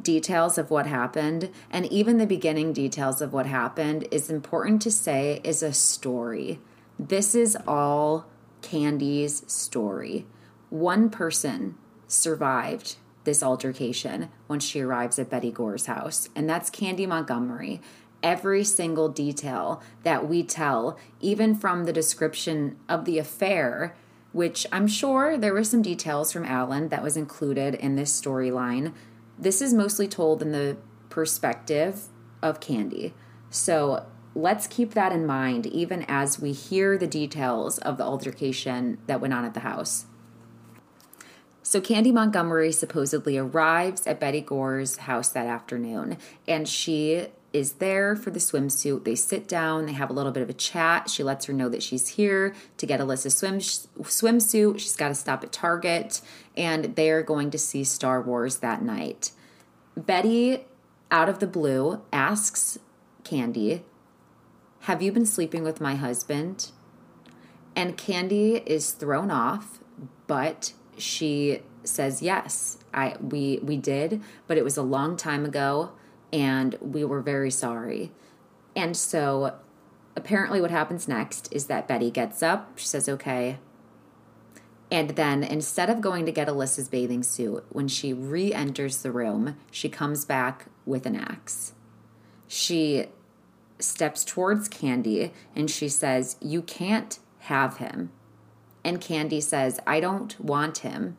details 0.00 0.58
of 0.58 0.70
what 0.70 0.86
happened, 0.86 1.50
and 1.70 1.86
even 1.86 2.18
the 2.18 2.26
beginning 2.26 2.72
details 2.72 3.22
of 3.22 3.32
what 3.32 3.46
happened, 3.46 4.06
is 4.10 4.28
important 4.28 4.82
to 4.82 4.90
say 4.90 5.40
is 5.44 5.62
a 5.62 5.72
story. 5.72 6.60
This 6.98 7.34
is 7.34 7.56
all 7.66 8.26
Candy's 8.60 9.44
story. 9.50 10.26
One 10.70 11.10
person 11.10 11.76
survived 12.08 12.96
this 13.24 13.42
altercation 13.42 14.30
when 14.46 14.58
she 14.58 14.80
arrives 14.80 15.18
at 15.18 15.30
Betty 15.30 15.52
Gore's 15.52 15.86
house, 15.86 16.28
and 16.34 16.48
that's 16.48 16.70
Candy 16.70 17.06
Montgomery. 17.06 17.80
Every 18.22 18.64
single 18.64 19.08
detail 19.08 19.80
that 20.02 20.28
we 20.28 20.42
tell, 20.42 20.98
even 21.20 21.54
from 21.54 21.84
the 21.84 21.92
description 21.92 22.76
of 22.88 23.04
the 23.04 23.18
affair, 23.18 23.94
which 24.32 24.66
I'm 24.72 24.88
sure 24.88 25.36
there 25.36 25.54
were 25.54 25.62
some 25.62 25.82
details 25.82 26.32
from 26.32 26.44
Alan 26.44 26.88
that 26.88 27.02
was 27.02 27.16
included 27.16 27.74
in 27.74 27.94
this 27.94 28.18
storyline. 28.18 28.92
This 29.38 29.62
is 29.62 29.72
mostly 29.72 30.08
told 30.08 30.42
in 30.42 30.50
the 30.52 30.78
perspective 31.10 32.08
of 32.42 32.60
Candy. 32.60 33.14
So 33.50 34.06
let's 34.34 34.66
keep 34.66 34.94
that 34.94 35.12
in 35.12 35.26
mind 35.26 35.66
even 35.66 36.04
as 36.08 36.40
we 36.40 36.52
hear 36.52 36.98
the 36.98 37.06
details 37.06 37.78
of 37.78 37.98
the 37.98 38.04
altercation 38.04 38.98
that 39.06 39.20
went 39.20 39.34
on 39.34 39.44
at 39.44 39.54
the 39.54 39.60
house. 39.60 40.06
So, 41.68 41.82
Candy 41.82 42.12
Montgomery 42.12 42.72
supposedly 42.72 43.36
arrives 43.36 44.06
at 44.06 44.18
Betty 44.18 44.40
Gore's 44.40 44.96
house 44.96 45.28
that 45.28 45.46
afternoon, 45.46 46.16
and 46.46 46.66
she 46.66 47.26
is 47.52 47.72
there 47.72 48.16
for 48.16 48.30
the 48.30 48.38
swimsuit. 48.38 49.04
They 49.04 49.14
sit 49.14 49.46
down, 49.46 49.84
they 49.84 49.92
have 49.92 50.08
a 50.08 50.14
little 50.14 50.32
bit 50.32 50.42
of 50.42 50.48
a 50.48 50.54
chat. 50.54 51.10
She 51.10 51.22
lets 51.22 51.44
her 51.44 51.52
know 51.52 51.68
that 51.68 51.82
she's 51.82 52.08
here 52.08 52.54
to 52.78 52.86
get 52.86 53.00
Alisa's 53.00 53.36
swim 53.36 53.58
swimsuit. 53.58 54.78
She's 54.78 54.96
got 54.96 55.08
to 55.08 55.14
stop 55.14 55.44
at 55.44 55.52
Target, 55.52 56.22
and 56.56 56.96
they're 56.96 57.22
going 57.22 57.50
to 57.50 57.58
see 57.58 57.84
Star 57.84 58.22
Wars 58.22 58.60
that 58.60 58.80
night. 58.80 59.32
Betty, 59.94 60.64
out 61.10 61.28
of 61.28 61.38
the 61.38 61.46
blue, 61.46 62.00
asks 62.14 62.78
Candy, 63.24 63.84
Have 64.84 65.02
you 65.02 65.12
been 65.12 65.26
sleeping 65.26 65.64
with 65.64 65.82
my 65.82 65.96
husband? 65.96 66.70
And 67.76 67.98
Candy 67.98 68.62
is 68.64 68.92
thrown 68.92 69.30
off, 69.30 69.80
but 70.26 70.72
she 70.98 71.60
says 71.84 72.22
yes. 72.22 72.78
I 72.92 73.16
we 73.20 73.60
we 73.62 73.76
did, 73.76 74.22
but 74.46 74.58
it 74.58 74.64
was 74.64 74.76
a 74.76 74.82
long 74.82 75.16
time 75.16 75.44
ago 75.44 75.92
and 76.32 76.76
we 76.80 77.04
were 77.04 77.20
very 77.20 77.50
sorry. 77.50 78.12
And 78.76 78.96
so 78.96 79.54
apparently 80.16 80.60
what 80.60 80.70
happens 80.70 81.08
next 81.08 81.52
is 81.52 81.66
that 81.66 81.88
Betty 81.88 82.10
gets 82.10 82.42
up, 82.42 82.78
she 82.78 82.86
says 82.86 83.08
okay. 83.08 83.58
And 84.90 85.10
then 85.10 85.44
instead 85.44 85.90
of 85.90 86.00
going 86.00 86.24
to 86.26 86.32
get 86.32 86.48
Alisa's 86.48 86.88
bathing 86.88 87.22
suit, 87.22 87.64
when 87.68 87.88
she 87.88 88.12
re-enters 88.14 89.02
the 89.02 89.12
room, 89.12 89.56
she 89.70 89.88
comes 89.88 90.24
back 90.24 90.66
with 90.86 91.04
an 91.04 91.14
axe. 91.14 91.74
She 92.46 93.06
steps 93.78 94.24
towards 94.24 94.68
Candy 94.68 95.32
and 95.54 95.70
she 95.70 95.88
says, 95.88 96.36
"You 96.40 96.62
can't 96.62 97.18
have 97.40 97.76
him." 97.76 98.10
And 98.84 99.00
Candy 99.00 99.40
says, 99.40 99.80
I 99.86 100.00
don't 100.00 100.38
want 100.40 100.78
him. 100.78 101.16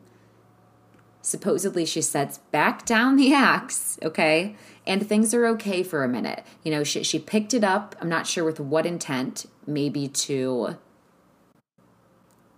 Supposedly, 1.22 1.84
she 1.84 2.00
sets 2.00 2.38
back 2.38 2.86
down 2.86 3.16
the 3.16 3.34
axe, 3.34 3.98
okay? 4.02 4.56
And 4.86 5.06
things 5.06 5.34
are 5.34 5.46
okay 5.48 5.82
for 5.82 6.02
a 6.02 6.08
minute. 6.08 6.44
You 6.64 6.70
know, 6.70 6.82
she, 6.82 7.02
she 7.02 7.18
picked 7.18 7.52
it 7.52 7.62
up. 7.62 7.94
I'm 8.00 8.08
not 8.08 8.26
sure 8.26 8.44
with 8.44 8.58
what 8.58 8.86
intent, 8.86 9.44
maybe 9.66 10.08
to 10.08 10.78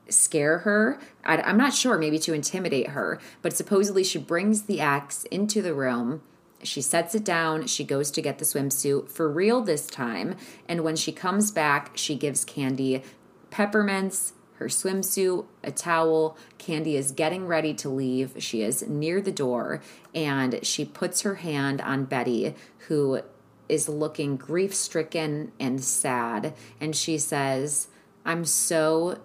scare 0.09 0.59
her. 0.59 1.01
I, 1.25 1.39
I'm 1.39 1.57
not 1.57 1.75
sure, 1.75 1.99
maybe 1.99 2.21
to 2.21 2.33
intimidate 2.33 2.89
her. 2.89 3.19
But 3.43 3.57
supposedly, 3.57 4.05
she 4.05 4.19
brings 4.19 4.63
the 4.63 4.81
axe 4.81 5.25
into 5.25 5.61
the 5.61 5.75
room. 5.75 6.23
She 6.63 6.81
sets 6.81 7.17
it 7.17 7.25
down. 7.25 7.67
She 7.67 7.83
goes 7.83 8.13
to 8.13 8.23
get 8.23 8.39
the 8.39 8.45
swimsuit 8.45 9.09
for 9.09 9.29
real 9.29 9.61
this 9.63 9.89
time. 9.89 10.37
And 10.69 10.83
when 10.83 10.95
she 10.95 11.11
comes 11.11 11.51
back, 11.51 11.91
she 11.97 12.15
gives 12.15 12.45
Candy 12.45 13.03
peppermints, 13.51 14.35
her 14.63 14.69
swimsuit, 14.69 15.45
a 15.65 15.73
towel. 15.73 16.37
Candy 16.59 16.97
is 16.97 17.11
getting 17.11 17.47
ready 17.47 17.75
to 17.75 17.89
leave. 17.89 18.35
She 18.39 18.63
is 18.63 18.89
near 18.89 19.21
the 19.21 19.33
door 19.33 19.83
and 20.15 20.65
she 20.65 20.85
puts 20.85 21.23
her 21.23 21.37
hand 21.37 21.81
on 21.81 22.05
Betty, 22.05 22.55
who 22.87 23.23
is 23.69 23.89
looking 23.89 24.37
grief 24.37 24.73
stricken 24.73 25.51
and 25.59 25.83
sad. 25.83 26.55
And 26.81 26.95
she 26.95 27.19
says, 27.19 27.89
I'm 28.25 28.45
so 28.45 29.19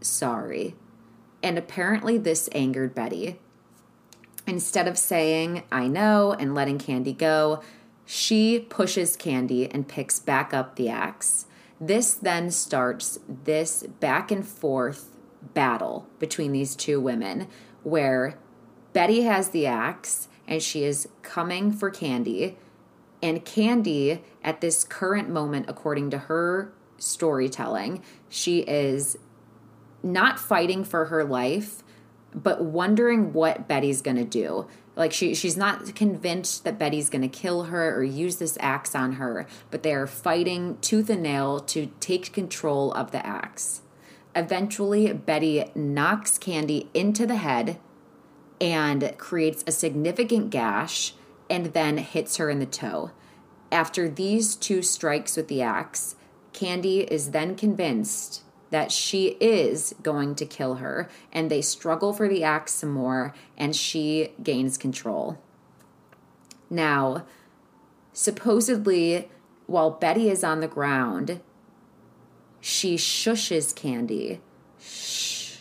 sorry. 0.00 0.76
And 1.42 1.58
apparently, 1.58 2.16
this 2.16 2.48
angered 2.52 2.94
Betty. 2.94 3.40
Instead 4.46 4.86
of 4.86 4.96
saying, 4.96 5.64
I 5.72 5.88
know, 5.88 6.32
and 6.32 6.54
letting 6.54 6.78
Candy 6.78 7.12
go, 7.12 7.62
she 8.06 8.60
pushes 8.60 9.16
Candy 9.16 9.68
and 9.68 9.88
picks 9.88 10.20
back 10.20 10.54
up 10.54 10.76
the 10.76 10.88
axe. 10.88 11.46
This 11.86 12.14
then 12.14 12.50
starts 12.50 13.18
this 13.28 13.82
back 14.00 14.30
and 14.30 14.46
forth 14.46 15.10
battle 15.52 16.08
between 16.18 16.52
these 16.52 16.74
two 16.74 16.98
women 16.98 17.46
where 17.82 18.38
Betty 18.94 19.22
has 19.22 19.50
the 19.50 19.66
axe 19.66 20.28
and 20.48 20.62
she 20.62 20.84
is 20.84 21.08
coming 21.20 21.70
for 21.70 21.90
Candy. 21.90 22.56
And 23.22 23.44
Candy, 23.44 24.22
at 24.42 24.62
this 24.62 24.82
current 24.82 25.28
moment, 25.28 25.66
according 25.68 26.08
to 26.10 26.18
her 26.18 26.72
storytelling, 26.96 28.02
she 28.30 28.60
is 28.60 29.18
not 30.02 30.38
fighting 30.38 30.84
for 30.84 31.06
her 31.06 31.22
life, 31.22 31.82
but 32.34 32.64
wondering 32.64 33.34
what 33.34 33.68
Betty's 33.68 34.00
going 34.00 34.16
to 34.16 34.24
do. 34.24 34.66
Like 34.96 35.12
she 35.12 35.34
she's 35.34 35.56
not 35.56 35.94
convinced 35.94 36.64
that 36.64 36.78
Betty's 36.78 37.10
going 37.10 37.22
to 37.22 37.28
kill 37.28 37.64
her 37.64 37.96
or 37.96 38.04
use 38.04 38.36
this 38.36 38.56
axe 38.60 38.94
on 38.94 39.14
her, 39.14 39.46
but 39.70 39.82
they 39.82 39.92
are 39.92 40.06
fighting 40.06 40.78
tooth 40.80 41.10
and 41.10 41.22
nail 41.22 41.60
to 41.60 41.90
take 42.00 42.32
control 42.32 42.92
of 42.92 43.10
the 43.10 43.24
axe. 43.26 43.82
Eventually, 44.36 45.12
Betty 45.12 45.64
knocks 45.74 46.38
Candy 46.38 46.90
into 46.94 47.26
the 47.26 47.36
head 47.36 47.78
and 48.60 49.16
creates 49.18 49.64
a 49.66 49.72
significant 49.72 50.50
gash 50.50 51.14
and 51.50 51.66
then 51.66 51.98
hits 51.98 52.36
her 52.36 52.48
in 52.48 52.58
the 52.60 52.66
toe. 52.66 53.10
After 53.70 54.08
these 54.08 54.54
two 54.54 54.82
strikes 54.82 55.36
with 55.36 55.48
the 55.48 55.62
axe, 55.62 56.14
Candy 56.52 57.00
is 57.00 57.32
then 57.32 57.56
convinced 57.56 58.43
that 58.74 58.90
she 58.90 59.36
is 59.38 59.94
going 60.02 60.34
to 60.34 60.44
kill 60.44 60.74
her, 60.74 61.08
and 61.32 61.48
they 61.48 61.62
struggle 61.62 62.12
for 62.12 62.28
the 62.28 62.42
axe 62.42 62.72
some 62.72 62.90
more, 62.90 63.32
and 63.56 63.76
she 63.76 64.32
gains 64.42 64.76
control. 64.76 65.38
Now, 66.68 67.24
supposedly, 68.12 69.30
while 69.66 69.92
Betty 69.92 70.28
is 70.28 70.42
on 70.42 70.58
the 70.58 70.66
ground, 70.66 71.40
she 72.60 72.96
shushes 72.96 73.72
Candy. 73.72 74.40
Shh. 74.80 75.58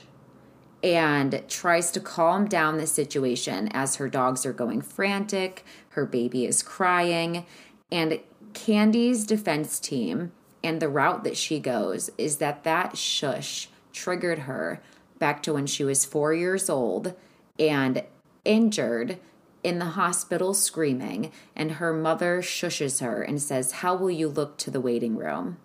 And 0.82 1.43
tries 1.47 1.91
to 1.91 1.99
calm 1.99 2.47
down 2.47 2.80
the 2.80 2.88
situation 2.88 3.69
as 3.73 3.97
her 3.97 4.10
dogs 4.10 4.43
are 4.43 4.54
going 4.54 4.82
frantic, 4.82 5.63
her 5.89 6.08
baby 6.08 6.45
is 6.47 6.63
crying, 6.63 7.45
and 7.91 8.21
Candy's 8.56 9.28
defense 9.28 9.80
team 9.80 10.32
and 10.63 10.80
the 10.80 10.89
route 10.89 11.23
that 11.23 11.38
she 11.38 11.60
goes 11.60 12.10
is 12.17 12.38
that 12.38 12.63
that 12.63 12.97
shush 12.97 13.67
triggered 13.91 14.39
her 14.39 14.82
back 15.19 15.43
to 15.43 15.54
when 15.54 15.67
she 15.67 15.84
was 15.84 16.06
four 16.06 16.34
years 16.34 16.69
old 16.69 17.13
and 17.60 18.04
injured 18.45 19.19
in 19.63 19.80
the 19.80 19.86
hospital 19.86 20.54
screaming, 20.54 21.32
and 21.56 21.73
her 21.73 21.93
mother 21.93 22.41
shushes 22.41 23.02
her 23.02 23.21
and 23.21 23.41
says, 23.41 23.73
How 23.73 23.95
will 23.95 24.12
you 24.12 24.28
look 24.28 24.58
to 24.58 24.71
the 24.71 24.82
waiting 24.82 25.15
room? 25.15 25.58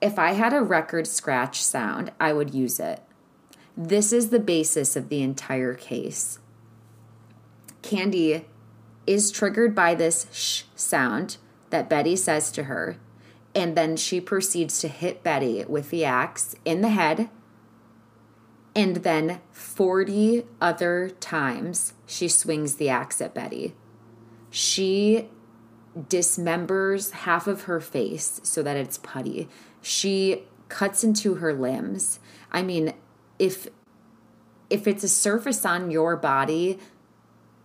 If 0.00 0.18
I 0.18 0.32
had 0.32 0.52
a 0.52 0.62
record 0.62 1.06
scratch 1.06 1.62
sound, 1.62 2.12
I 2.20 2.32
would 2.32 2.54
use 2.54 2.78
it. 2.78 3.02
This 3.76 4.12
is 4.12 4.30
the 4.30 4.38
basis 4.38 4.96
of 4.96 5.08
the 5.08 5.22
entire 5.22 5.74
case. 5.74 6.38
Candy 7.82 8.46
is 9.06 9.30
triggered 9.30 9.74
by 9.74 9.94
this 9.94 10.26
shh 10.32 10.62
sound 10.74 11.38
that 11.70 11.88
Betty 11.88 12.14
says 12.14 12.50
to 12.52 12.64
her 12.64 12.96
and 13.54 13.76
then 13.76 13.96
she 13.96 14.20
proceeds 14.20 14.80
to 14.80 14.88
hit 14.88 15.22
Betty 15.22 15.64
with 15.64 15.90
the 15.90 16.04
axe 16.04 16.54
in 16.64 16.82
the 16.82 16.90
head. 16.90 17.28
And 18.74 18.96
then 18.96 19.40
40 19.50 20.44
other 20.60 21.10
times 21.20 21.94
she 22.06 22.28
swings 22.28 22.76
the 22.76 22.88
axe 22.88 23.20
at 23.20 23.34
Betty. 23.34 23.74
She 24.50 25.28
dismembers 25.98 27.10
half 27.10 27.48
of 27.48 27.62
her 27.62 27.80
face 27.80 28.40
so 28.44 28.62
that 28.62 28.76
it's 28.76 28.98
putty. 28.98 29.48
She 29.82 30.44
cuts 30.68 31.02
into 31.02 31.34
her 31.36 31.52
limbs. 31.52 32.20
I 32.52 32.62
mean, 32.62 32.94
if 33.38 33.68
if 34.68 34.86
it's 34.86 35.02
a 35.02 35.08
surface 35.08 35.66
on 35.66 35.90
your 35.90 36.16
body, 36.16 36.78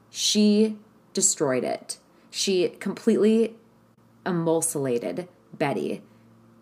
she 0.10 0.80
destroyed 1.14 1.64
it. 1.64 2.00
She 2.32 2.70
completely 2.70 3.56
emulsified 4.26 5.28
Betty. 5.58 6.02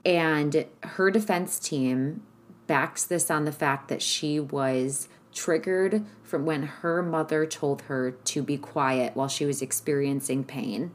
And 0.06 0.66
her 0.82 1.12
defense 1.12 1.60
team 1.60 2.24
backs 2.68 3.04
this 3.04 3.30
on 3.32 3.46
the 3.46 3.52
fact 3.52 3.88
that 3.90 4.02
she 4.02 4.40
was 4.40 5.08
triggered 5.34 6.06
from 6.24 6.46
when 6.46 6.64
her 6.64 7.02
mother 7.02 7.46
told 7.46 7.84
her 7.84 8.12
to 8.12 8.44
be 8.44 8.58
quiet 8.58 9.16
while 9.16 9.28
she 9.28 9.46
was 9.46 9.62
experiencing 9.62 10.44
pain. 10.44 10.92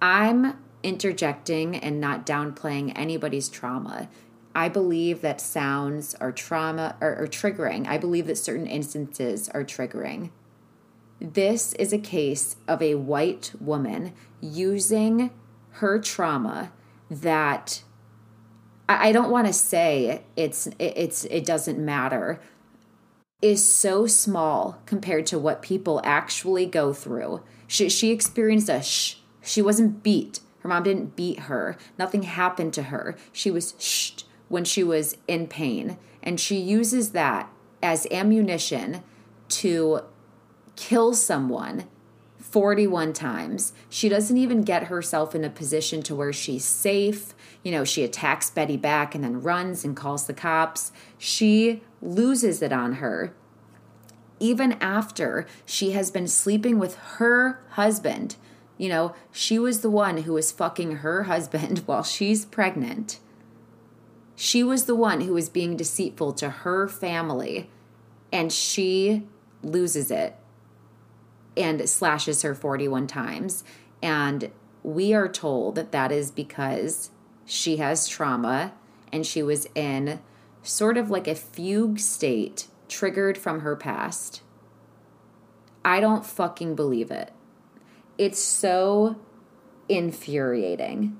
I'm 0.00 0.58
interjecting 0.82 1.76
and 1.76 2.00
not 2.00 2.26
downplaying 2.26 2.92
anybody's 2.94 3.48
trauma. 3.48 4.08
I 4.54 4.68
believe 4.68 5.22
that 5.22 5.40
sounds 5.40 6.14
are 6.16 6.30
trauma 6.30 6.96
or, 7.00 7.16
or 7.18 7.26
triggering. 7.26 7.88
I 7.88 7.98
believe 7.98 8.26
that 8.26 8.38
certain 8.38 8.66
instances 8.66 9.48
are 9.48 9.64
triggering. 9.64 10.30
This 11.20 11.72
is 11.74 11.92
a 11.92 11.98
case 11.98 12.56
of 12.68 12.82
a 12.82 12.96
white 12.96 13.52
woman 13.60 14.12
using 14.40 15.30
her 15.72 15.98
trauma 15.98 16.72
that 17.10 17.82
I 18.88 19.12
don't 19.12 19.30
want 19.30 19.46
to 19.46 19.52
say 19.52 20.24
it's 20.36 20.68
it's 20.78 21.24
it 21.26 21.46
doesn't 21.46 21.78
matter 21.78 22.40
is 23.40 23.66
so 23.66 24.06
small 24.06 24.80
compared 24.86 25.26
to 25.26 25.38
what 25.38 25.62
people 25.62 26.00
actually 26.04 26.66
go 26.66 26.92
through. 26.92 27.42
She 27.66 27.88
she 27.88 28.10
experienced 28.10 28.68
a 28.68 28.82
sh- 28.82 29.16
She 29.42 29.62
wasn't 29.62 30.02
beat. 30.02 30.40
Her 30.60 30.68
mom 30.68 30.82
didn't 30.82 31.16
beat 31.16 31.40
her. 31.40 31.76
Nothing 31.98 32.22
happened 32.22 32.72
to 32.74 32.84
her. 32.84 33.16
She 33.32 33.50
was 33.50 33.74
shh 33.78 34.22
when 34.48 34.64
she 34.64 34.82
was 34.82 35.16
in 35.28 35.46
pain. 35.46 35.98
And 36.22 36.40
she 36.40 36.56
uses 36.56 37.10
that 37.10 37.50
as 37.82 38.06
ammunition 38.10 39.02
to 39.48 40.00
kill 40.76 41.14
someone 41.14 41.84
41 42.54 43.12
times. 43.12 43.72
She 43.90 44.08
doesn't 44.08 44.36
even 44.36 44.62
get 44.62 44.84
herself 44.84 45.34
in 45.34 45.42
a 45.42 45.50
position 45.50 46.04
to 46.04 46.14
where 46.14 46.32
she's 46.32 46.64
safe. 46.64 47.34
You 47.64 47.72
know, 47.72 47.82
she 47.82 48.04
attacks 48.04 48.48
Betty 48.48 48.76
back 48.76 49.12
and 49.12 49.24
then 49.24 49.42
runs 49.42 49.84
and 49.84 49.96
calls 49.96 50.28
the 50.28 50.34
cops. 50.34 50.92
She 51.18 51.82
loses 52.00 52.62
it 52.62 52.72
on 52.72 52.94
her. 52.94 53.34
Even 54.38 54.74
after 54.74 55.46
she 55.66 55.92
has 55.92 56.12
been 56.12 56.28
sleeping 56.28 56.78
with 56.78 56.94
her 57.16 57.60
husband, 57.70 58.36
you 58.78 58.88
know, 58.88 59.16
she 59.32 59.58
was 59.58 59.80
the 59.80 59.90
one 59.90 60.18
who 60.18 60.34
was 60.34 60.52
fucking 60.52 60.98
her 60.98 61.24
husband 61.24 61.78
while 61.86 62.04
she's 62.04 62.44
pregnant. 62.44 63.18
She 64.36 64.62
was 64.62 64.84
the 64.84 64.94
one 64.94 65.22
who 65.22 65.34
was 65.34 65.48
being 65.48 65.76
deceitful 65.76 66.34
to 66.34 66.50
her 66.50 66.86
family, 66.86 67.68
and 68.32 68.52
she 68.52 69.24
loses 69.60 70.12
it 70.12 70.36
and 71.56 71.88
slashes 71.88 72.42
her 72.42 72.54
41 72.54 73.06
times. 73.06 73.64
And 74.02 74.50
we 74.82 75.14
are 75.14 75.28
told 75.28 75.76
that 75.76 75.92
that 75.92 76.12
is 76.12 76.30
because 76.30 77.10
she 77.46 77.76
has 77.78 78.08
trauma 78.08 78.72
and 79.12 79.26
she 79.26 79.42
was 79.42 79.66
in 79.74 80.20
sort 80.62 80.96
of 80.96 81.10
like 81.10 81.28
a 81.28 81.34
fugue 81.34 81.98
state 81.98 82.66
triggered 82.88 83.38
from 83.38 83.60
her 83.60 83.76
past. 83.76 84.42
I 85.84 86.00
don't 86.00 86.24
fucking 86.24 86.74
believe 86.74 87.10
it. 87.10 87.32
It's 88.16 88.38
so 88.38 89.16
infuriating. 89.88 91.16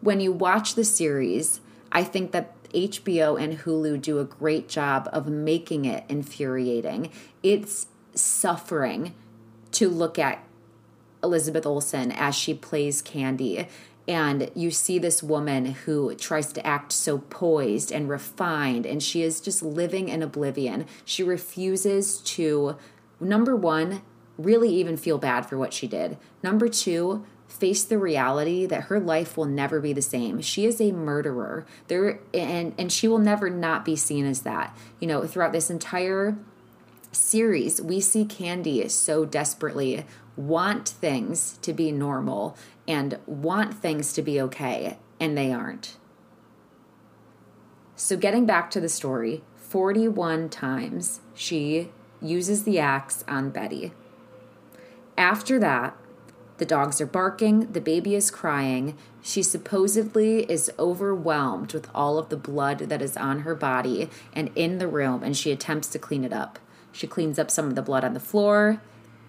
When 0.00 0.20
you 0.20 0.32
watch 0.32 0.74
the 0.74 0.84
series, 0.84 1.60
I 1.90 2.04
think 2.04 2.32
that 2.32 2.54
HBO 2.72 3.40
and 3.40 3.58
Hulu 3.58 4.00
do 4.02 4.18
a 4.18 4.24
great 4.24 4.68
job 4.68 5.08
of 5.12 5.28
making 5.28 5.84
it 5.84 6.04
infuriating. 6.08 7.10
It's 7.42 7.86
suffering 8.14 9.14
to 9.72 9.88
look 9.88 10.18
at 10.18 10.44
Elizabeth 11.22 11.66
Olsen 11.66 12.12
as 12.12 12.34
she 12.34 12.54
plays 12.54 13.02
Candy. 13.02 13.66
And 14.06 14.50
you 14.54 14.70
see 14.70 14.98
this 14.98 15.22
woman 15.22 15.64
who 15.64 16.14
tries 16.14 16.52
to 16.52 16.66
act 16.66 16.92
so 16.92 17.18
poised 17.18 17.90
and 17.90 18.08
refined, 18.08 18.84
and 18.84 19.02
she 19.02 19.22
is 19.22 19.40
just 19.40 19.62
living 19.62 20.10
in 20.10 20.22
oblivion. 20.22 20.86
She 21.06 21.22
refuses 21.22 22.18
to, 22.18 22.76
number 23.18 23.56
one, 23.56 24.02
really 24.36 24.68
even 24.74 24.98
feel 24.98 25.16
bad 25.16 25.46
for 25.46 25.56
what 25.56 25.72
she 25.72 25.86
did. 25.86 26.18
Number 26.42 26.68
two, 26.68 27.24
face 27.48 27.84
the 27.84 27.98
reality 27.98 28.66
that 28.66 28.84
her 28.84 28.98
life 29.00 29.36
will 29.36 29.46
never 29.46 29.80
be 29.80 29.92
the 29.92 30.02
same. 30.02 30.40
She 30.40 30.66
is 30.66 30.80
a 30.80 30.92
murderer. 30.92 31.64
There 31.88 32.20
and 32.32 32.74
and 32.76 32.92
she 32.92 33.06
will 33.06 33.18
never 33.18 33.48
not 33.48 33.84
be 33.84 33.96
seen 33.96 34.26
as 34.26 34.42
that. 34.42 34.76
You 35.00 35.06
know, 35.06 35.26
throughout 35.26 35.52
this 35.52 35.70
entire 35.70 36.36
series, 37.14 37.80
we 37.80 38.00
see 38.00 38.24
Candy 38.24 38.88
so 38.88 39.24
desperately 39.24 40.04
want 40.36 40.88
things 40.88 41.58
to 41.62 41.72
be 41.72 41.92
normal 41.92 42.56
and 42.86 43.18
want 43.26 43.74
things 43.74 44.12
to 44.14 44.22
be 44.22 44.40
okay, 44.40 44.98
and 45.20 45.36
they 45.36 45.52
aren't. 45.52 45.96
So, 47.96 48.16
getting 48.16 48.44
back 48.44 48.70
to 48.72 48.80
the 48.80 48.88
story, 48.88 49.42
41 49.56 50.48
times 50.48 51.20
she 51.34 51.90
uses 52.20 52.64
the 52.64 52.78
axe 52.78 53.24
on 53.28 53.50
Betty. 53.50 53.92
After 55.16 55.58
that, 55.60 55.96
the 56.58 56.64
dogs 56.64 57.00
are 57.00 57.06
barking, 57.06 57.72
the 57.72 57.80
baby 57.80 58.14
is 58.14 58.30
crying. 58.30 58.96
She 59.22 59.42
supposedly 59.42 60.50
is 60.50 60.70
overwhelmed 60.78 61.72
with 61.72 61.88
all 61.94 62.18
of 62.18 62.28
the 62.28 62.36
blood 62.36 62.78
that 62.78 63.02
is 63.02 63.16
on 63.16 63.40
her 63.40 63.54
body 63.54 64.08
and 64.32 64.50
in 64.54 64.78
the 64.78 64.86
room, 64.86 65.22
and 65.22 65.36
she 65.36 65.50
attempts 65.50 65.88
to 65.88 65.98
clean 65.98 66.24
it 66.24 66.32
up. 66.32 66.58
She 66.94 67.08
cleans 67.08 67.40
up 67.40 67.50
some 67.50 67.66
of 67.66 67.74
the 67.74 67.82
blood 67.82 68.04
on 68.04 68.14
the 68.14 68.20
floor. 68.20 68.80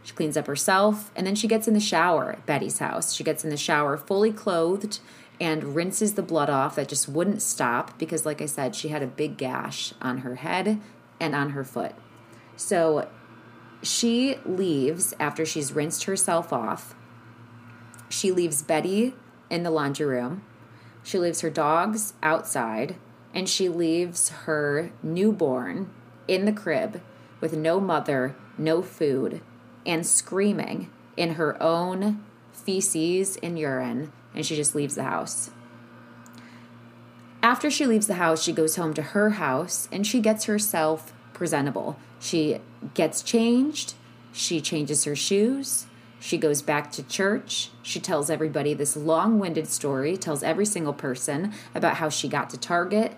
She 0.04 0.14
cleans 0.14 0.38
up 0.38 0.46
herself, 0.46 1.12
and 1.16 1.26
then 1.26 1.34
she 1.34 1.48
gets 1.48 1.68
in 1.68 1.74
the 1.74 1.80
shower 1.80 2.34
at 2.34 2.46
Betty's 2.46 2.78
house. 2.78 3.12
She 3.12 3.24
gets 3.24 3.44
in 3.44 3.50
the 3.50 3.58
shower 3.58 3.98
fully 3.98 4.32
clothed 4.32 5.00
and 5.42 5.76
rinses 5.76 6.14
the 6.14 6.22
blood 6.22 6.48
off 6.48 6.76
that 6.76 6.88
just 6.88 7.10
wouldn't 7.10 7.42
stop 7.42 7.98
because, 7.98 8.24
like 8.24 8.40
I 8.40 8.46
said, 8.46 8.76
she 8.76 8.90
had 8.90 9.02
a 9.02 9.08
big 9.08 9.36
gash 9.36 9.96
on 10.00 10.20
her 10.20 10.36
head 10.36 10.80
and 11.20 11.34
on 11.34 11.50
her 11.50 11.64
foot. 11.64 11.94
So 12.56 13.10
she 13.82 14.38
leaves 14.46 15.16
after 15.20 15.44
she's 15.44 15.74
rinsed 15.74 16.04
herself 16.04 16.54
off. 16.54 16.94
She 18.10 18.32
leaves 18.32 18.62
Betty 18.62 19.16
in 19.50 19.64
the 19.64 19.72
laundry 19.72 20.06
room. 20.06 20.44
She 21.02 21.18
leaves 21.18 21.42
her 21.42 21.50
dogs 21.50 22.14
outside, 22.22 22.98
and 23.34 23.50
she 23.50 23.70
leaves 23.70 24.30
her 24.30 24.92
newborn 25.02 25.90
in 26.28 26.46
the 26.46 26.54
crib 26.54 27.02
with 27.42 27.56
no 27.56 27.80
mother, 27.80 28.36
no 28.58 28.82
food, 28.82 29.42
and 29.86 30.06
screaming 30.06 30.90
in 31.18 31.36
her 31.36 31.62
own 31.62 32.24
feces 32.52 33.38
and 33.44 33.60
urine, 33.60 34.12
and 34.34 34.46
she 34.46 34.56
just 34.56 34.76
leaves 34.76 34.96
the 34.96 35.04
house. 35.04 35.52
After 37.44 37.70
she 37.70 37.86
leaves 37.86 38.08
the 38.08 38.16
house, 38.16 38.42
she 38.42 38.52
goes 38.52 38.76
home 38.76 38.94
to 38.96 39.02
her 39.02 39.32
house 39.32 39.88
and 39.92 40.08
she 40.08 40.20
gets 40.20 40.46
herself 40.46 41.14
presentable. 41.34 42.00
She 42.20 42.60
gets 42.96 43.22
changed, 43.22 43.94
she 44.34 44.60
changes 44.60 45.04
her 45.04 45.16
shoes, 45.16 45.86
she 46.26 46.40
goes 46.40 46.64
back 46.64 46.92
to 46.94 47.04
church. 47.04 47.70
She 47.84 48.00
tells 48.00 48.32
everybody 48.32 48.74
this 48.74 48.98
long 48.98 49.38
winded 49.38 49.68
story, 49.68 50.18
tells 50.18 50.42
every 50.42 50.66
single 50.66 50.92
person 50.92 51.54
about 51.76 51.98
how 51.98 52.10
she 52.10 52.28
got 52.28 52.50
to 52.50 52.58
Target, 52.58 53.16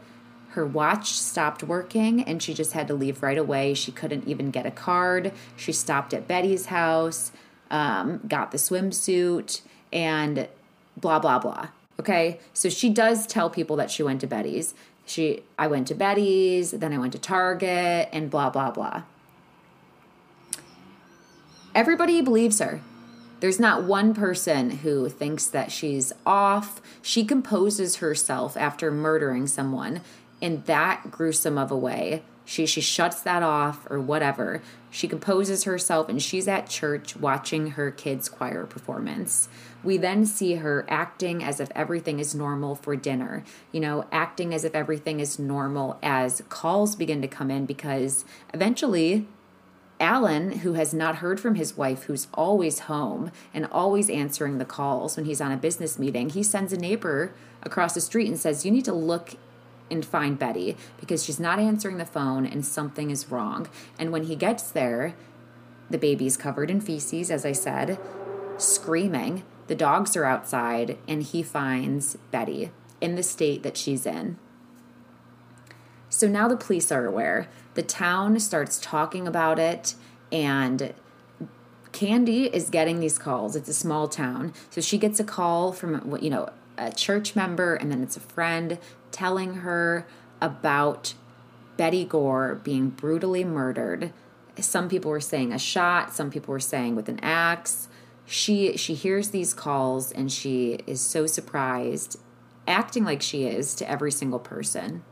her 0.58 0.66
watch 0.66 1.14
stopped 1.14 1.62
working 1.62 2.24
and 2.24 2.42
she 2.42 2.52
just 2.52 2.74
had 2.74 2.88
to 2.88 2.96
leave 2.96 3.22
right 3.22 3.38
away. 3.38 3.76
She 3.76 3.92
couldn't 3.92 4.28
even 4.28 4.50
get 4.50 4.66
a 4.66 4.72
card. 4.72 5.32
She 5.56 5.72
stopped 5.72 6.16
at 6.16 6.28
Betty's 6.28 6.66
house, 6.66 7.32
um, 7.70 8.22
got 8.28 8.52
the 8.52 8.58
swimsuit, 8.58 9.62
and 9.94 10.48
blah, 10.98 11.20
blah, 11.20 11.38
blah. 11.38 11.68
Okay. 12.00 12.40
So 12.54 12.70
she 12.70 12.90
does 12.90 13.28
tell 13.28 13.52
people 13.52 13.76
that 13.76 13.92
she 13.92 14.02
went 14.02 14.20
to 14.22 14.28
Betty's. 14.28 14.74
She, 15.06 15.44
I 15.60 15.68
went 15.68 15.88
to 15.90 15.96
Betty's, 15.96 16.72
then 16.72 16.92
I 16.92 16.98
went 16.98 17.14
to 17.14 17.20
Target, 17.20 18.10
and 18.12 18.30
blah, 18.32 18.50
blah, 18.50 18.72
blah. 18.72 19.04
Everybody 21.76 22.22
believes 22.22 22.58
her. 22.60 22.82
There's 23.40 23.60
not 23.60 23.84
one 23.84 24.16
person 24.16 24.80
who 24.80 25.10
thinks 25.10 25.46
that 25.46 25.72
she's 25.72 26.12
off. 26.26 26.82
She 27.04 27.24
composes 27.24 27.98
herself 27.98 28.58
after 28.58 28.90
murdering 28.90 29.46
someone 29.46 30.02
in 30.42 30.64
that 30.66 31.12
gruesome 31.12 31.58
of 31.58 31.72
a 31.72 31.78
way. 31.78 32.24
She 32.46 32.66
she 32.66 32.80
shuts 32.80 33.22
that 33.22 33.44
off 33.44 33.86
or 33.90 34.00
whatever. 34.00 34.62
She 34.90 35.10
composes 35.10 35.66
herself 35.66 36.08
and 36.08 36.22
she's 36.22 36.48
at 36.48 36.70
church 36.70 37.18
watching 37.18 37.72
her 37.72 37.92
kids' 37.92 38.30
choir 38.30 38.66
performance. 38.66 39.50
We 39.84 39.98
then 39.98 40.26
see 40.26 40.56
her 40.56 40.86
acting 40.88 41.44
as 41.44 41.60
if 41.60 41.70
everything 41.76 42.20
is 42.20 42.34
normal 42.34 42.76
for 42.76 42.96
dinner. 42.96 43.44
You 43.74 43.82
know, 43.82 44.06
acting 44.14 44.54
as 44.54 44.64
if 44.64 44.74
everything 44.74 45.20
is 45.20 45.38
normal 45.38 46.00
as 46.02 46.42
calls 46.48 46.96
begin 46.96 47.22
to 47.22 47.28
come 47.28 47.52
in 47.52 47.66
because 47.66 48.24
eventually 48.54 49.28
Alan, 50.00 50.60
who 50.60 50.74
has 50.74 50.94
not 50.94 51.18
heard 51.18 51.40
from 51.40 51.56
his 51.56 51.76
wife, 51.76 52.04
who's 52.04 52.28
always 52.34 52.80
home 52.80 53.32
and 53.54 53.66
always 53.72 54.10
answering 54.10 54.58
the 54.58 54.66
calls 54.66 55.18
when 55.18 55.26
he's 55.26 55.42
on 55.42 55.52
a 55.52 55.58
business 55.58 55.98
meeting, 55.98 56.30
he 56.30 56.44
sends 56.44 56.72
a 56.72 56.78
neighbor 56.78 57.34
across 57.64 57.94
the 57.94 58.02
street 58.02 58.28
and 58.28 58.40
says, 58.40 58.66
You 58.66 58.72
need 58.72 58.86
to 58.86 58.94
look 58.94 59.34
and 59.90 60.06
find 60.06 60.38
Betty 60.38 60.78
because 61.00 61.24
she's 61.24 61.40
not 61.40 61.60
answering 61.60 61.98
the 61.98 62.06
phone 62.06 62.46
and 62.46 62.66
something 62.66 63.12
is 63.12 63.32
wrong. 63.32 63.68
And 63.98 64.12
when 64.12 64.24
he 64.24 64.36
gets 64.36 64.72
there, 64.72 65.16
the 65.90 65.98
baby's 65.98 66.38
covered 66.38 66.70
in 66.70 66.82
feces, 66.82 67.32
as 67.32 67.46
I 67.46 67.54
said, 67.54 68.00
screaming. 68.58 69.44
The 69.68 69.76
dogs 69.76 70.16
are 70.16 70.26
outside, 70.26 70.98
and 71.08 71.24
he 71.24 71.44
finds 71.44 72.18
Betty 72.32 72.72
in 73.02 73.16
the 73.16 73.24
state 73.24 73.64
that 73.64 73.78
she's 73.78 74.06
in. 74.06 74.38
So 76.10 76.28
now 76.28 76.48
the 76.48 76.58
police 76.58 76.92
are 76.92 77.06
aware. 77.06 77.48
The 77.74 77.84
town 77.84 78.40
starts 78.40 78.80
talking 78.80 79.28
about 79.28 79.60
it, 79.60 79.96
and 80.32 80.94
Candy 81.92 82.46
is 82.46 82.70
getting 82.70 83.00
these 83.00 83.18
calls. 83.18 83.56
It's 83.56 83.70
a 83.70 83.74
small 83.74 84.08
town. 84.08 84.54
So 84.70 84.82
she 84.82 84.98
gets 84.98 85.20
a 85.20 85.24
call 85.24 85.74
from, 85.74 86.18
you 86.22 86.30
know, 86.30 86.50
a 86.78 86.92
church 86.92 87.36
member, 87.36 87.76
and 87.76 87.92
then 87.92 88.02
it's 88.04 88.18
a 88.18 88.22
friend 88.22 88.78
telling 89.12 89.56
her 89.56 90.08
about 90.42 91.14
Betty 91.78 92.06
Gore 92.06 92.56
being 92.56 92.90
brutally 92.90 93.44
murdered. 93.44 94.12
Some 94.60 94.90
people 94.90 95.12
were 95.12 95.20
saying 95.20 95.54
a 95.54 95.60
shot, 95.60 96.14
some 96.14 96.32
people 96.32 96.52
were 96.52 96.60
saying 96.60 96.96
with 96.96 97.10
an 97.10 97.20
axe. 97.22 97.88
She 98.26 98.76
she 98.78 98.94
hears 98.94 99.30
these 99.30 99.54
calls 99.54 100.12
and 100.12 100.32
she 100.32 100.80
is 100.88 101.00
so 101.00 101.28
surprised, 101.28 102.20
acting 102.68 103.04
like 103.04 103.22
she 103.22 103.44
is 103.46 103.76
to 103.76 103.90
every 103.90 104.12
single 104.12 104.40
person. 104.40 105.04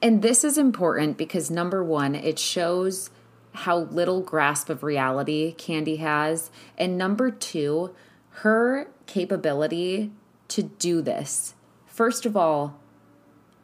And 0.00 0.22
this 0.22 0.44
is 0.44 0.58
important 0.58 1.16
because 1.16 1.50
number 1.50 1.82
1, 1.82 2.14
it 2.14 2.38
shows 2.38 3.10
how 3.54 3.78
little 3.78 4.20
grasp 4.20 4.68
of 4.68 4.82
reality 4.82 5.52
Candy 5.52 5.96
has. 5.96 6.50
And 6.76 6.98
number 6.98 7.30
two, 7.30 7.94
her 8.40 8.88
capability 9.06 10.10
to 10.48 10.62
do 10.64 11.00
this. 11.00 11.54
First 11.94 12.26
of 12.26 12.36
all, 12.36 12.80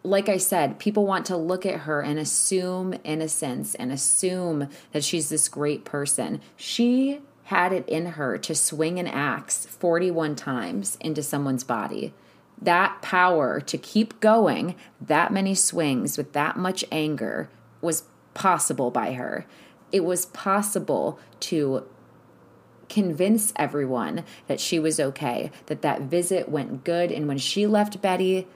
like 0.05 0.29
I 0.29 0.37
said, 0.37 0.79
people 0.79 1.05
want 1.05 1.27
to 1.27 1.37
look 1.37 1.67
at 1.67 1.81
her 1.81 2.01
and 2.01 2.17
assume 2.17 2.95
innocence 3.03 3.75
and 3.75 3.91
assume 3.91 4.69
that 4.93 5.03
she's 5.03 5.31
this 5.31 5.49
great 5.49 5.85
person. 5.85 6.41
She 6.57 7.23
had 7.47 7.73
it 7.73 7.89
in 7.89 8.07
her 8.07 8.39
to 8.39 8.55
swing 8.55 9.01
an 9.01 9.09
axe 9.09 9.67
41 9.67 10.37
times 10.37 10.97
into 11.01 11.25
someone's 11.25 11.65
body. 11.65 12.15
That 12.63 13.03
power 13.03 13.61
to 13.63 13.77
keep 13.77 14.21
going 14.21 14.77
that 15.01 15.33
many 15.33 15.57
swings 15.57 16.17
with 16.17 16.33
that 16.33 16.57
much 16.57 16.85
anger 16.93 17.51
was 17.81 18.05
possible 18.33 18.93
by 18.93 19.15
her. 19.15 19.45
It 19.91 20.05
was 20.05 20.27
possible 20.27 21.19
to 21.41 21.85
convince 22.91 23.53
everyone 23.57 24.25
that 24.49 24.61
she 24.61 24.79
was 24.79 25.01
okay, 25.01 25.51
that 25.67 25.81
that 25.81 26.03
visit 26.03 26.49
went 26.49 26.85
good. 26.85 27.11
And 27.11 27.27
when 27.27 27.39
she 27.39 27.67
left 27.67 28.03
Betty, 28.03 28.47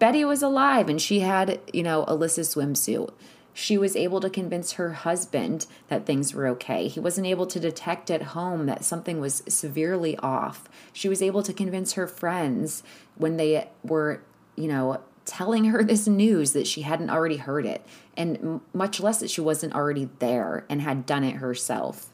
Betty 0.00 0.24
was 0.24 0.42
alive 0.42 0.88
and 0.88 1.00
she 1.00 1.20
had, 1.20 1.60
you 1.72 1.84
know, 1.84 2.04
Alisa's 2.08 2.54
swimsuit. 2.54 3.12
She 3.54 3.76
was 3.76 3.94
able 3.94 4.18
to 4.20 4.30
convince 4.30 4.72
her 4.72 4.94
husband 4.94 5.66
that 5.88 6.06
things 6.06 6.32
were 6.32 6.48
okay. 6.48 6.88
He 6.88 6.98
wasn't 6.98 7.26
able 7.26 7.46
to 7.46 7.60
detect 7.60 8.10
at 8.10 8.22
home 8.22 8.66
that 8.66 8.82
something 8.82 9.20
was 9.20 9.42
severely 9.46 10.16
off. 10.16 10.68
She 10.92 11.08
was 11.08 11.20
able 11.20 11.42
to 11.42 11.52
convince 11.52 11.92
her 11.92 12.06
friends 12.06 12.82
when 13.14 13.36
they 13.36 13.68
were, 13.84 14.22
you 14.56 14.68
know, 14.68 15.02
telling 15.24 15.66
her 15.66 15.84
this 15.84 16.08
news 16.08 16.52
that 16.54 16.66
she 16.66 16.82
hadn't 16.82 17.10
already 17.10 17.36
heard 17.36 17.66
it, 17.66 17.84
and 18.16 18.60
much 18.72 19.00
less 19.00 19.20
that 19.20 19.30
she 19.30 19.40
wasn't 19.40 19.74
already 19.74 20.08
there 20.18 20.64
and 20.68 20.80
had 20.80 21.06
done 21.06 21.24
it 21.24 21.36
herself. 21.36 22.11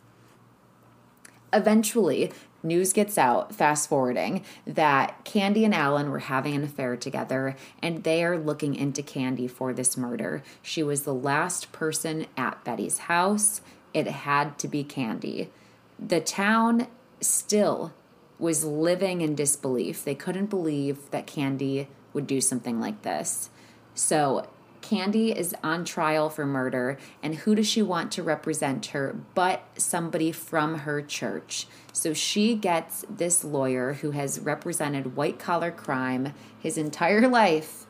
Eventually, 1.53 2.33
news 2.63 2.93
gets 2.93 3.17
out, 3.17 3.55
fast 3.55 3.89
forwarding, 3.89 4.45
that 4.67 5.25
candy 5.25 5.65
and 5.65 5.75
Alan 5.75 6.11
were 6.11 6.19
having 6.19 6.55
an 6.55 6.65
affair 6.65 6.97
together 6.97 7.57
and 7.83 8.05
they 8.05 8.23
are 8.25 8.39
looking 8.39 8.75
into 8.75 9.03
candy 9.03 9.47
for 9.47 9.73
this 9.73 9.97
murder. 9.97 10.43
She 10.63 10.83
was 10.83 11.03
the 11.03 11.15
last 11.15 11.73
person 11.73 12.27
at 12.37 12.63
Betty's 12.65 12.99
house. 12.99 13.61
It 13.95 14.07
had 14.07 14.59
to 14.59 14.69
be 14.69 14.85
candy 14.85 15.51
The 15.99 16.21
town 16.21 16.87
still 17.21 17.93
was 18.39 18.65
living 18.65 19.21
in 19.21 19.35
disbelief. 19.35 20.05
They 20.05 20.15
couldn't 20.15 20.47
believe 20.47 21.11
that 21.11 21.27
candy 21.27 21.89
would 22.13 22.27
do 22.27 22.41
something 22.41 22.81
like 22.81 23.03
this. 23.03 23.51
So 23.95 24.49
Candy 24.89 25.33
is 25.33 25.55
on 25.63 25.85
trial 25.85 26.31
for 26.31 26.47
murder, 26.47 26.97
and 27.23 27.35
who 27.35 27.55
does 27.55 27.69
she 27.69 27.83
want 27.83 28.11
to 28.13 28.23
represent 28.23 28.87
her 28.87 29.21
but 29.35 29.63
somebody 29.77 30.33
from 30.33 30.79
her 30.79 31.03
church? 31.03 31.67
So 31.93 32.15
she 32.15 32.55
gets 32.55 33.05
this 33.11 33.45
lawyer 33.45 33.93
who 33.93 34.13
has 34.13 34.41
represented 34.41 35.15
white 35.15 35.39
collar 35.39 35.71
crime 35.71 36.33
his 36.59 36.79
entire 36.79 37.29
life 37.29 37.85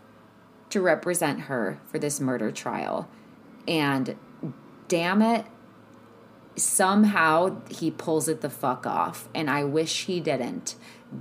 to 0.70 0.80
represent 0.80 1.42
her 1.42 1.78
for 1.86 2.00
this 2.00 2.18
murder 2.18 2.50
trial. 2.50 3.08
And 3.68 4.16
damn 4.88 5.22
it, 5.22 5.46
somehow 6.56 7.60
he 7.70 7.92
pulls 7.92 8.28
it 8.28 8.40
the 8.40 8.50
fuck 8.50 8.88
off. 8.88 9.28
And 9.36 9.48
I 9.48 9.62
wish 9.62 10.06
he 10.06 10.18
didn't. 10.18 10.74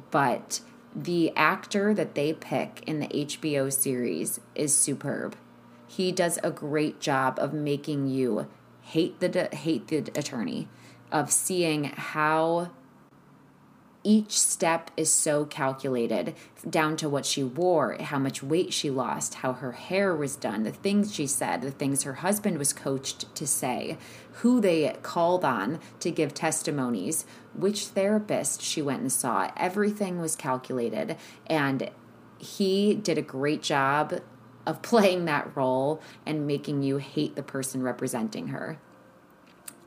But 0.10 0.62
the 0.96 1.32
actor 1.36 1.94
that 1.94 2.16
they 2.16 2.34
pick 2.34 2.82
in 2.88 3.00
the 3.00 3.08
HBO 3.10 3.72
series 3.72 4.40
is 4.56 4.76
superb 4.76 5.36
he 5.88 6.12
does 6.12 6.38
a 6.44 6.52
great 6.52 7.00
job 7.00 7.40
of 7.40 7.54
making 7.54 8.08
you 8.08 8.48
hate 8.82 9.20
the 9.20 9.50
hate 9.54 9.88
the 9.88 9.98
attorney 10.16 10.68
of 11.12 11.32
seeing 11.32 11.86
how 11.86 12.70
each 14.04 14.40
step 14.40 14.90
is 14.96 15.12
so 15.12 15.44
calculated 15.44 16.34
down 16.70 16.96
to 16.96 17.10
what 17.10 17.26
she 17.26 17.44
wore, 17.44 17.98
how 18.00 18.18
much 18.18 18.42
weight 18.42 18.72
she 18.72 18.90
lost, 18.90 19.36
how 19.36 19.52
her 19.52 19.74
hair 19.74 20.16
was 20.16 20.38
done, 20.38 20.64
the 20.64 20.72
things 20.72 21.14
she 21.14 21.28
said, 21.28 21.62
the 21.62 21.72
things 21.72 22.04
her 22.04 22.14
husband 22.14 22.58
was 22.58 22.72
coached 22.72 23.36
to 23.36 23.46
say, 23.46 23.98
who 24.36 24.62
they 24.62 24.96
called 25.02 25.44
on 25.44 25.82
to 26.00 26.10
give 26.10 26.34
testimonies, 26.34 27.26
which 27.54 27.88
therapist 27.88 28.62
she 28.62 28.82
went 28.82 29.02
and 29.02 29.12
saw. 29.12 29.52
Everything 29.58 30.22
was 30.22 30.38
calculated. 30.38 31.18
And 31.48 31.90
he 32.38 32.96
did 32.96 33.18
a 33.18 33.22
great 33.22 33.62
job 33.62 34.22
of 34.68 34.82
playing 34.82 35.26
that 35.26 35.56
role 35.56 36.02
and 36.26 36.46
making 36.46 36.84
you 36.84 36.98
hate 36.98 37.36
the 37.36 37.42
person 37.42 37.82
representing 37.82 38.50
her. 38.50 38.78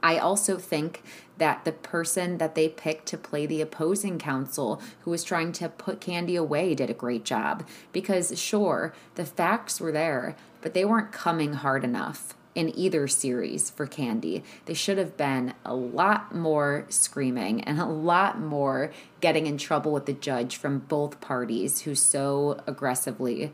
I 0.03 0.17
also 0.17 0.57
think 0.57 1.03
that 1.37 1.67
the 1.67 1.73
person 1.73 2.39
that 2.39 2.55
they 2.55 2.71
picked 2.71 3.07
to 3.09 3.19
play 3.19 3.45
the 3.45 3.61
opposing 3.61 4.19
counsel 4.19 4.81
who 5.01 5.11
was 5.11 5.23
trying 5.23 5.53
to 5.53 5.69
put 5.69 6.01
Candy 6.01 6.37
away 6.37 6.75
did 6.75 6.89
a 6.89 6.95
great 6.95 7.25
job 7.25 7.67
because, 7.93 8.41
sure, 8.41 8.95
the 9.17 9.27
facts 9.27 9.79
were 9.79 9.93
there, 9.93 10.37
but 10.63 10.73
they 10.73 10.87
weren't 10.87 11.13
coming 11.13 11.53
hard 11.53 11.85
enough 11.85 12.35
in 12.55 12.77
either 12.77 13.07
series 13.07 13.69
for 13.69 13.87
Candy. 13.87 14.43
They 14.65 14.75
should 14.75 14.97
have 14.97 15.19
been 15.19 15.53
a 15.67 15.75
lot 15.75 16.35
more 16.35 16.87
screaming 16.89 17.63
and 17.63 17.79
a 17.79 17.85
lot 17.85 18.41
more 18.41 18.93
getting 19.21 19.47
in 19.47 19.59
trouble 19.59 19.93
with 19.93 20.07
the 20.07 20.15
judge 20.15 20.57
from 20.57 20.79
both 20.79 21.21
parties 21.21 21.83
who 21.83 21.95
so 21.95 22.63
aggressively 22.67 23.53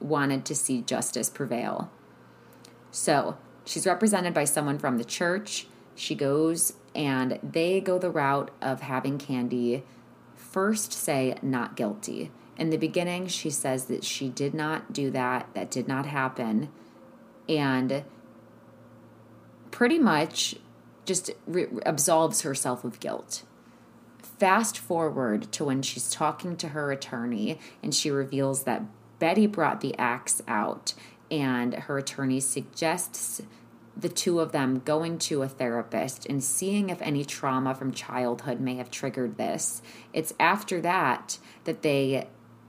wanted 0.00 0.44
to 0.46 0.54
see 0.54 0.82
justice 0.82 1.30
prevail. 1.30 1.90
So 2.90 3.36
she's 3.64 3.86
represented 3.86 4.34
by 4.34 4.44
someone 4.44 4.78
from 4.78 4.98
the 4.98 5.04
church. 5.04 5.66
She 5.94 6.14
goes 6.14 6.74
and 6.94 7.38
they 7.42 7.80
go 7.80 7.98
the 7.98 8.10
route 8.10 8.50
of 8.60 8.80
having 8.80 9.18
Candy 9.18 9.84
first 10.34 10.92
say 10.92 11.36
not 11.42 11.76
guilty. 11.76 12.30
In 12.56 12.70
the 12.70 12.78
beginning, 12.78 13.26
she 13.26 13.50
says 13.50 13.84
that 13.86 14.04
she 14.04 14.30
did 14.30 14.54
not 14.54 14.92
do 14.92 15.10
that, 15.10 15.48
that 15.52 15.70
did 15.70 15.86
not 15.86 16.06
happen, 16.06 16.70
and 17.46 18.04
pretty 19.70 19.98
much 19.98 20.54
just 21.04 21.30
re- 21.46 21.66
absolves 21.84 22.40
herself 22.40 22.84
of 22.84 22.98
guilt. 23.00 23.42
Fast 24.18 24.78
forward 24.78 25.52
to 25.52 25.64
when 25.64 25.82
she's 25.82 26.10
talking 26.10 26.56
to 26.56 26.68
her 26.68 26.90
attorney 26.90 27.58
and 27.82 27.94
she 27.94 28.10
reveals 28.10 28.64
that 28.64 28.82
Betty 29.18 29.46
brought 29.46 29.80
the 29.80 29.96
axe 29.98 30.42
out, 30.46 30.94
and 31.30 31.74
her 31.74 31.98
attorney 31.98 32.40
suggests 32.40 33.42
the 33.96 34.08
two 34.08 34.40
of 34.40 34.52
them 34.52 34.80
going 34.80 35.18
to 35.18 35.42
a 35.42 35.48
therapist 35.48 36.26
and 36.26 36.44
seeing 36.44 36.90
if 36.90 37.00
any 37.00 37.24
trauma 37.24 37.74
from 37.74 37.92
childhood 37.92 38.60
may 38.60 38.76
have 38.76 38.90
triggered 38.90 39.38
this. 39.38 39.80
It's 40.12 40.34
after 40.38 40.80
that 40.82 41.38
that 41.64 41.82
they 41.82 42.28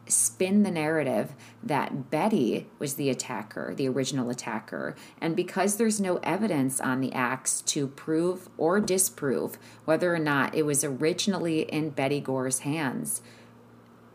spin 0.09 0.63
the 0.63 0.71
narrative 0.71 1.33
that 1.61 2.09
Betty 2.09 2.67
was 2.79 2.93
the 2.93 3.09
attacker, 3.09 3.73
the 3.75 3.89
original 3.89 4.29
attacker. 4.29 4.95
And 5.19 5.35
because 5.35 5.75
there's 5.75 5.99
no 5.99 6.17
evidence 6.23 6.79
on 6.79 7.01
the 7.01 7.11
axe 7.11 7.61
to 7.61 7.87
prove 7.87 8.49
or 8.57 8.79
disprove 8.79 9.57
whether 9.85 10.13
or 10.13 10.19
not 10.19 10.55
it 10.55 10.65
was 10.65 10.83
originally 10.83 11.61
in 11.61 11.89
Betty 11.89 12.21
Gore's 12.21 12.59
hands, 12.59 13.21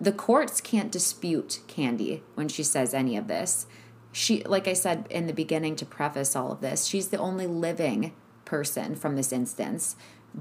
the 0.03 0.11
courts 0.11 0.61
can't 0.61 0.91
dispute 0.91 1.61
Candy 1.69 2.25
when 2.35 2.49
she 2.49 2.65
says 2.65 2.93
any 2.93 3.17
of 3.17 3.29
this. 3.29 3.67
She, 4.11 4.43
like 4.43 4.67
I 4.67 4.73
said 4.73 5.07
in 5.09 5.29
the 5.29 5.33
beginning 5.33 5.77
to 5.77 5.87
preface 5.87 6.35
all 6.35 6.51
of 6.51 6.61
this, 6.61 6.87
she's 6.87 7.09
the 7.09 7.19
only 7.19 7.47
living 7.47 8.13
person 8.45 8.97
from 8.97 9.15
this 9.15 9.33
instance. 9.33 9.95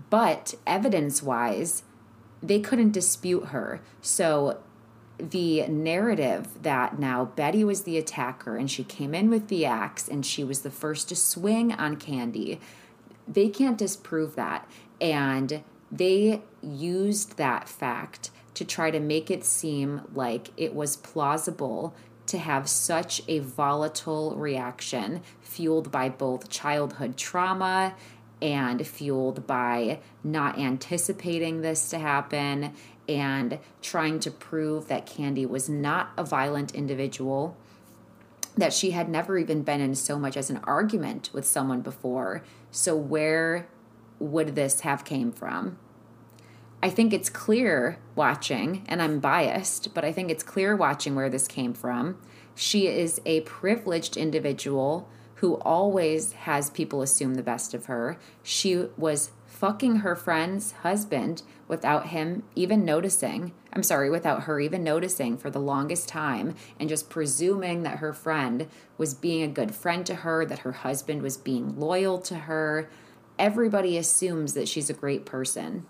But 0.10 0.56
evidence 0.66 1.22
wise, 1.22 1.84
they 2.42 2.60
couldn't 2.60 2.92
dispute 2.92 3.50
her. 3.50 3.82
So 4.02 4.64
the 5.20 5.68
narrative 5.68 6.64
that 6.64 6.98
now 6.98 7.26
Betty 7.26 7.64
was 7.64 7.84
the 7.84 8.00
attacker 8.00 8.58
and 8.58 8.70
she 8.70 8.84
came 8.84 9.14
in 9.14 9.30
with 9.30 9.48
the 9.48 9.68
axe 9.68 10.08
and 10.08 10.26
she 10.26 10.44
was 10.44 10.64
the 10.64 10.72
first 10.72 11.08
to 11.10 11.16
swing 11.16 11.72
on 11.72 11.98
Candy, 11.98 12.60
they 13.28 13.48
can't 13.48 13.78
disprove 13.78 14.36
that. 14.36 14.68
And 15.00 15.64
they 15.92 16.42
used 16.64 17.38
that 17.38 17.70
fact 17.70 18.32
to 18.54 18.66
try 18.66 18.92
to 18.92 19.00
make 19.00 19.32
it 19.32 19.44
seem 19.44 20.02
like 20.14 20.50
it 20.58 20.74
was 20.74 20.98
plausible 20.98 21.96
to 22.28 22.38
have 22.38 22.70
such 22.70 23.22
a 23.28 23.40
volatile 23.40 24.36
reaction 24.36 25.22
fueled 25.42 25.92
by 25.92 26.10
both 26.10 26.50
childhood 26.50 27.18
trauma 27.18 27.96
and 28.42 28.86
fueled 28.86 29.46
by 29.46 30.00
not 30.24 30.58
anticipating 30.58 31.62
this 31.62 31.90
to 31.90 32.00
happen 32.00 32.74
and 33.08 33.60
trying 33.82 34.20
to 34.20 34.32
prove 34.32 34.88
that 34.88 35.06
Candy 35.06 35.46
was 35.46 35.68
not 35.70 36.12
a 36.18 36.24
violent 36.24 36.74
individual, 36.74 37.58
that 38.58 38.74
she 38.74 38.92
had 38.92 39.10
never 39.10 39.38
even 39.38 39.64
been 39.64 39.82
in 39.82 39.96
so 39.96 40.18
much 40.18 40.38
as 40.38 40.50
an 40.50 40.62
argument 40.64 41.30
with 41.34 41.46
someone 41.46 41.82
before. 41.82 42.44
So, 42.72 42.96
where 42.96 43.68
would 44.20 44.56
this 44.56 44.82
have 44.82 45.04
came 45.04 45.32
from? 45.32 45.78
I 46.84 46.90
think 46.90 47.14
it's 47.14 47.30
clear 47.30 48.00
watching, 48.16 48.84
and 48.88 49.02
I'm 49.02 49.20
biased, 49.20 49.94
but 49.94 50.04
I 50.04 50.12
think 50.12 50.32
it's 50.32 50.44
clear 50.44 50.76
watching 50.76 51.14
where 51.14 51.30
this 51.30 51.48
came 51.48 51.74
from. 51.74 52.18
She 52.56 52.88
is 52.88 53.22
a 53.26 53.42
privileged 53.42 54.18
individual 54.18 55.08
who 55.36 55.56
always 55.58 56.34
has 56.34 56.70
people 56.72 57.02
assume 57.02 57.36
the 57.36 57.44
best 57.44 57.74
of 57.74 57.86
her. 57.86 58.18
She 58.42 58.88
was 58.98 59.32
fucking 59.46 59.98
her 59.98 60.16
friend's 60.16 60.72
husband 60.72 61.44
without 61.68 62.08
him 62.08 62.44
even 62.56 62.84
noticing. 62.84 63.52
I'm 63.74 63.84
sorry, 63.84 64.10
without 64.10 64.44
her 64.44 64.60
even 64.60 64.84
noticing 64.84 65.38
for 65.38 65.50
the 65.50 65.60
longest 65.60 66.08
time 66.08 66.56
and 66.80 66.90
just 66.90 67.10
presuming 67.10 67.84
that 67.84 68.00
her 68.00 68.12
friend 68.14 68.68
was 68.98 69.14
being 69.14 69.44
a 69.44 69.48
good 69.48 69.76
friend 69.76 70.06
to 70.08 70.16
her, 70.16 70.46
that 70.46 70.60
her 70.60 70.72
husband 70.72 71.22
was 71.22 71.38
being 71.38 71.80
loyal 71.80 72.20
to 72.22 72.36
her. 72.36 72.90
Everybody 73.38 73.98
assumes 73.98 74.56
that 74.56 74.68
she's 74.68 74.90
a 74.90 74.94
great 74.94 75.26
person. 75.26 75.86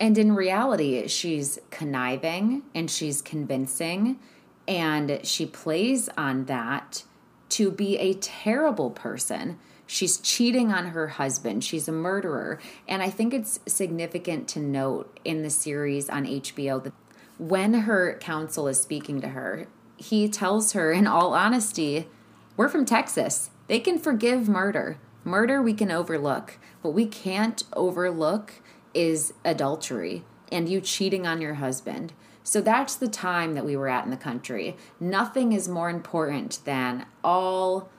And 0.00 0.18
in 0.18 0.34
reality, 0.34 1.06
she's 1.08 1.58
conniving 1.70 2.62
and 2.74 2.90
she's 2.90 3.22
convincing, 3.22 4.18
and 4.66 5.20
she 5.22 5.46
plays 5.46 6.08
on 6.16 6.46
that 6.46 7.04
to 7.50 7.70
be 7.70 7.98
a 7.98 8.14
terrible 8.14 8.90
person. 8.90 9.58
She's 9.86 10.18
cheating 10.18 10.72
on 10.72 10.88
her 10.88 11.08
husband. 11.08 11.62
She's 11.62 11.86
a 11.88 11.92
murderer. 11.92 12.58
And 12.88 13.02
I 13.02 13.10
think 13.10 13.34
it's 13.34 13.60
significant 13.66 14.48
to 14.48 14.60
note 14.60 15.20
in 15.24 15.42
the 15.42 15.50
series 15.50 16.08
on 16.08 16.24
HBO 16.24 16.82
that 16.82 16.92
when 17.38 17.74
her 17.74 18.18
counsel 18.18 18.66
is 18.66 18.80
speaking 18.80 19.20
to 19.20 19.28
her, 19.28 19.66
he 19.96 20.28
tells 20.28 20.72
her, 20.72 20.90
in 20.92 21.06
all 21.06 21.34
honesty, 21.34 22.08
we're 22.56 22.68
from 22.68 22.84
Texas. 22.84 23.50
They 23.68 23.78
can 23.78 23.98
forgive 23.98 24.48
murder. 24.48 24.98
Murder 25.22 25.62
we 25.62 25.74
can 25.74 25.90
overlook. 25.90 26.58
but 26.82 26.90
we 26.90 27.06
can't 27.06 27.62
overlook 27.72 28.54
is 28.94 29.34
adultery 29.44 30.24
and 30.50 30.68
you 30.68 30.80
cheating 30.80 31.26
on 31.26 31.40
your 31.40 31.54
husband. 31.54 32.12
So 32.42 32.60
that's 32.60 32.94
the 32.94 33.08
time 33.08 33.54
that 33.54 33.64
we 33.64 33.76
were 33.76 33.88
at 33.88 34.04
in 34.04 34.10
the 34.10 34.16
country. 34.16 34.76
Nothing 35.00 35.52
is 35.52 35.68
more 35.68 35.90
important 35.90 36.60
than 36.64 37.06
all 37.22 37.90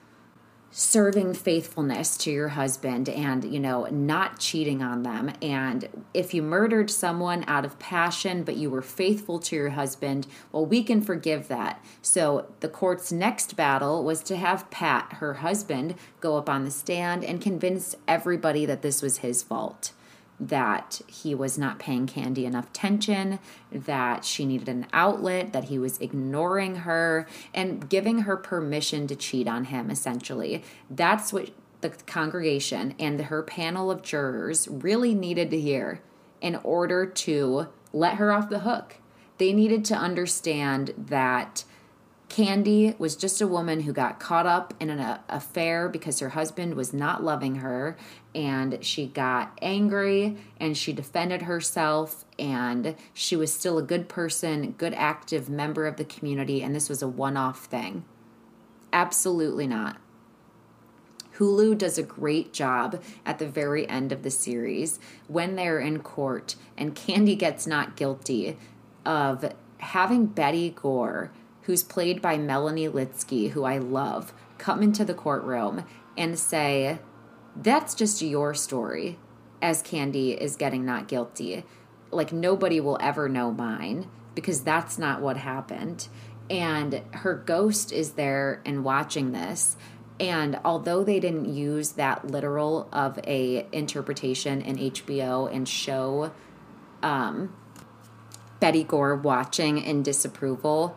serving 0.70 1.32
faithfulness 1.32 2.18
to 2.18 2.30
your 2.30 2.48
husband 2.48 3.08
and 3.08 3.44
you 3.44 3.58
know 3.58 3.86
not 3.86 4.38
cheating 4.38 4.82
on 4.82 5.04
them 5.04 5.32
and 5.40 5.88
if 6.12 6.34
you 6.34 6.42
murdered 6.42 6.90
someone 6.90 7.42
out 7.46 7.64
of 7.64 7.78
passion 7.78 8.42
but 8.42 8.56
you 8.56 8.68
were 8.68 8.82
faithful 8.82 9.38
to 9.38 9.56
your 9.56 9.70
husband 9.70 10.26
well 10.52 10.66
we 10.66 10.82
can 10.82 11.00
forgive 11.00 11.48
that 11.48 11.82
so 12.02 12.52
the 12.60 12.68
court's 12.68 13.10
next 13.10 13.56
battle 13.56 14.04
was 14.04 14.22
to 14.22 14.36
have 14.36 14.68
pat 14.70 15.14
her 15.14 15.34
husband 15.34 15.94
go 16.20 16.36
up 16.36 16.48
on 16.48 16.64
the 16.64 16.70
stand 16.70 17.24
and 17.24 17.40
convince 17.40 17.94
everybody 18.06 18.66
that 18.66 18.82
this 18.82 19.00
was 19.00 19.18
his 19.18 19.42
fault 19.42 19.92
that 20.38 21.00
he 21.06 21.34
was 21.34 21.56
not 21.56 21.78
paying 21.78 22.06
Candy 22.06 22.44
enough 22.44 22.68
attention, 22.68 23.38
that 23.72 24.24
she 24.24 24.44
needed 24.44 24.68
an 24.68 24.86
outlet, 24.92 25.52
that 25.52 25.64
he 25.64 25.78
was 25.78 25.98
ignoring 25.98 26.76
her 26.76 27.26
and 27.54 27.88
giving 27.88 28.20
her 28.20 28.36
permission 28.36 29.06
to 29.06 29.16
cheat 29.16 29.48
on 29.48 29.64
him, 29.64 29.90
essentially. 29.90 30.62
That's 30.90 31.32
what 31.32 31.50
the 31.80 31.90
congregation 31.90 32.94
and 32.98 33.20
her 33.20 33.42
panel 33.42 33.90
of 33.90 34.02
jurors 34.02 34.68
really 34.68 35.14
needed 35.14 35.50
to 35.50 35.60
hear 35.60 36.00
in 36.40 36.56
order 36.56 37.06
to 37.06 37.68
let 37.92 38.14
her 38.14 38.32
off 38.32 38.50
the 38.50 38.60
hook. 38.60 38.96
They 39.38 39.52
needed 39.52 39.84
to 39.86 39.94
understand 39.94 40.92
that 40.96 41.64
Candy 42.28 42.94
was 42.98 43.16
just 43.16 43.40
a 43.40 43.46
woman 43.46 43.80
who 43.80 43.92
got 43.92 44.18
caught 44.18 44.46
up 44.46 44.74
in 44.80 44.90
an 44.90 44.98
uh, 44.98 45.20
affair 45.28 45.88
because 45.88 46.18
her 46.18 46.30
husband 46.30 46.74
was 46.74 46.92
not 46.92 47.22
loving 47.22 47.56
her, 47.56 47.96
and 48.34 48.84
she 48.84 49.06
got 49.06 49.56
angry 49.62 50.36
and 50.58 50.76
she 50.76 50.92
defended 50.92 51.42
herself, 51.42 52.24
and 52.38 52.96
she 53.14 53.36
was 53.36 53.52
still 53.52 53.78
a 53.78 53.82
good 53.82 54.08
person, 54.08 54.72
good 54.72 54.92
active 54.94 55.48
member 55.48 55.86
of 55.86 55.96
the 55.96 56.04
community, 56.04 56.62
and 56.62 56.74
this 56.74 56.88
was 56.88 57.00
a 57.00 57.08
one 57.08 57.36
off 57.36 57.66
thing. 57.66 58.04
Absolutely 58.92 59.66
not. 59.66 59.98
Hulu 61.36 61.76
does 61.76 61.98
a 61.98 62.02
great 62.02 62.52
job 62.52 63.02
at 63.24 63.38
the 63.38 63.46
very 63.46 63.88
end 63.88 64.10
of 64.10 64.22
the 64.22 64.30
series 64.30 64.98
when 65.28 65.54
they're 65.54 65.78
in 65.78 66.00
court 66.00 66.56
and 66.78 66.94
Candy 66.94 67.36
gets 67.36 67.66
not 67.66 67.94
guilty 67.94 68.56
of 69.04 69.52
having 69.78 70.26
Betty 70.26 70.70
Gore 70.70 71.30
who's 71.66 71.82
played 71.82 72.22
by 72.22 72.38
Melanie 72.38 72.88
Lynskey, 72.88 73.50
who 73.50 73.64
I 73.64 73.78
love, 73.78 74.32
come 74.56 74.82
into 74.82 75.04
the 75.04 75.14
courtroom 75.14 75.84
and 76.16 76.38
say, 76.38 77.00
That's 77.54 77.94
just 77.94 78.22
your 78.22 78.54
story, 78.54 79.18
as 79.60 79.82
Candy 79.82 80.32
is 80.32 80.56
getting 80.56 80.84
not 80.84 81.08
guilty. 81.08 81.64
Like, 82.12 82.32
nobody 82.32 82.80
will 82.80 82.98
ever 83.00 83.28
know 83.28 83.50
mine 83.50 84.08
because 84.34 84.62
that's 84.62 84.96
not 84.96 85.20
what 85.20 85.36
happened. 85.36 86.06
And 86.48 87.02
her 87.12 87.34
ghost 87.34 87.92
is 87.92 88.12
there 88.12 88.62
and 88.64 88.84
watching 88.84 89.32
this. 89.32 89.76
And 90.20 90.58
although 90.64 91.02
they 91.02 91.18
didn't 91.18 91.52
use 91.52 91.92
that 91.92 92.28
literal 92.28 92.88
of 92.92 93.18
a 93.26 93.66
interpretation 93.72 94.62
in 94.62 94.76
HBO 94.76 95.52
and 95.52 95.68
show 95.68 96.32
um, 97.02 97.54
Betty 98.60 98.84
Gore 98.84 99.16
watching 99.16 99.78
in 99.78 100.02
disapproval, 100.02 100.96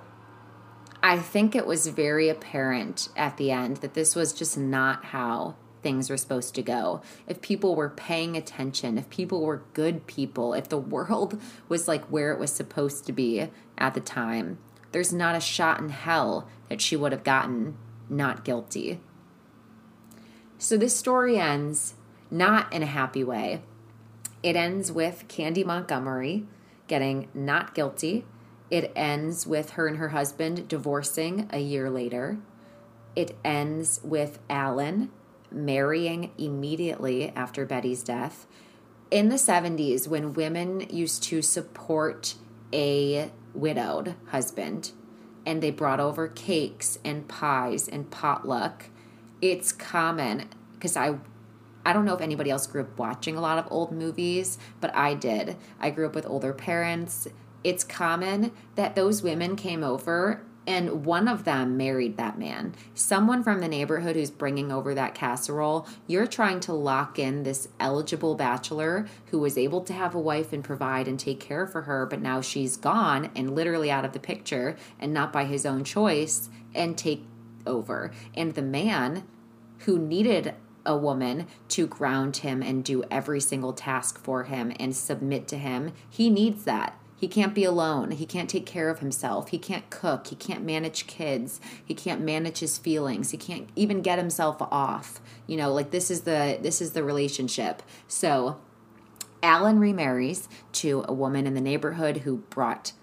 I 1.02 1.18
think 1.18 1.56
it 1.56 1.66
was 1.66 1.88
very 1.88 2.30
apparent 2.30 3.10
at 3.16 3.38
the 3.38 3.52
end 3.52 3.78
that 3.78 3.94
this 3.94 4.16
was 4.16 4.34
just 4.34 4.58
not 4.58 5.06
how 5.06 5.56
things 5.82 6.10
were 6.10 6.18
supposed 6.18 6.56
to 6.56 6.62
go. 6.62 7.02
If 7.26 7.42
people 7.42 7.76
were 7.76 7.90
paying 7.90 8.36
attention, 8.36 8.98
if 8.98 9.10
people 9.10 9.42
were 9.42 9.64
good 9.74 10.08
people, 10.08 10.54
if 10.54 10.68
the 10.68 10.78
world 10.78 11.42
was 11.70 11.88
like 11.88 12.04
where 12.06 12.34
it 12.34 12.40
was 12.40 12.52
supposed 12.52 13.06
to 13.06 13.14
be 13.14 13.50
at 13.78 13.94
the 13.94 14.02
time, 14.02 14.58
there's 14.92 15.14
not 15.14 15.36
a 15.36 15.40
shot 15.40 15.80
in 15.80 15.90
hell 15.90 16.48
that 16.68 16.82
she 16.82 16.96
would 16.96 17.12
have 17.12 17.24
gotten 17.24 17.78
not 18.10 18.44
guilty. 18.44 19.00
So 20.58 20.76
this 20.76 20.96
story 20.96 21.38
ends 21.38 21.94
not 22.30 22.72
in 22.74 22.84
a 22.84 22.88
happy 22.88 23.24
way. 23.24 23.62
It 24.44 24.56
ends 24.56 24.92
with 24.92 25.26
Candy 25.28 25.64
Montgomery 25.64 26.46
getting 26.88 27.30
not 27.34 27.74
guilty 27.74 28.26
it 28.70 28.92
ends 28.96 29.48
with 29.48 29.72
her 29.72 29.88
and 29.88 29.98
her 29.98 30.10
husband 30.10 30.68
divorcing 30.68 31.50
a 31.52 31.60
year 31.60 31.90
later. 31.90 32.38
It 33.16 33.36
ends 33.44 34.00
with 34.04 34.40
Alan 34.50 35.12
marrying 35.52 36.32
immediately 36.38 37.30
after 37.36 37.66
Betty's 37.66 38.04
death. 38.04 38.46
In 39.10 39.30
the 39.30 39.36
70s, 39.36 40.08
when 40.08 40.34
women 40.34 40.82
used 40.90 41.24
to 41.24 41.42
support 41.42 42.36
a 42.72 43.32
widowed 43.56 44.16
husband 44.28 44.92
and 45.46 45.64
they 45.64 45.72
brought 45.72 46.00
over 46.00 46.28
cakes 46.28 47.00
and 47.04 47.28
pies 47.28 47.88
and 47.88 48.12
potluck, 48.12 48.86
it's 49.42 49.72
common 49.72 50.50
because 50.74 50.96
I 50.96 51.18
I 51.86 51.94
don't 51.94 52.06
know 52.06 52.14
if 52.14 52.22
anybody 52.22 52.52
else 52.52 52.68
grew 52.68 52.82
up 52.82 53.00
watching 53.00 53.36
a 53.36 53.42
lot 53.42 53.58
of 53.58 53.66
old 53.72 53.92
movies, 53.92 54.60
but 54.80 54.94
I 54.94 55.16
did. 55.16 55.56
I 55.80 55.90
grew 55.90 56.06
up 56.06 56.14
with 56.14 56.28
older 56.28 56.54
parents 56.54 57.28
it's 57.64 57.84
common 57.84 58.52
that 58.76 58.96
those 58.96 59.22
women 59.22 59.56
came 59.56 59.84
over 59.84 60.42
and 60.70 61.04
one 61.04 61.28
of 61.28 61.46
them 61.46 61.78
married 61.78 62.16
that 62.18 62.38
man. 62.38 62.76
Someone 62.94 63.44
from 63.44 63.60
the 63.60 63.68
neighborhood 63.68 64.16
who's 64.16 64.30
bringing 64.30 64.72
over 64.72 64.94
that 64.94 65.16
casserole, 65.16 65.88
you're 66.06 66.28
trying 66.28 66.60
to 66.60 66.74
lock 66.74 67.18
in 67.18 67.42
this 67.42 67.70
eligible 67.80 68.36
bachelor 68.36 69.08
who 69.32 69.40
was 69.40 69.58
able 69.58 69.82
to 69.82 69.94
have 69.94 70.14
a 70.14 70.20
wife 70.20 70.54
and 70.54 70.64
provide 70.64 71.08
and 71.08 71.20
take 71.20 71.40
care 71.40 71.66
for 71.66 71.84
her, 71.84 72.06
but 72.06 72.22
now 72.22 72.40
she's 72.40 72.78
gone 72.78 73.32
and 73.36 73.56
literally 73.56 73.90
out 73.90 74.06
of 74.06 74.14
the 74.14 74.20
picture 74.20 74.76
and 75.00 75.12
not 75.12 75.34
by 75.34 75.46
his 75.46 75.66
own 75.66 75.84
choice 75.84 76.50
and 76.76 76.96
take 76.96 77.26
over. 77.66 78.12
And 78.36 78.54
the 78.54 78.62
man 78.62 79.24
who 79.80 79.98
needed 79.98 80.54
a 80.86 80.96
woman 80.96 81.48
to 81.70 81.88
ground 81.88 82.38
him 82.38 82.62
and 82.62 82.84
do 82.84 83.04
every 83.10 83.40
single 83.40 83.74
task 83.74 84.24
for 84.24 84.44
him 84.44 84.72
and 84.80 84.96
submit 84.96 85.48
to 85.48 85.58
him, 85.58 85.94
he 86.10 86.30
needs 86.30 86.64
that 86.66 86.96
he 87.20 87.28
can't 87.28 87.54
be 87.54 87.66
alone. 87.66 88.12
He 88.12 88.26
can't 88.26 88.50
take 88.50 88.66
care 88.66 88.90
of 88.90 89.00
himself. 89.00 89.50
He 89.50 89.58
can't 89.58 89.90
cook. 89.90 90.28
He 90.28 90.36
can't 90.38 90.64
manage 90.64 91.06
kids. 91.06 91.60
He 91.84 91.94
can't 91.94 92.22
manage 92.22 92.60
his 92.60 92.78
feelings. 92.78 93.32
He 93.32 93.38
can't 93.38 93.68
even 93.76 94.02
get 94.02 94.18
himself 94.18 94.62
off. 94.62 95.20
You 95.46 95.58
know, 95.58 95.74
like 95.74 95.92
this 95.92 96.10
is 96.10 96.22
the 96.22 96.58
this 96.62 96.82
is 96.82 96.94
the 96.94 97.04
relationship. 97.04 97.84
So 98.08 98.60
Alan 99.44 99.80
remarries 99.80 100.48
to 100.74 101.04
a 101.10 101.14
woman 101.14 101.46
in 101.46 101.56
the 101.56 101.62
neighborhood 101.62 102.20
who 102.20 102.38
brought 102.50 102.94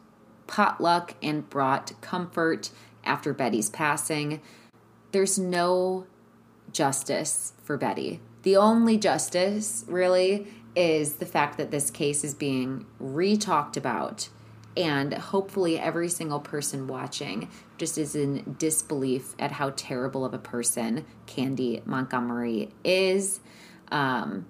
potluck 0.47 1.15
and 1.23 1.49
brought 1.51 2.01
comfort 2.01 2.71
after 3.05 3.35
Betty's 3.35 3.69
passing. 3.69 4.41
There's 5.13 5.39
no 5.39 6.07
justice 6.73 7.53
for 7.63 7.77
Betty. 7.77 8.21
The 8.43 8.57
only 8.57 8.97
justice, 8.97 9.85
really, 9.89 10.47
is 10.77 11.15
the 11.15 11.27
fact 11.27 11.57
that 11.59 11.71
this 11.71 11.91
case 11.91 12.23
is 12.23 12.35
being 12.35 12.87
re 13.01 13.37
talked 13.37 13.77
about. 13.77 14.29
And 14.77 15.15
hopefully, 15.15 15.79
every 15.79 16.11
single 16.11 16.39
person 16.39 16.87
watching 16.87 17.49
just 17.79 17.97
is 17.97 18.15
in 18.15 18.57
disbelief 18.59 19.35
at 19.39 19.53
how 19.53 19.73
terrible 19.75 20.25
of 20.25 20.35
a 20.35 20.39
person 20.39 21.07
Candy 21.25 21.83
Montgomery 21.87 22.69
is. 22.85 23.41
Um, 23.91 24.45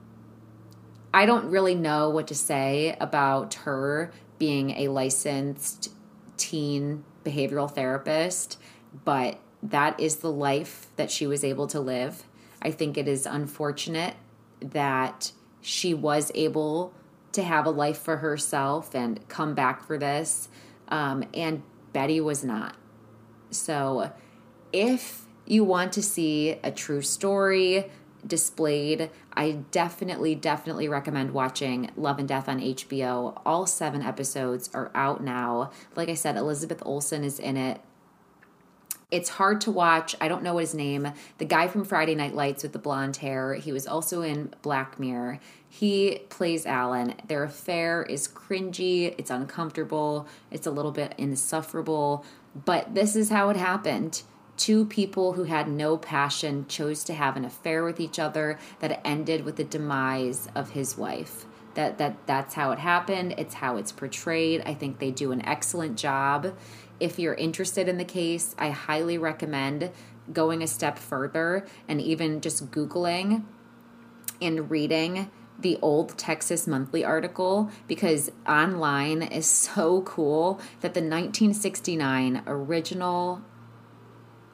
I 1.14 1.26
don't 1.26 1.50
really 1.50 1.76
know 1.76 2.10
what 2.10 2.26
to 2.26 2.34
say 2.34 2.96
about 3.00 3.54
her 3.54 4.12
being 4.38 4.70
a 4.72 4.88
licensed 4.88 5.90
teen 6.36 7.04
behavioral 7.24 7.72
therapist, 7.72 8.58
but 9.04 9.38
that 9.62 9.98
is 10.00 10.16
the 10.16 10.30
life 10.30 10.88
that 10.96 11.10
she 11.10 11.26
was 11.26 11.44
able 11.44 11.66
to 11.68 11.80
live. 11.80 12.24
I 12.60 12.70
think 12.70 12.98
it 12.98 13.08
is 13.08 13.26
unfortunate 13.26 14.14
that 14.60 15.32
she 15.66 15.92
was 15.92 16.30
able 16.36 16.94
to 17.32 17.42
have 17.42 17.66
a 17.66 17.70
life 17.70 17.98
for 17.98 18.18
herself 18.18 18.94
and 18.94 19.28
come 19.28 19.52
back 19.52 19.84
for 19.84 19.98
this. 19.98 20.48
Um, 20.86 21.24
and 21.34 21.60
Betty 21.92 22.20
was 22.20 22.44
not. 22.44 22.76
So 23.50 24.12
if 24.72 25.26
you 25.44 25.64
want 25.64 25.92
to 25.94 26.02
see 26.04 26.50
a 26.62 26.70
true 26.70 27.02
story 27.02 27.90
displayed, 28.24 29.10
I 29.32 29.62
definitely, 29.72 30.36
definitely 30.36 30.88
recommend 30.88 31.32
watching 31.32 31.90
Love 31.96 32.20
and 32.20 32.28
Death 32.28 32.48
on 32.48 32.60
HBO. 32.60 33.42
All 33.44 33.66
seven 33.66 34.02
episodes 34.02 34.70
are 34.72 34.92
out 34.94 35.20
now. 35.20 35.72
Like 35.96 36.08
I 36.08 36.14
said, 36.14 36.36
Elizabeth 36.36 36.80
Olsen 36.86 37.24
is 37.24 37.40
in 37.40 37.56
it. 37.56 37.80
It's 39.08 39.28
hard 39.28 39.60
to 39.60 39.70
watch. 39.70 40.16
I 40.20 40.26
don't 40.26 40.42
know 40.42 40.58
his 40.58 40.74
name. 40.74 41.12
The 41.38 41.44
guy 41.44 41.68
from 41.68 41.84
Friday 41.84 42.16
Night 42.16 42.34
Lights 42.34 42.64
with 42.64 42.72
the 42.72 42.80
blonde 42.80 43.18
hair. 43.18 43.54
He 43.54 43.70
was 43.70 43.86
also 43.86 44.22
in 44.22 44.52
Black 44.62 44.98
Mirror. 44.98 45.38
He 45.68 46.22
plays 46.28 46.66
Alan. 46.66 47.14
Their 47.28 47.44
affair 47.44 48.02
is 48.02 48.26
cringy. 48.26 49.14
It's 49.16 49.30
uncomfortable. 49.30 50.26
It's 50.50 50.66
a 50.66 50.72
little 50.72 50.90
bit 50.90 51.14
insufferable. 51.16 52.24
But 52.64 52.96
this 52.96 53.14
is 53.14 53.28
how 53.28 53.48
it 53.50 53.56
happened. 53.56 54.22
Two 54.56 54.84
people 54.84 55.34
who 55.34 55.44
had 55.44 55.68
no 55.68 55.96
passion 55.96 56.66
chose 56.66 57.04
to 57.04 57.14
have 57.14 57.36
an 57.36 57.44
affair 57.44 57.84
with 57.84 58.00
each 58.00 58.18
other 58.18 58.58
that 58.80 59.06
ended 59.06 59.44
with 59.44 59.54
the 59.54 59.64
demise 59.64 60.48
of 60.56 60.70
his 60.70 60.98
wife. 60.98 61.44
That 61.74 61.98
that 61.98 62.26
that's 62.26 62.54
how 62.54 62.72
it 62.72 62.78
happened. 62.78 63.34
It's 63.36 63.54
how 63.54 63.76
it's 63.76 63.92
portrayed. 63.92 64.62
I 64.64 64.72
think 64.72 64.98
they 64.98 65.10
do 65.10 65.30
an 65.30 65.44
excellent 65.44 65.98
job. 65.98 66.56
If 66.98 67.18
you're 67.18 67.34
interested 67.34 67.88
in 67.88 67.98
the 67.98 68.04
case, 68.04 68.54
I 68.58 68.70
highly 68.70 69.18
recommend 69.18 69.90
going 70.32 70.62
a 70.62 70.66
step 70.66 70.98
further 70.98 71.66
and 71.88 72.00
even 72.00 72.40
just 72.40 72.70
googling 72.70 73.44
and 74.40 74.70
reading 74.70 75.30
the 75.58 75.78
old 75.80 76.18
Texas 76.18 76.66
Monthly 76.66 77.04
article 77.04 77.70
because 77.86 78.30
online 78.46 79.22
is 79.22 79.46
so 79.46 80.02
cool 80.02 80.60
that 80.80 80.94
the 80.94 81.00
1969 81.00 82.42
original 82.46 83.42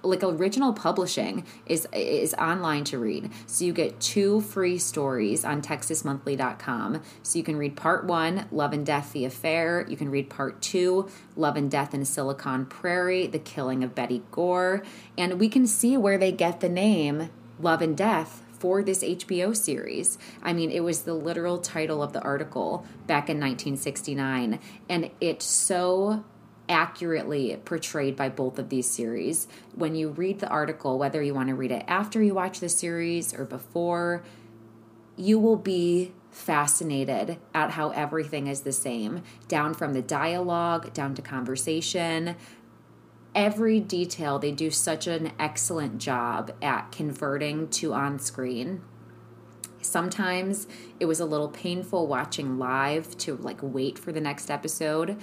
like 0.03 0.23
original 0.23 0.73
publishing 0.73 1.45
is 1.67 1.87
is 1.93 2.35
online 2.35 2.85
to 2.85 2.99
read. 2.99 3.31
So 3.47 3.65
you 3.65 3.73
get 3.73 4.01
two 4.01 4.41
free 4.41 4.79
stories 4.79 5.45
on 5.45 5.63
texasmonthly.com. 5.63 7.03
So 7.23 7.39
you 7.39 7.45
can 7.45 7.57
read 7.57 7.77
part 7.77 8.05
1, 8.05 8.49
Love 8.51 8.73
and 8.73 8.85
Death 8.85 9.13
the 9.13 9.25
Affair, 9.25 9.87
you 9.89 9.97
can 9.97 10.11
read 10.11 10.31
part 10.31 10.61
2, 10.63 11.09
Love 11.37 11.57
and 11.57 11.71
Death 11.71 11.95
in 11.95 12.05
Silicon 12.05 12.67
Prairie, 12.67 13.27
The 13.27 13.39
Killing 13.39 13.85
of 13.85 13.95
Betty 13.95 14.23
Gore, 14.31 14.83
and 15.17 15.39
we 15.39 15.49
can 15.49 15.67
see 15.67 15.97
where 15.97 16.19
they 16.19 16.33
get 16.33 16.61
the 16.61 16.69
name 16.69 17.31
Love 17.61 17.83
and 17.83 17.97
Death 17.97 18.43
for 18.63 18.83
this 18.83 19.03
HBO 19.03 19.57
series. 19.57 20.19
I 20.41 20.53
mean, 20.53 20.71
it 20.71 20.85
was 20.85 21.03
the 21.03 21.15
literal 21.15 21.59
title 21.59 22.01
of 22.01 22.13
the 22.13 22.21
article 22.21 22.87
back 23.09 23.29
in 23.29 23.39
1969 23.39 24.61
and 24.89 25.11
it's 25.21 25.45
so 25.45 26.25
accurately 26.69 27.57
portrayed 27.65 28.17
by 28.17 28.29
both 28.29 28.59
of 28.59 28.69
these 28.69 28.89
series. 28.89 29.49
When 29.75 29.95
you 29.95 30.09
read 30.09 30.41
the 30.41 30.49
article, 30.49 30.99
whether 30.99 31.23
you 31.23 31.35
want 31.35 31.49
to 31.49 31.55
read 31.55 31.73
it 31.73 31.85
after 31.87 32.23
you 32.23 32.35
watch 32.35 32.61
the 32.61 32.69
series 32.69 33.35
or 33.35 33.45
before, 33.45 34.23
you 35.17 35.39
will 35.39 35.57
be 35.57 36.13
fascinated 36.31 37.39
at 37.53 37.73
how 37.73 37.91
everything 37.91 38.47
is 38.47 38.63
the 38.63 38.73
same, 38.73 39.23
down 39.49 39.75
from 39.75 39.93
the 39.93 40.03
dialogue, 40.03 40.93
down 40.95 41.15
to 41.15 41.23
conversation. 41.23 42.37
Every 43.35 43.81
detail, 43.81 44.39
they 44.39 44.51
do 44.51 44.71
such 44.71 45.07
an 45.07 45.33
excellent 45.39 45.99
job 45.99 46.53
at 46.63 46.91
converting 46.93 47.69
to 47.69 47.93
on 47.93 48.19
screen. 48.19 48.83
Sometimes 49.83 50.67
it 51.01 51.07
was 51.07 51.21
a 51.21 51.25
little 51.25 51.49
painful 51.49 52.07
watching 52.07 52.59
live 52.59 53.17
to 53.19 53.37
like 53.37 53.59
wait 53.63 53.99
for 53.99 54.13
the 54.13 54.21
next 54.21 54.51
episode 54.51 55.21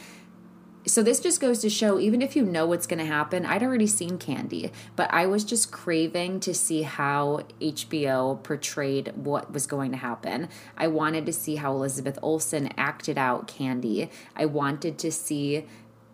so 0.90 1.04
this 1.04 1.20
just 1.20 1.40
goes 1.40 1.60
to 1.60 1.70
show 1.70 2.00
even 2.00 2.22
if 2.22 2.36
you 2.36 2.44
know 2.44 2.66
what's 2.66 2.88
going 2.88 3.00
to 3.00 3.06
happen 3.06 3.46
i'd 3.46 3.64
already 3.64 3.88
seen 3.88 4.18
candy 4.18 4.72
but 4.96 5.12
i 5.14 5.26
was 5.26 5.44
just 5.44 5.72
craving 5.72 6.40
to 6.40 6.54
see 6.54 6.82
how 6.84 7.42
hbo 7.62 8.42
portrayed 8.44 9.12
what 9.16 9.52
was 9.52 9.66
going 9.66 9.92
to 9.92 9.98
happen. 9.98 10.50
I 10.78 10.88
wanted 10.88 11.26
to 11.26 11.34
see 11.34 11.56
how 11.58 11.72
elizabeth 11.74 12.20
olsen 12.22 12.72
acted 12.78 13.18
out 13.18 13.48
candy. 13.48 14.10
I 14.36 14.46
wanted 14.46 14.98
to 15.00 15.12
see 15.12 15.66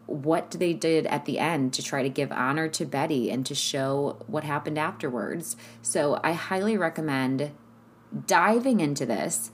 what 0.05 0.51
they 0.51 0.73
did 0.73 1.07
at 1.07 1.25
the 1.25 1.39
end 1.39 1.73
to 1.73 1.81
try 1.81 2.03
to 2.03 2.09
give 2.09 2.31
honor 2.31 2.67
to 2.67 2.85
betty 2.85 3.31
and 3.31 3.45
to 3.45 3.55
show 3.55 4.23
what 4.27 4.43
happened 4.43 4.77
afterwards. 4.77 5.55
So 5.81 6.19
i 6.23 6.33
highly 6.33 6.77
recommend 6.77 7.51
diving 8.27 8.79
into 8.79 9.05
this 9.05 9.51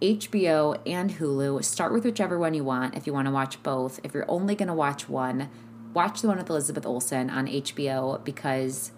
HBO 0.00 0.80
and 0.86 1.12
Hulu. 1.12 1.64
Start 1.64 1.92
with 1.92 2.04
whichever 2.04 2.38
one 2.38 2.54
you 2.54 2.64
want 2.64 2.96
if 2.96 3.06
you 3.06 3.12
want 3.12 3.26
to 3.26 3.32
watch 3.32 3.62
both. 3.62 4.00
If 4.02 4.14
you're 4.14 4.30
only 4.30 4.54
going 4.54 4.68
to 4.68 4.74
watch 4.74 5.08
one, 5.08 5.50
watch 5.92 6.20
the 6.20 6.28
one 6.28 6.38
with 6.38 6.50
Elizabeth 6.50 6.84
Olsen 6.84 7.30
on 7.30 7.46
HBO 7.46 8.22
because 8.24 8.92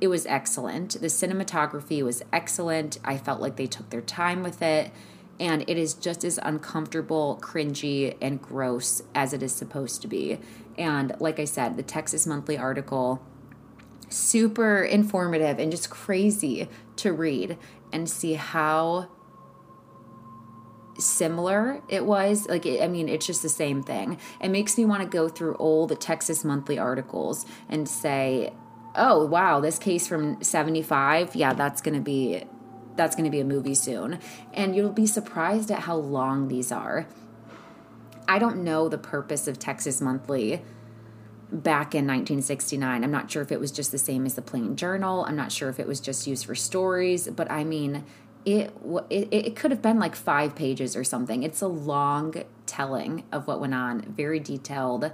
it 0.00 0.08
was 0.08 0.26
excellent. 0.26 0.92
The 1.00 1.08
cinematography 1.08 2.02
was 2.02 2.22
excellent. 2.32 2.98
I 3.04 3.18
felt 3.18 3.40
like 3.40 3.56
they 3.56 3.66
took 3.66 3.90
their 3.90 4.00
time 4.00 4.42
with 4.42 4.62
it. 4.62 4.92
And 5.38 5.64
it 5.68 5.78
is 5.78 5.94
just 5.94 6.22
as 6.22 6.38
uncomfortable, 6.42 7.38
cringy, 7.42 8.16
and 8.20 8.40
gross 8.40 9.02
as 9.14 9.32
it 9.32 9.42
is 9.42 9.52
supposed 9.52 10.02
to 10.02 10.08
be. 10.08 10.38
And 10.76 11.14
like 11.18 11.38
I 11.40 11.44
said, 11.44 11.76
the 11.76 11.82
Texas 11.82 12.26
Monthly 12.26 12.58
article, 12.58 13.22
super 14.10 14.82
informative 14.82 15.58
and 15.58 15.70
just 15.70 15.88
crazy 15.88 16.68
to 16.96 17.12
read 17.12 17.56
and 17.92 18.08
see 18.08 18.34
how 18.34 19.08
similar 21.00 21.80
it 21.88 22.04
was 22.04 22.46
like 22.48 22.66
it, 22.66 22.82
i 22.82 22.88
mean 22.88 23.08
it's 23.08 23.26
just 23.26 23.42
the 23.42 23.48
same 23.48 23.82
thing. 23.82 24.18
It 24.40 24.48
makes 24.50 24.76
me 24.78 24.84
want 24.84 25.02
to 25.02 25.08
go 25.08 25.28
through 25.28 25.54
all 25.54 25.86
the 25.86 25.96
texas 25.96 26.44
monthly 26.44 26.78
articles 26.78 27.46
and 27.68 27.88
say 27.88 28.52
oh 28.94 29.24
wow 29.24 29.60
this 29.60 29.78
case 29.78 30.06
from 30.06 30.42
75 30.42 31.34
yeah 31.34 31.52
that's 31.52 31.80
gonna 31.80 32.00
be 32.00 32.44
that's 32.96 33.16
gonna 33.16 33.30
be 33.30 33.40
a 33.40 33.44
movie 33.44 33.74
soon. 33.74 34.18
And 34.52 34.76
you'll 34.76 34.90
be 34.90 35.06
surprised 35.06 35.70
at 35.70 35.80
how 35.80 35.96
long 35.96 36.48
these 36.48 36.70
are. 36.70 37.06
I 38.28 38.38
don't 38.38 38.62
know 38.62 38.88
the 38.88 38.98
purpose 38.98 39.48
of 39.48 39.58
texas 39.58 40.00
monthly 40.00 40.62
back 41.52 41.96
in 41.96 42.06
1969 42.06 43.02
i'm 43.02 43.10
not 43.10 43.28
sure 43.28 43.42
if 43.42 43.50
it 43.50 43.58
was 43.58 43.72
just 43.72 43.90
the 43.90 43.98
same 43.98 44.24
as 44.24 44.34
the 44.34 44.42
plain 44.42 44.76
journal. 44.76 45.24
I'm 45.24 45.34
not 45.34 45.50
sure 45.50 45.68
if 45.68 45.80
it 45.80 45.86
was 45.88 45.98
just 45.98 46.26
used 46.28 46.46
for 46.46 46.54
stories 46.54 47.28
but 47.28 47.50
i 47.50 47.64
mean 47.64 48.04
it, 48.44 48.72
it 49.10 49.28
it 49.32 49.56
could 49.56 49.70
have 49.70 49.82
been 49.82 49.98
like 49.98 50.16
five 50.16 50.54
pages 50.54 50.96
or 50.96 51.04
something. 51.04 51.42
It's 51.42 51.60
a 51.60 51.68
long 51.68 52.34
telling 52.66 53.24
of 53.32 53.46
what 53.46 53.60
went 53.60 53.74
on, 53.74 54.02
very 54.02 54.40
detailed, 54.40 55.12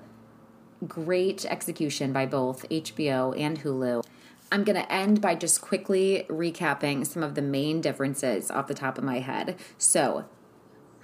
great 0.87 1.45
execution 1.45 2.13
by 2.13 2.27
both 2.27 2.69
HBO 2.69 3.39
and 3.39 3.61
Hulu. 3.61 4.05
I'm 4.53 4.63
going 4.63 4.81
to 4.81 4.93
end 4.93 5.21
by 5.21 5.35
just 5.35 5.61
quickly 5.61 6.25
recapping 6.29 7.05
some 7.07 7.23
of 7.23 7.35
the 7.35 7.43
main 7.43 7.81
differences 7.81 8.51
off 8.51 8.69
the 8.69 8.75
top 8.75 8.97
of 8.97 9.03
my 9.03 9.19
head. 9.19 9.57
So, 9.77 10.27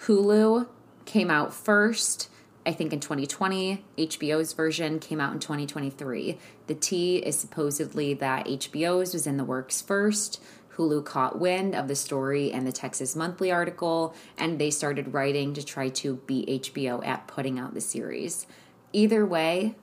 Hulu 0.02 0.68
came 1.06 1.30
out 1.30 1.52
first, 1.52 2.28
I 2.64 2.72
think 2.72 2.92
in 2.92 3.00
2020. 3.00 3.84
HBO's 3.98 4.52
version 4.52 5.00
came 5.00 5.20
out 5.20 5.32
in 5.32 5.40
2023. 5.40 6.38
The 6.68 6.74
T 6.74 7.16
is 7.16 7.36
supposedly 7.36 8.14
that 8.14 8.46
HBO's 8.46 9.12
was 9.12 9.26
in 9.26 9.38
the 9.38 9.44
works 9.44 9.82
first. 9.82 10.40
Hulu 10.76 11.04
caught 11.04 11.38
wind 11.38 11.74
of 11.74 11.88
the 11.88 11.94
story 11.94 12.50
and 12.50 12.66
the 12.66 12.72
Texas 12.72 13.14
Monthly 13.14 13.52
article, 13.52 14.14
and 14.38 14.58
they 14.58 14.70
started 14.70 15.12
writing 15.12 15.52
to 15.54 15.64
try 15.64 15.88
to 15.90 16.16
beat 16.26 16.62
HBO 16.62 17.04
at 17.06 17.26
putting 17.26 17.58
out 17.58 17.74
the 17.74 17.80
series. 17.80 18.46
Either 18.92 19.26
way, 19.26 19.74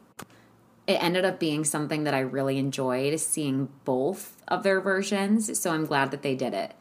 it 0.88 1.04
ended 1.04 1.26
up 1.26 1.40
being 1.40 1.64
something 1.64 2.04
that 2.06 2.16
I 2.16 2.20
really 2.20 2.58
enjoyed 2.58 3.20
seeing 3.20 3.70
both 3.86 4.42
of 4.48 4.64
their 4.64 4.82
versions, 4.82 5.60
so 5.60 5.72
I'm 5.72 5.86
glad 5.86 6.10
that 6.12 6.24
they 6.24 6.36
did 6.36 6.54
it. 6.56 6.74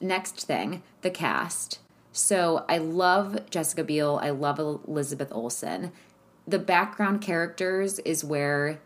Next 0.00 0.46
thing, 0.46 0.82
the 1.02 1.10
cast. 1.10 1.78
So 2.10 2.64
I 2.68 2.78
love 2.78 3.48
Jessica 3.50 3.84
Biel, 3.84 4.18
I 4.20 4.30
love 4.30 4.58
Elizabeth 4.58 5.28
Olsen. 5.30 5.92
The 6.46 6.58
background 6.58 7.20
characters 7.20 8.00
is 8.00 8.24
where 8.24 8.80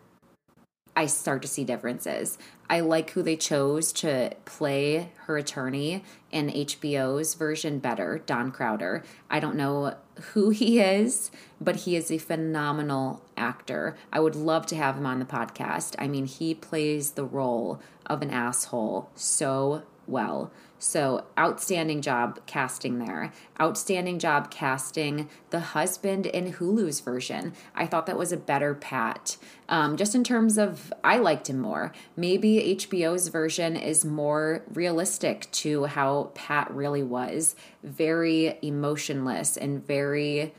I 0.97 1.07
start 1.07 1.43
to 1.43 1.49
see 1.49 1.63
differences. 1.63 2.39
I 2.71 2.81
like 2.81 3.11
who 3.11 3.23
they 3.23 3.37
chose 3.37 3.93
to 3.93 4.33
play 4.47 5.13
her 5.27 5.37
attorney 5.37 6.03
in 6.33 6.49
HBO's 6.49 7.35
version 7.35 7.79
better, 7.79 8.23
Don 8.25 8.51
Crowder. 8.51 9.05
I 9.31 9.39
don't 9.39 9.57
know 9.57 9.95
who 10.33 10.51
he 10.51 10.81
is, 10.81 11.31
but 11.61 11.77
he 11.77 11.97
is 11.97 12.11
a 12.11 12.19
phenomenal 12.19 13.23
actor. 13.37 13.97
I 14.11 14.21
would 14.21 14.35
love 14.35 14.67
to 14.67 14.77
have 14.77 14.97
him 14.97 15.07
on 15.07 15.19
the 15.19 15.27
podcast. 15.27 15.95
I 15.99 16.09
mean, 16.09 16.25
he 16.25 16.55
plays 16.55 17.13
the 17.13 17.25
role 17.25 17.81
of 18.07 18.23
an 18.23 18.31
asshole 18.31 19.11
so 19.15 19.83
well. 20.07 20.53
So, 20.79 21.25
outstanding 21.39 22.03
job 22.03 22.41
casting 22.47 22.99
there. 22.99 23.33
Outstanding 23.59 24.19
job 24.19 24.51
casting 24.51 25.31
the 25.49 25.61
husband 25.61 26.27
in 26.27 26.53
Hulu's 26.53 27.01
version. 27.01 27.55
I 27.75 27.87
thought 27.87 28.05
that 28.07 28.19
was 28.19 28.31
a 28.31 28.37
better 28.37 28.75
Pat. 28.75 29.39
Um, 29.71 29.97
just 29.97 30.15
in 30.15 30.23
terms 30.23 30.59
of, 30.59 30.93
I 31.03 31.17
liked 31.17 31.49
him 31.49 31.61
more. 31.61 31.93
Maybe 32.15 32.77
HBO's 32.79 33.29
version 33.29 33.75
is 33.75 34.05
more 34.05 34.65
realistic 34.73 35.51
to 35.53 35.87
how 35.87 36.31
Pat 36.35 36.71
really 36.71 37.03
was. 37.03 37.57
Very 37.83 38.59
emotionless 38.61 39.57
and 39.57 39.85
very, 39.87 40.55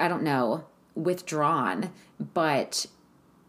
I 0.00 0.08
don't 0.08 0.24
know, 0.24 0.64
withdrawn. 0.96 1.92
But 2.18 2.86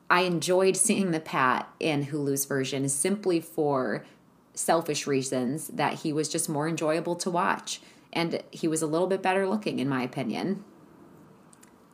I 0.08 0.22
enjoyed 0.22 0.78
seeing 0.78 1.10
the 1.10 1.20
Pat 1.20 1.68
in 1.80 2.06
Hulu's 2.06 2.46
version 2.46 2.88
simply 2.90 3.40
for 3.40 4.06
selfish 4.54 5.08
reasons 5.08 5.68
that 5.70 6.00
he 6.00 6.14
was 6.14 6.30
just 6.30 6.50
more 6.50 6.68
enjoyable 6.68 7.16
to 7.16 7.30
watch. 7.30 7.82
And 8.12 8.44
he 8.52 8.68
was 8.68 8.82
a 8.82 8.88
little 8.88 9.08
bit 9.08 9.22
better 9.22 9.48
looking, 9.48 9.80
in 9.80 9.90
my 9.90 10.04
opinion. 10.04 10.64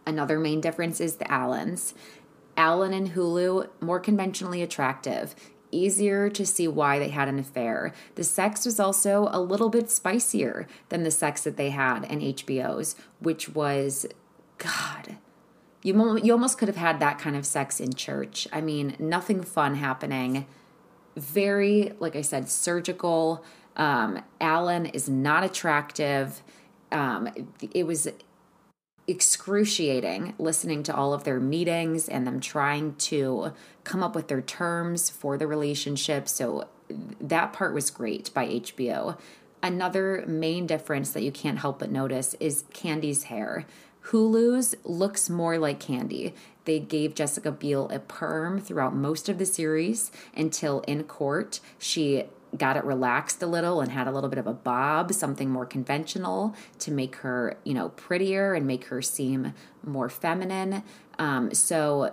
Another 0.05 0.39
main 0.39 0.60
difference 0.60 0.99
is 0.99 1.16
the 1.16 1.32
Alans. 1.32 1.93
Alan 2.57 2.93
and 2.93 3.12
Hulu, 3.12 3.70
more 3.80 3.99
conventionally 3.99 4.62
attractive, 4.62 5.34
easier 5.72 6.30
to 6.30 6.45
see 6.45 6.68
why 6.68 6.99
they 6.99 7.10
had 7.10 7.28
an 7.28 7.39
affair. 7.39 7.93
The 8.16 8.24
sex 8.24 8.66
was 8.66 8.80
also 8.80 9.30
a 9.32 9.39
little 9.39 9.70
bit 9.70 9.89
spicier 9.89 10.68
than 10.89 11.03
the 11.03 11.12
sex 11.12 11.43
that 11.43 11.57
they 11.57 11.70
had 11.70 12.03
in 12.05 12.20
HBO's, 12.20 12.95
which 13.20 13.49
was, 13.49 14.05
God, 14.57 15.18
you, 15.84 16.18
you 16.18 16.34
almost 16.34 16.57
could 16.57 16.68
have 16.68 16.76
had 16.76 16.99
that 16.99 17.20
kind 17.20 17.36
of 17.36 17.45
sex 17.45 17.80
in 17.80 17.93
church. 17.93 18.47
I 18.51 18.60
mean, 18.60 18.95
nothing 18.99 19.41
fun 19.43 19.76
happening 19.76 20.45
very, 21.20 21.93
like 21.99 22.15
I 22.15 22.22
said, 22.22 22.49
surgical. 22.49 23.43
Um, 23.76 24.24
Alan 24.41 24.86
is 24.88 25.09
not 25.09 25.43
attractive. 25.43 26.41
Um, 26.91 27.30
it 27.74 27.86
was 27.86 28.07
excruciating 29.07 30.36
listening 30.38 30.84
to 30.84 30.95
all 30.95 31.13
of 31.13 31.24
their 31.24 31.39
meetings 31.39 32.07
and 32.07 32.28
them 32.28 32.39
trying 32.39 32.93
to 32.95 33.51
come 33.84 34.03
up 34.03 34.13
with 34.13 34.28
their 34.28 34.41
terms 34.41 35.09
for 35.09 35.36
the 35.36 35.47
relationship. 35.47 36.30
So 36.30 36.67
that 37.20 37.51
part 37.51 37.74
was 37.74 37.89
great 37.89 38.32
by 38.34 38.47
HBO. 38.47 39.17
Another 39.63 40.24
main 40.28 40.67
difference 40.67 41.11
that 41.11 41.24
you 41.24 41.32
can't 41.32 41.57
help 41.57 41.80
but 41.80 41.91
notice 41.91 42.36
is 42.39 42.65
Candy's 42.72 43.24
hair. 43.24 43.65
Hulu's 44.05 44.76
looks 44.84 45.30
more 45.30 45.57
like 45.57 45.80
Candy. 45.80 46.34
They 46.70 46.78
gave 46.78 47.15
Jessica 47.15 47.51
Biel 47.51 47.89
a 47.89 47.97
perm 47.97 48.61
throughout 48.61 48.93
most 48.93 49.28
of 49.28 49.39
the 49.39 49.45
series 49.47 50.11
until 50.38 50.82
in 50.82 51.03
court 51.05 51.61
she 51.80 52.26
got 52.55 52.78
it 52.78 52.84
relaxed 52.84 53.41
a 53.41 53.47
little 53.47 53.82
and 53.82 53.91
had 53.91 54.07
a 54.07 54.11
little 54.11 54.30
bit 54.30 54.38
of 54.38 54.45
a 54.45 54.53
bob, 54.53 55.11
something 55.11 55.49
more 55.49 55.65
conventional 55.65 56.53
to 56.78 56.91
make 56.91 57.15
her, 57.15 57.57
you 57.63 57.74
know, 57.74 57.89
prettier 57.89 58.53
and 58.53 58.67
make 58.67 58.86
her 58.86 59.01
seem 59.01 59.55
more 59.84 60.09
feminine. 60.09 60.84
Um, 61.17 61.51
so 61.55 62.11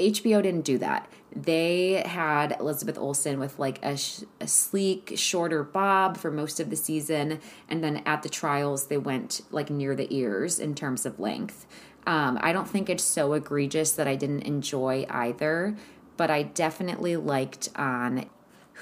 HBO 0.00 0.42
didn't 0.42 0.64
do 0.64 0.78
that. 0.78 1.08
They 1.34 2.02
had 2.04 2.56
Elizabeth 2.58 2.98
Olsen 2.98 3.38
with 3.38 3.60
like 3.60 3.78
a, 3.84 3.96
sh- 3.96 4.22
a, 4.40 4.48
sleek, 4.48 5.12
shorter 5.14 5.62
bob 5.62 6.16
for 6.16 6.32
most 6.32 6.58
of 6.58 6.70
the 6.70 6.76
season. 6.76 7.38
And 7.68 7.84
then 7.84 8.02
at 8.06 8.24
the 8.24 8.28
trials, 8.28 8.86
they 8.86 8.98
went 8.98 9.42
like 9.52 9.70
near 9.70 9.94
the 9.94 10.12
ears 10.12 10.58
in 10.58 10.74
terms 10.74 11.06
of 11.06 11.20
length. 11.20 11.66
Um, 12.06 12.38
I 12.40 12.52
don't 12.52 12.68
think 12.68 12.88
it's 12.88 13.04
so 13.04 13.32
egregious 13.34 13.92
that 13.92 14.08
I 14.08 14.16
didn't 14.16 14.42
enjoy 14.42 15.06
either, 15.10 15.76
but 16.16 16.30
I 16.30 16.42
definitely 16.42 17.16
liked 17.16 17.68
on 17.76 18.26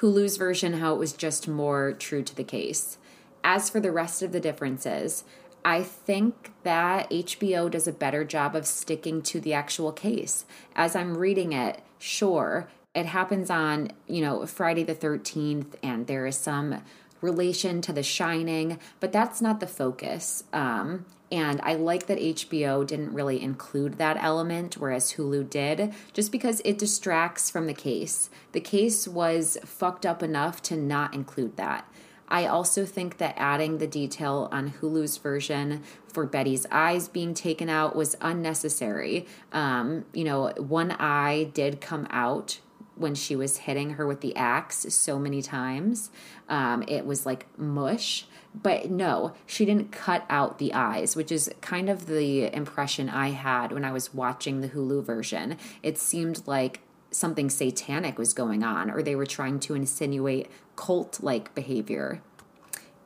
Hulu's 0.01 0.37
version 0.37 0.75
how 0.75 0.95
it 0.95 0.99
was 0.99 1.13
just 1.13 1.49
more 1.49 1.93
true 1.93 2.23
to 2.23 2.35
the 2.35 2.45
case. 2.45 2.99
As 3.43 3.69
for 3.69 3.81
the 3.81 3.93
rest 3.93 4.23
of 4.23 4.33
the 4.33 4.41
differences, 4.41 5.25
I 5.65 5.83
think 5.83 6.53
that 6.63 7.11
HBO 7.11 7.71
does 7.71 7.89
a 7.89 7.93
better 7.93 8.25
job 8.25 8.55
of 8.55 8.67
sticking 8.67 9.23
to 9.23 9.41
the 9.41 9.53
actual 9.53 9.93
case. 9.93 10.45
As 10.77 10.95
I'm 10.95 11.17
reading 11.17 11.53
it, 11.53 11.83
sure, 11.99 12.69
it 12.95 13.07
happens 13.07 13.51
on, 13.51 13.93
you 14.07 14.21
know, 14.21 14.47
Friday 14.47 14.85
the 14.85 14.95
13th, 14.95 15.75
and 15.83 16.07
there 16.07 16.27
is 16.27 16.37
some 16.37 16.83
relation 17.21 17.83
to 17.83 17.93
The 17.93 18.03
Shining, 18.03 18.79
but 19.01 19.13
that's 19.13 19.41
not 19.41 19.61
the 19.61 19.67
focus. 19.67 20.45
Um, 20.53 21.05
and 21.31 21.61
I 21.63 21.75
like 21.75 22.07
that 22.07 22.19
HBO 22.19 22.87
didn't 22.87 23.13
really 23.13 23.43
include 23.43 23.99
that 23.99 24.17
element, 24.21 24.77
whereas 24.79 25.15
Hulu 25.15 25.51
did, 25.51 25.93
just 26.13 26.33
because 26.33 26.63
it 26.65 26.79
distracts 26.79 27.51
from 27.51 27.67
the 27.67 27.75
case. 27.75 28.31
The 28.53 28.61
case 28.61 29.07
was 29.07 29.59
fucked 29.65 30.07
up 30.07 30.23
enough 30.23 30.63
to 30.63 30.77
not 30.77 31.15
include 31.15 31.57
that. 31.57 31.87
I 32.29 32.47
also 32.47 32.85
think 32.85 33.19
that 33.19 33.35
adding 33.37 33.79
the 33.79 33.87
detail 33.87 34.49
on 34.53 34.71
Hulu's 34.71 35.17
version 35.17 35.83
for 36.07 36.27
Betty's 36.27 36.67
eyes 36.71 37.09
being 37.09 37.33
taken 37.35 37.69
out 37.69 37.97
was 37.97 38.17
unnecessary. 38.21 39.27
Um, 39.53 40.05
you 40.13 40.25
know, 40.25 40.53
one 40.57 40.93
eye 40.93 41.51
did 41.55 41.81
come 41.81 42.07
out 42.11 42.61
when 42.97 43.15
she 43.15 43.37
was 43.37 43.59
hitting 43.59 43.91
her 43.91 44.07
with 44.07 44.21
the 44.21 44.37
axe 44.37 44.87
so 44.91 45.19
many 45.19 45.41
times. 45.41 46.11
Um, 46.49 46.85
it 46.87 47.07
was 47.07 47.25
like 47.25 47.47
mush. 47.59 48.27
But 48.63 48.91
no, 48.91 49.35
she 49.47 49.65
didn't 49.65 49.93
cut 49.93 50.25
out 50.29 50.59
the 50.59 50.73
eyes, 50.73 51.15
which 51.15 51.31
is 51.31 51.51
kind 51.61 51.89
of 51.89 52.07
the 52.07 52.55
impression 52.55 53.09
I 53.09 53.31
had 53.31 53.73
when 53.73 53.85
I 53.85 53.93
was 53.93 54.15
watching 54.15 54.61
the 54.61 54.69
Hulu 54.69 55.05
version. 55.05 55.57
It 55.83 55.99
seemed 55.99 56.47
like 56.47 56.81
something 57.11 57.51
satanic 57.51 58.19
was 58.19 58.33
going 58.33 58.63
on, 58.63 58.91
or 58.91 59.03
they 59.03 59.15
were 59.15 59.27
trying 59.27 59.61
to 59.61 59.75
insinuate 59.75 60.51
cult 60.77 61.23
like 61.23 61.55
behavior. 61.55 62.21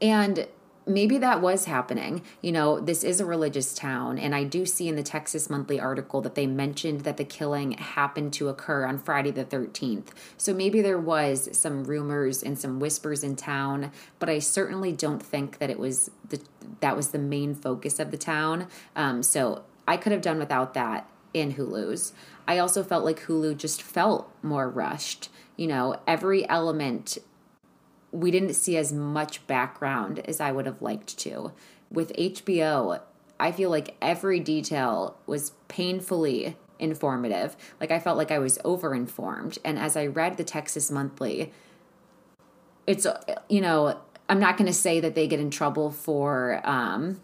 And 0.01 0.49
maybe 0.87 1.19
that 1.19 1.41
was 1.41 1.67
happening. 1.67 2.23
You 2.41 2.53
know, 2.53 2.81
this 2.81 3.05
is 3.05 3.21
a 3.21 3.27
religious 3.27 3.75
town, 3.75 4.19
and 4.19 4.35
I 4.35 4.45
do 4.45 4.67
see 4.67 4.89
in 4.89 4.97
the 4.97 5.03
Texas 5.03 5.49
Monthly 5.49 5.81
article 5.81 6.21
that 6.23 6.35
they 6.35 6.47
mentioned 6.47 7.03
that 7.03 7.17
the 7.17 7.25
killing 7.25 7.73
happened 7.73 8.33
to 8.35 8.49
occur 8.49 8.87
on 8.87 8.99
Friday 8.99 9.31
the 9.31 9.45
13th. 9.45 10.09
So 10.37 10.53
maybe 10.55 10.83
there 10.83 10.99
was 10.99 11.49
some 11.57 11.85
rumors 11.85 12.43
and 12.43 12.59
some 12.59 12.81
whispers 12.81 13.23
in 13.23 13.37
town, 13.37 13.93
but 14.19 14.29
I 14.29 14.39
certainly 14.39 14.93
don't 14.93 15.23
think 15.23 15.59
that 15.59 15.71
it 15.71 15.79
was 15.79 16.11
the 16.29 16.41
that 16.81 16.97
was 16.97 17.09
the 17.09 17.19
main 17.19 17.55
focus 17.55 17.99
of 17.99 18.11
the 18.11 18.17
town. 18.17 18.69
Um, 18.97 19.23
so 19.23 19.65
I 19.87 19.97
could 19.97 20.13
have 20.13 20.23
done 20.23 20.39
without 20.39 20.75
that 20.75 21.09
in 21.35 21.55
Hulu's. 21.55 22.13
I 22.47 22.59
also 22.59 22.83
felt 22.83 23.05
like 23.05 23.23
Hulu 23.23 23.57
just 23.57 23.83
felt 23.83 24.31
more 24.43 24.69
rushed. 24.69 25.29
You 25.57 25.67
know, 25.67 26.01
every 26.07 26.49
element 26.49 27.19
we 28.13 28.31
didn't 28.31 28.55
see 28.55 28.77
as 28.77 28.93
much 28.93 29.47
background 29.47 30.21
as 30.27 30.41
I 30.41 30.53
would 30.53 30.67
have 30.67 30.83
liked 30.83 31.19
to. 31.21 31.53
With 31.91 32.13
HBO, 32.17 33.01
I 33.41 33.53
feel 33.53 33.71
like 33.71 33.97
every 34.01 34.39
detail 34.39 35.17
was 35.27 35.53
painfully 35.69 36.57
informative. 36.79 37.57
Like 37.81 37.91
I 37.91 37.99
felt 37.99 38.19
like 38.19 38.31
I 38.31 38.39
was 38.39 38.59
overinformed. 38.59 39.59
And 39.65 39.79
as 39.79 39.97
I 39.97 40.07
read 40.07 40.37
the 40.37 40.45
Texas 40.45 40.91
Monthly, 40.91 41.53
it's, 42.87 43.07
you 43.49 43.61
know, 43.61 43.99
I'm 44.29 44.41
not 44.41 44.57
going 44.57 44.67
to 44.67 44.73
say 44.73 45.01
that 45.01 45.15
they 45.15 45.27
get 45.27 45.41
in 45.41 45.51
trouble 45.51 45.91
for 45.91 46.61
um, 46.65 47.21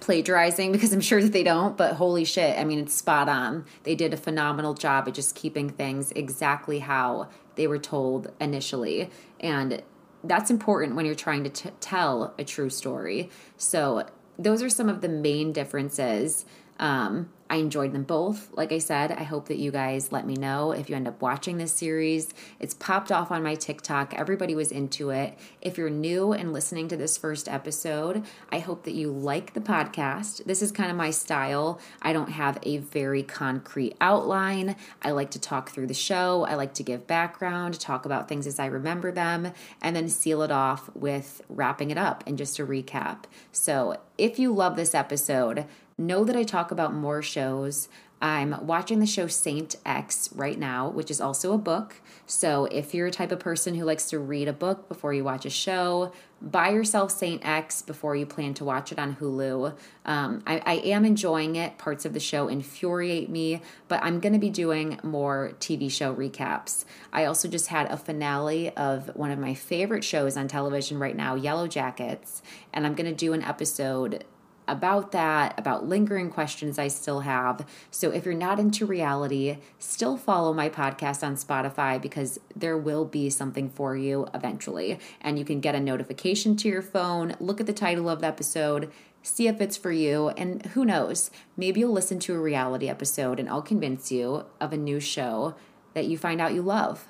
plagiarizing 0.00 0.72
because 0.72 0.92
I'm 0.92 1.00
sure 1.00 1.22
that 1.22 1.32
they 1.32 1.42
don't, 1.42 1.76
but 1.76 1.94
holy 1.94 2.24
shit, 2.24 2.58
I 2.58 2.64
mean, 2.64 2.78
it's 2.78 2.94
spot 2.94 3.28
on. 3.28 3.64
They 3.82 3.94
did 3.94 4.14
a 4.14 4.16
phenomenal 4.16 4.74
job 4.74 5.08
at 5.08 5.14
just 5.14 5.34
keeping 5.34 5.70
things 5.70 6.12
exactly 6.12 6.80
how 6.80 7.28
they 7.56 7.66
were 7.66 7.78
told 7.78 8.32
initially. 8.40 9.10
And 9.40 9.82
that's 10.28 10.50
important 10.50 10.96
when 10.96 11.06
you're 11.06 11.14
trying 11.14 11.44
to 11.44 11.50
t- 11.50 11.70
tell 11.80 12.34
a 12.38 12.44
true 12.44 12.70
story. 12.70 13.30
So, 13.56 14.06
those 14.38 14.62
are 14.62 14.68
some 14.68 14.88
of 14.90 15.00
the 15.00 15.08
main 15.08 15.52
differences. 15.52 16.44
Um, 16.78 17.30
I 17.48 17.56
enjoyed 17.56 17.92
them 17.92 18.02
both. 18.02 18.50
Like 18.54 18.72
I 18.72 18.78
said, 18.78 19.12
I 19.12 19.22
hope 19.22 19.48
that 19.48 19.58
you 19.58 19.70
guys 19.70 20.10
let 20.10 20.26
me 20.26 20.34
know 20.34 20.72
if 20.72 20.90
you 20.90 20.96
end 20.96 21.06
up 21.06 21.22
watching 21.22 21.58
this 21.58 21.72
series. 21.72 22.34
It's 22.58 22.74
popped 22.74 23.12
off 23.12 23.30
on 23.30 23.42
my 23.42 23.54
TikTok. 23.54 24.14
Everybody 24.14 24.56
was 24.56 24.72
into 24.72 25.10
it. 25.10 25.38
If 25.60 25.78
you're 25.78 25.90
new 25.90 26.32
and 26.32 26.52
listening 26.52 26.88
to 26.88 26.96
this 26.96 27.16
first 27.16 27.48
episode, 27.48 28.24
I 28.50 28.58
hope 28.58 28.82
that 28.84 28.94
you 28.94 29.12
like 29.12 29.54
the 29.54 29.60
podcast. 29.60 30.44
This 30.44 30.60
is 30.60 30.72
kind 30.72 30.90
of 30.90 30.96
my 30.96 31.10
style. 31.10 31.80
I 32.02 32.12
don't 32.12 32.30
have 32.30 32.58
a 32.64 32.78
very 32.78 33.22
concrete 33.22 33.94
outline. 34.00 34.74
I 35.02 35.12
like 35.12 35.30
to 35.32 35.40
talk 35.40 35.70
through 35.70 35.86
the 35.86 35.94
show, 35.94 36.44
I 36.46 36.54
like 36.54 36.74
to 36.74 36.82
give 36.82 37.06
background, 37.06 37.78
talk 37.78 38.04
about 38.04 38.28
things 38.28 38.46
as 38.46 38.58
I 38.58 38.66
remember 38.66 39.12
them, 39.12 39.52
and 39.80 39.94
then 39.94 40.08
seal 40.08 40.42
it 40.42 40.50
off 40.50 40.90
with 40.94 41.42
wrapping 41.48 41.90
it 41.90 41.98
up 41.98 42.24
and 42.26 42.36
just 42.36 42.58
a 42.58 42.66
recap. 42.66 43.24
So 43.52 44.00
if 44.18 44.38
you 44.38 44.52
love 44.52 44.76
this 44.76 44.94
episode, 44.94 45.66
know 45.98 46.24
that 46.24 46.36
I 46.36 46.42
talk 46.42 46.70
about 46.70 46.94
more 46.94 47.22
shows. 47.22 47.88
I'm 48.20 48.66
watching 48.66 48.98
the 49.00 49.06
show 49.06 49.26
Saint 49.26 49.76
X 49.84 50.30
right 50.34 50.58
now, 50.58 50.88
which 50.88 51.10
is 51.10 51.20
also 51.20 51.52
a 51.52 51.58
book. 51.58 52.00
So 52.24 52.64
if 52.66 52.94
you're 52.94 53.08
a 53.08 53.10
type 53.10 53.30
of 53.30 53.40
person 53.40 53.74
who 53.74 53.84
likes 53.84 54.08
to 54.10 54.18
read 54.18 54.48
a 54.48 54.54
book 54.54 54.88
before 54.88 55.12
you 55.12 55.22
watch 55.22 55.44
a 55.44 55.50
show, 55.50 56.12
buy 56.40 56.70
yourself 56.70 57.10
Saint 57.10 57.46
X 57.46 57.82
before 57.82 58.16
you 58.16 58.24
plan 58.24 58.54
to 58.54 58.64
watch 58.64 58.90
it 58.90 58.98
on 58.98 59.16
Hulu. 59.16 59.76
Um, 60.06 60.42
I, 60.46 60.62
I 60.64 60.74
am 60.76 61.04
enjoying 61.04 61.56
it. 61.56 61.76
Parts 61.76 62.06
of 62.06 62.14
the 62.14 62.20
show 62.20 62.48
infuriate 62.48 63.28
me, 63.28 63.60
but 63.86 64.02
I'm 64.02 64.20
going 64.20 64.32
to 64.32 64.38
be 64.38 64.50
doing 64.50 64.98
more 65.02 65.52
TV 65.60 65.90
show 65.90 66.14
recaps. 66.14 66.86
I 67.12 67.26
also 67.26 67.48
just 67.48 67.66
had 67.66 67.90
a 67.90 67.98
finale 67.98 68.74
of 68.76 69.14
one 69.14 69.30
of 69.30 69.38
my 69.38 69.52
favorite 69.52 70.04
shows 70.04 70.38
on 70.38 70.48
television 70.48 70.98
right 70.98 71.16
now, 71.16 71.34
Yellow 71.34 71.68
Jackets, 71.68 72.42
and 72.72 72.86
I'm 72.86 72.94
going 72.94 73.10
to 73.10 73.14
do 73.14 73.34
an 73.34 73.42
episode 73.42 74.24
about 74.68 75.12
that, 75.12 75.58
about 75.58 75.88
lingering 75.88 76.30
questions 76.30 76.78
I 76.78 76.88
still 76.88 77.20
have. 77.20 77.66
So 77.90 78.10
if 78.10 78.24
you're 78.24 78.34
not 78.34 78.58
into 78.58 78.86
reality, 78.86 79.58
still 79.78 80.16
follow 80.16 80.52
my 80.52 80.68
podcast 80.68 81.22
on 81.22 81.36
Spotify 81.36 82.00
because 82.00 82.40
there 82.54 82.76
will 82.76 83.04
be 83.04 83.30
something 83.30 83.68
for 83.70 83.96
you 83.96 84.26
eventually. 84.34 84.98
And 85.20 85.38
you 85.38 85.44
can 85.44 85.60
get 85.60 85.74
a 85.74 85.80
notification 85.80 86.56
to 86.56 86.68
your 86.68 86.82
phone, 86.82 87.36
look 87.38 87.60
at 87.60 87.66
the 87.66 87.72
title 87.72 88.08
of 88.08 88.20
the 88.20 88.26
episode, 88.26 88.90
see 89.22 89.48
if 89.48 89.60
it's 89.60 89.76
for 89.76 89.92
you, 89.92 90.28
and 90.30 90.64
who 90.66 90.84
knows, 90.84 91.30
maybe 91.56 91.80
you'll 91.80 91.92
listen 91.92 92.18
to 92.20 92.34
a 92.34 92.38
reality 92.38 92.88
episode 92.88 93.40
and 93.40 93.48
I'll 93.48 93.62
convince 93.62 94.12
you 94.12 94.44
of 94.60 94.72
a 94.72 94.76
new 94.76 95.00
show 95.00 95.54
that 95.94 96.06
you 96.06 96.18
find 96.18 96.40
out 96.40 96.54
you 96.54 96.62
love. 96.62 97.08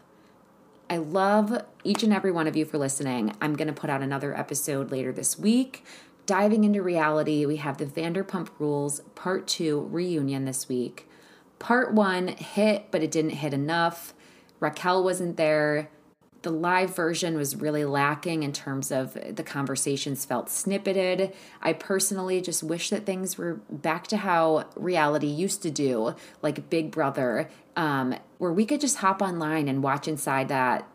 I 0.89 0.99
love 0.99 1.65
each 1.83 2.05
and 2.05 2.13
every 2.13 2.31
one 2.31 2.47
of 2.47 2.57
you 2.57 2.65
for 2.65 2.79
listening. 2.79 3.35
I'm 3.41 3.57
going 3.57 3.67
to 3.67 3.75
put 3.75 3.91
out 3.91 4.03
another 4.03 4.39
episode 4.39 4.93
later 4.93 5.13
this 5.13 5.37
week 5.37 5.85
diving 6.27 6.65
into 6.65 6.83
reality, 6.83 7.47
we 7.47 7.57
have 7.57 7.79
the 7.79 7.87
Vanderpump 7.87 8.49
Rules 8.59 9.01
Part 9.15 9.47
2 9.47 9.89
reunion 9.91 10.45
this 10.45 10.69
week. 10.69 11.09
Part 11.59 11.95
1 11.95 12.29
hit, 12.29 12.91
but 12.91 13.03
it 13.03 13.11
didn't 13.11 13.31
hit 13.31 13.55
enough. 13.55 14.13
Raquel 14.61 15.03
wasn't 15.03 15.37
there. 15.37 15.91
The 16.43 16.51
live 16.51 16.95
version 16.95 17.37
was 17.37 17.57
really 17.57 17.85
lacking 17.85 18.43
in 18.43 18.53
terms 18.53 18.93
of 18.93 19.17
the 19.35 19.43
conversations 19.43 20.25
felt 20.25 20.47
snippeted. 20.47 21.35
I 21.61 21.73
personally 21.73 22.41
just 22.41 22.63
wish 22.63 22.91
that 22.91 23.07
things 23.07 23.39
were 23.39 23.55
back 23.71 24.07
to 24.09 24.19
how 24.19 24.67
reality 24.77 25.27
used 25.27 25.63
to 25.63 25.71
do, 25.71 26.15
like 26.43 26.71
Big 26.71 26.91
Brother, 26.91 27.49
um, 27.75 28.15
where 28.39 28.53
we 28.53 28.67
could 28.67 28.81
just 28.81 28.99
hop 28.99 29.23
online 29.23 29.69
and 29.69 29.83
watch 29.83 30.07
inside 30.07 30.49
that 30.49 30.89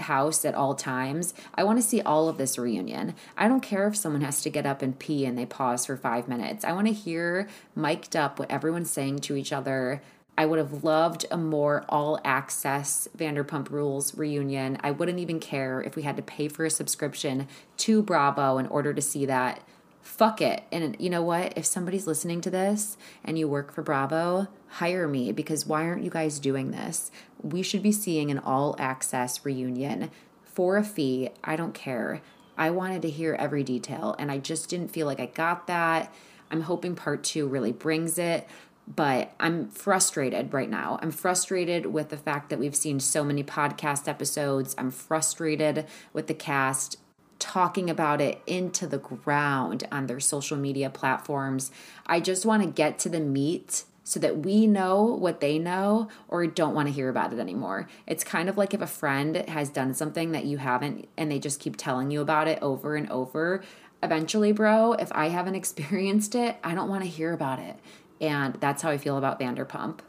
house 0.00 0.44
at 0.44 0.54
all 0.54 0.74
times. 0.74 1.34
I 1.54 1.64
want 1.64 1.78
to 1.78 1.86
see 1.86 2.00
all 2.00 2.28
of 2.28 2.38
this 2.38 2.58
reunion. 2.58 3.14
I 3.36 3.48
don't 3.48 3.60
care 3.60 3.86
if 3.88 3.96
someone 3.96 4.22
has 4.22 4.42
to 4.42 4.50
get 4.50 4.66
up 4.66 4.82
and 4.82 4.98
pee 4.98 5.24
and 5.24 5.36
they 5.36 5.46
pause 5.46 5.86
for 5.86 5.96
five 5.96 6.28
minutes. 6.28 6.64
I 6.64 6.72
want 6.72 6.86
to 6.86 6.92
hear 6.92 7.48
mic'd 7.74 8.16
up 8.16 8.38
what 8.38 8.50
everyone's 8.50 8.90
saying 8.90 9.20
to 9.20 9.36
each 9.36 9.52
other. 9.52 10.02
I 10.38 10.46
would 10.46 10.60
have 10.60 10.84
loved 10.84 11.26
a 11.32 11.36
more 11.36 11.84
all 11.88 12.20
access 12.24 13.08
Vanderpump 13.16 13.70
Rules 13.70 14.16
reunion. 14.16 14.78
I 14.82 14.92
wouldn't 14.92 15.18
even 15.18 15.40
care 15.40 15.82
if 15.82 15.96
we 15.96 16.02
had 16.02 16.16
to 16.16 16.22
pay 16.22 16.46
for 16.46 16.64
a 16.64 16.70
subscription 16.70 17.48
to 17.78 18.02
Bravo 18.02 18.58
in 18.58 18.68
order 18.68 18.94
to 18.94 19.02
see 19.02 19.26
that. 19.26 19.60
Fuck 20.08 20.40
it. 20.40 20.64
And 20.72 20.96
you 20.98 21.10
know 21.10 21.22
what? 21.22 21.52
If 21.54 21.66
somebody's 21.66 22.06
listening 22.06 22.40
to 22.40 22.50
this 22.50 22.96
and 23.22 23.38
you 23.38 23.46
work 23.46 23.70
for 23.70 23.82
Bravo, 23.82 24.48
hire 24.66 25.06
me 25.06 25.32
because 25.32 25.66
why 25.66 25.84
aren't 25.84 26.02
you 26.02 26.10
guys 26.10 26.40
doing 26.40 26.70
this? 26.70 27.10
We 27.42 27.62
should 27.62 27.82
be 27.82 27.92
seeing 27.92 28.30
an 28.30 28.38
all 28.38 28.74
access 28.78 29.44
reunion 29.44 30.10
for 30.44 30.78
a 30.78 30.82
fee. 30.82 31.28
I 31.44 31.56
don't 31.56 31.74
care. 31.74 32.22
I 32.56 32.70
wanted 32.70 33.02
to 33.02 33.10
hear 33.10 33.34
every 33.34 33.62
detail 33.62 34.16
and 34.18 34.32
I 34.32 34.38
just 34.38 34.70
didn't 34.70 34.88
feel 34.88 35.06
like 35.06 35.20
I 35.20 35.26
got 35.26 35.66
that. 35.66 36.12
I'm 36.50 36.62
hoping 36.62 36.96
part 36.96 37.22
two 37.22 37.46
really 37.46 37.72
brings 37.72 38.18
it, 38.18 38.48
but 38.88 39.34
I'm 39.38 39.68
frustrated 39.68 40.54
right 40.54 40.70
now. 40.70 40.98
I'm 41.02 41.12
frustrated 41.12 41.84
with 41.86 42.08
the 42.08 42.16
fact 42.16 42.48
that 42.48 42.58
we've 42.58 42.74
seen 42.74 42.98
so 42.98 43.22
many 43.22 43.44
podcast 43.44 44.08
episodes. 44.08 44.74
I'm 44.78 44.90
frustrated 44.90 45.86
with 46.14 46.28
the 46.28 46.34
cast 46.34 46.96
talking 47.38 47.88
about 47.88 48.20
it 48.20 48.42
into 48.46 48.86
the 48.86 48.98
ground 48.98 49.86
on 49.92 50.06
their 50.06 50.20
social 50.20 50.56
media 50.56 50.90
platforms. 50.90 51.70
I 52.06 52.20
just 52.20 52.44
want 52.44 52.62
to 52.62 52.68
get 52.68 52.98
to 53.00 53.08
the 53.08 53.20
meat 53.20 53.84
so 54.08 54.18
that 54.20 54.38
we 54.38 54.66
know 54.66 55.04
what 55.04 55.40
they 55.40 55.58
know 55.58 56.08
or 56.28 56.46
don't 56.46 56.74
want 56.74 56.88
to 56.88 56.92
hear 56.92 57.10
about 57.10 57.32
it 57.32 57.38
anymore. 57.38 57.86
It's 58.06 58.24
kind 58.24 58.48
of 58.48 58.56
like 58.56 58.72
if 58.72 58.80
a 58.80 58.86
friend 58.86 59.36
has 59.48 59.68
done 59.68 59.92
something 59.92 60.32
that 60.32 60.46
you 60.46 60.56
haven't 60.56 61.08
and 61.18 61.30
they 61.30 61.38
just 61.38 61.60
keep 61.60 61.76
telling 61.76 62.10
you 62.10 62.22
about 62.22 62.48
it 62.48 62.58
over 62.62 62.96
and 62.96 63.10
over. 63.10 63.62
Eventually, 64.02 64.52
bro, 64.52 64.94
if 64.94 65.12
I 65.12 65.28
haven't 65.28 65.56
experienced 65.56 66.34
it, 66.34 66.56
I 66.64 66.74
don't 66.74 66.88
want 66.88 67.02
to 67.02 67.08
hear 67.08 67.34
about 67.34 67.58
it. 67.58 67.76
And 68.20 68.54
that's 68.54 68.80
how 68.80 68.90
I 68.90 68.96
feel 68.96 69.18
about 69.18 69.38
Vanderpump. 69.38 70.00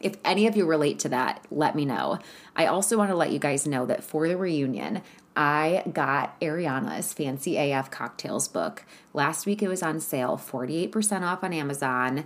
If 0.00 0.16
any 0.24 0.46
of 0.46 0.56
you 0.56 0.64
relate 0.64 0.98
to 1.00 1.10
that, 1.10 1.44
let 1.50 1.76
me 1.76 1.84
know. 1.84 2.20
I 2.56 2.66
also 2.66 2.96
want 2.96 3.10
to 3.10 3.16
let 3.16 3.32
you 3.32 3.38
guys 3.38 3.66
know 3.66 3.84
that 3.84 4.02
for 4.02 4.28
the 4.28 4.36
reunion, 4.36 5.02
I 5.36 5.84
got 5.92 6.38
Ariana's 6.40 7.12
Fancy 7.12 7.56
AF 7.56 7.90
Cocktails 7.90 8.48
book. 8.48 8.84
Last 9.14 9.46
week 9.46 9.62
it 9.62 9.68
was 9.68 9.82
on 9.82 10.00
sale, 10.00 10.36
48% 10.36 11.22
off 11.22 11.44
on 11.44 11.52
Amazon 11.52 12.24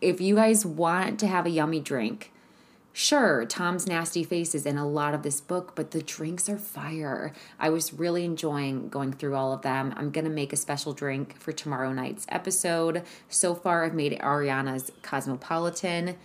if 0.00 0.20
you 0.20 0.36
guys 0.36 0.64
want 0.64 1.18
to 1.20 1.26
have 1.26 1.46
a 1.46 1.50
yummy 1.50 1.80
drink, 1.80 2.32
Sure, 2.98 3.44
Tom's 3.44 3.86
nasty 3.86 4.24
face 4.24 4.54
is 4.54 4.64
in 4.64 4.78
a 4.78 4.88
lot 4.88 5.12
of 5.12 5.22
this 5.22 5.38
book, 5.38 5.74
but 5.74 5.90
the 5.90 6.00
drinks 6.00 6.48
are 6.48 6.56
fire. 6.56 7.34
I 7.58 7.68
was 7.68 7.92
really 7.92 8.24
enjoying 8.24 8.88
going 8.88 9.12
through 9.12 9.34
all 9.34 9.52
of 9.52 9.60
them. 9.60 9.92
I'm 9.98 10.10
going 10.10 10.24
to 10.24 10.30
make 10.30 10.50
a 10.50 10.56
special 10.56 10.94
drink 10.94 11.38
for 11.38 11.52
tomorrow 11.52 11.92
night's 11.92 12.24
episode. 12.30 13.02
So 13.28 13.54
far, 13.54 13.84
I've 13.84 13.92
made 13.92 14.18
Ariana's 14.20 14.90
Cosmopolitan. 15.02 16.16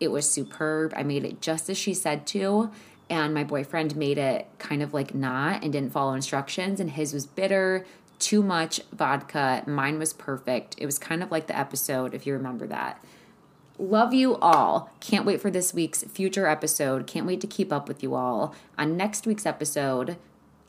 It 0.00 0.08
was 0.08 0.30
superb. 0.30 0.94
I 0.96 1.02
made 1.02 1.26
it 1.26 1.42
just 1.42 1.68
as 1.68 1.76
she 1.76 1.92
said 1.92 2.26
to, 2.28 2.70
and 3.10 3.32
my 3.32 3.44
boyfriend 3.44 3.96
made 3.96 4.18
it 4.18 4.46
kind 4.58 4.82
of 4.82 4.92
like 4.92 5.14
not 5.14 5.62
and 5.62 5.72
didn't 5.72 5.92
follow 5.92 6.14
instructions, 6.14 6.80
and 6.80 6.90
his 6.90 7.12
was 7.12 7.26
bitter, 7.26 7.86
too 8.18 8.42
much 8.42 8.80
vodka. 8.92 9.62
Mine 9.66 9.98
was 9.98 10.12
perfect. 10.12 10.74
It 10.78 10.86
was 10.86 10.98
kind 10.98 11.22
of 11.22 11.30
like 11.30 11.46
the 11.46 11.58
episode, 11.58 12.14
if 12.14 12.26
you 12.26 12.32
remember 12.32 12.66
that. 12.66 13.02
Love 13.78 14.12
you 14.12 14.36
all. 14.36 14.90
Can't 14.98 15.24
wait 15.24 15.40
for 15.40 15.50
this 15.50 15.72
week's 15.72 16.02
future 16.02 16.46
episode. 16.46 17.06
Can't 17.06 17.26
wait 17.26 17.40
to 17.40 17.46
keep 17.46 17.72
up 17.72 17.86
with 17.86 18.02
you 18.02 18.14
all. 18.14 18.54
On 18.76 18.96
next 18.96 19.24
week's 19.26 19.46
episode, 19.46 20.16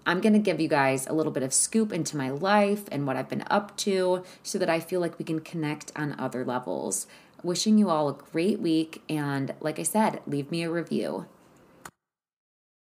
I'm 0.06 0.22
going 0.22 0.34
to 0.34 0.40
give 0.40 0.62
you 0.62 0.68
guys 0.68 1.08
a 1.08 1.14
little 1.14 1.32
bit 1.32 1.44
of 1.44 1.54
scoop 1.54 1.92
into 1.92 2.16
my 2.16 2.30
life 2.30 2.84
and 2.92 3.08
what 3.08 3.16
I've 3.16 3.30
been 3.30 3.46
up 3.50 3.76
to 3.78 4.24
so 4.44 4.60
that 4.60 4.70
I 4.70 4.80
feel 4.80 5.02
like 5.02 5.18
we 5.18 5.26
can 5.26 5.40
connect 5.40 5.92
on 5.96 6.20
other 6.20 6.46
levels. 6.46 7.08
Wishing 7.42 7.78
you 7.78 7.90
all 7.90 8.10
a 8.10 8.14
great 8.14 8.60
week. 8.60 9.02
And 9.10 9.56
like 9.60 9.80
I 9.80 9.84
said, 9.84 10.22
leave 10.28 10.52
me 10.52 10.62
a 10.64 10.70
review. 10.70 11.26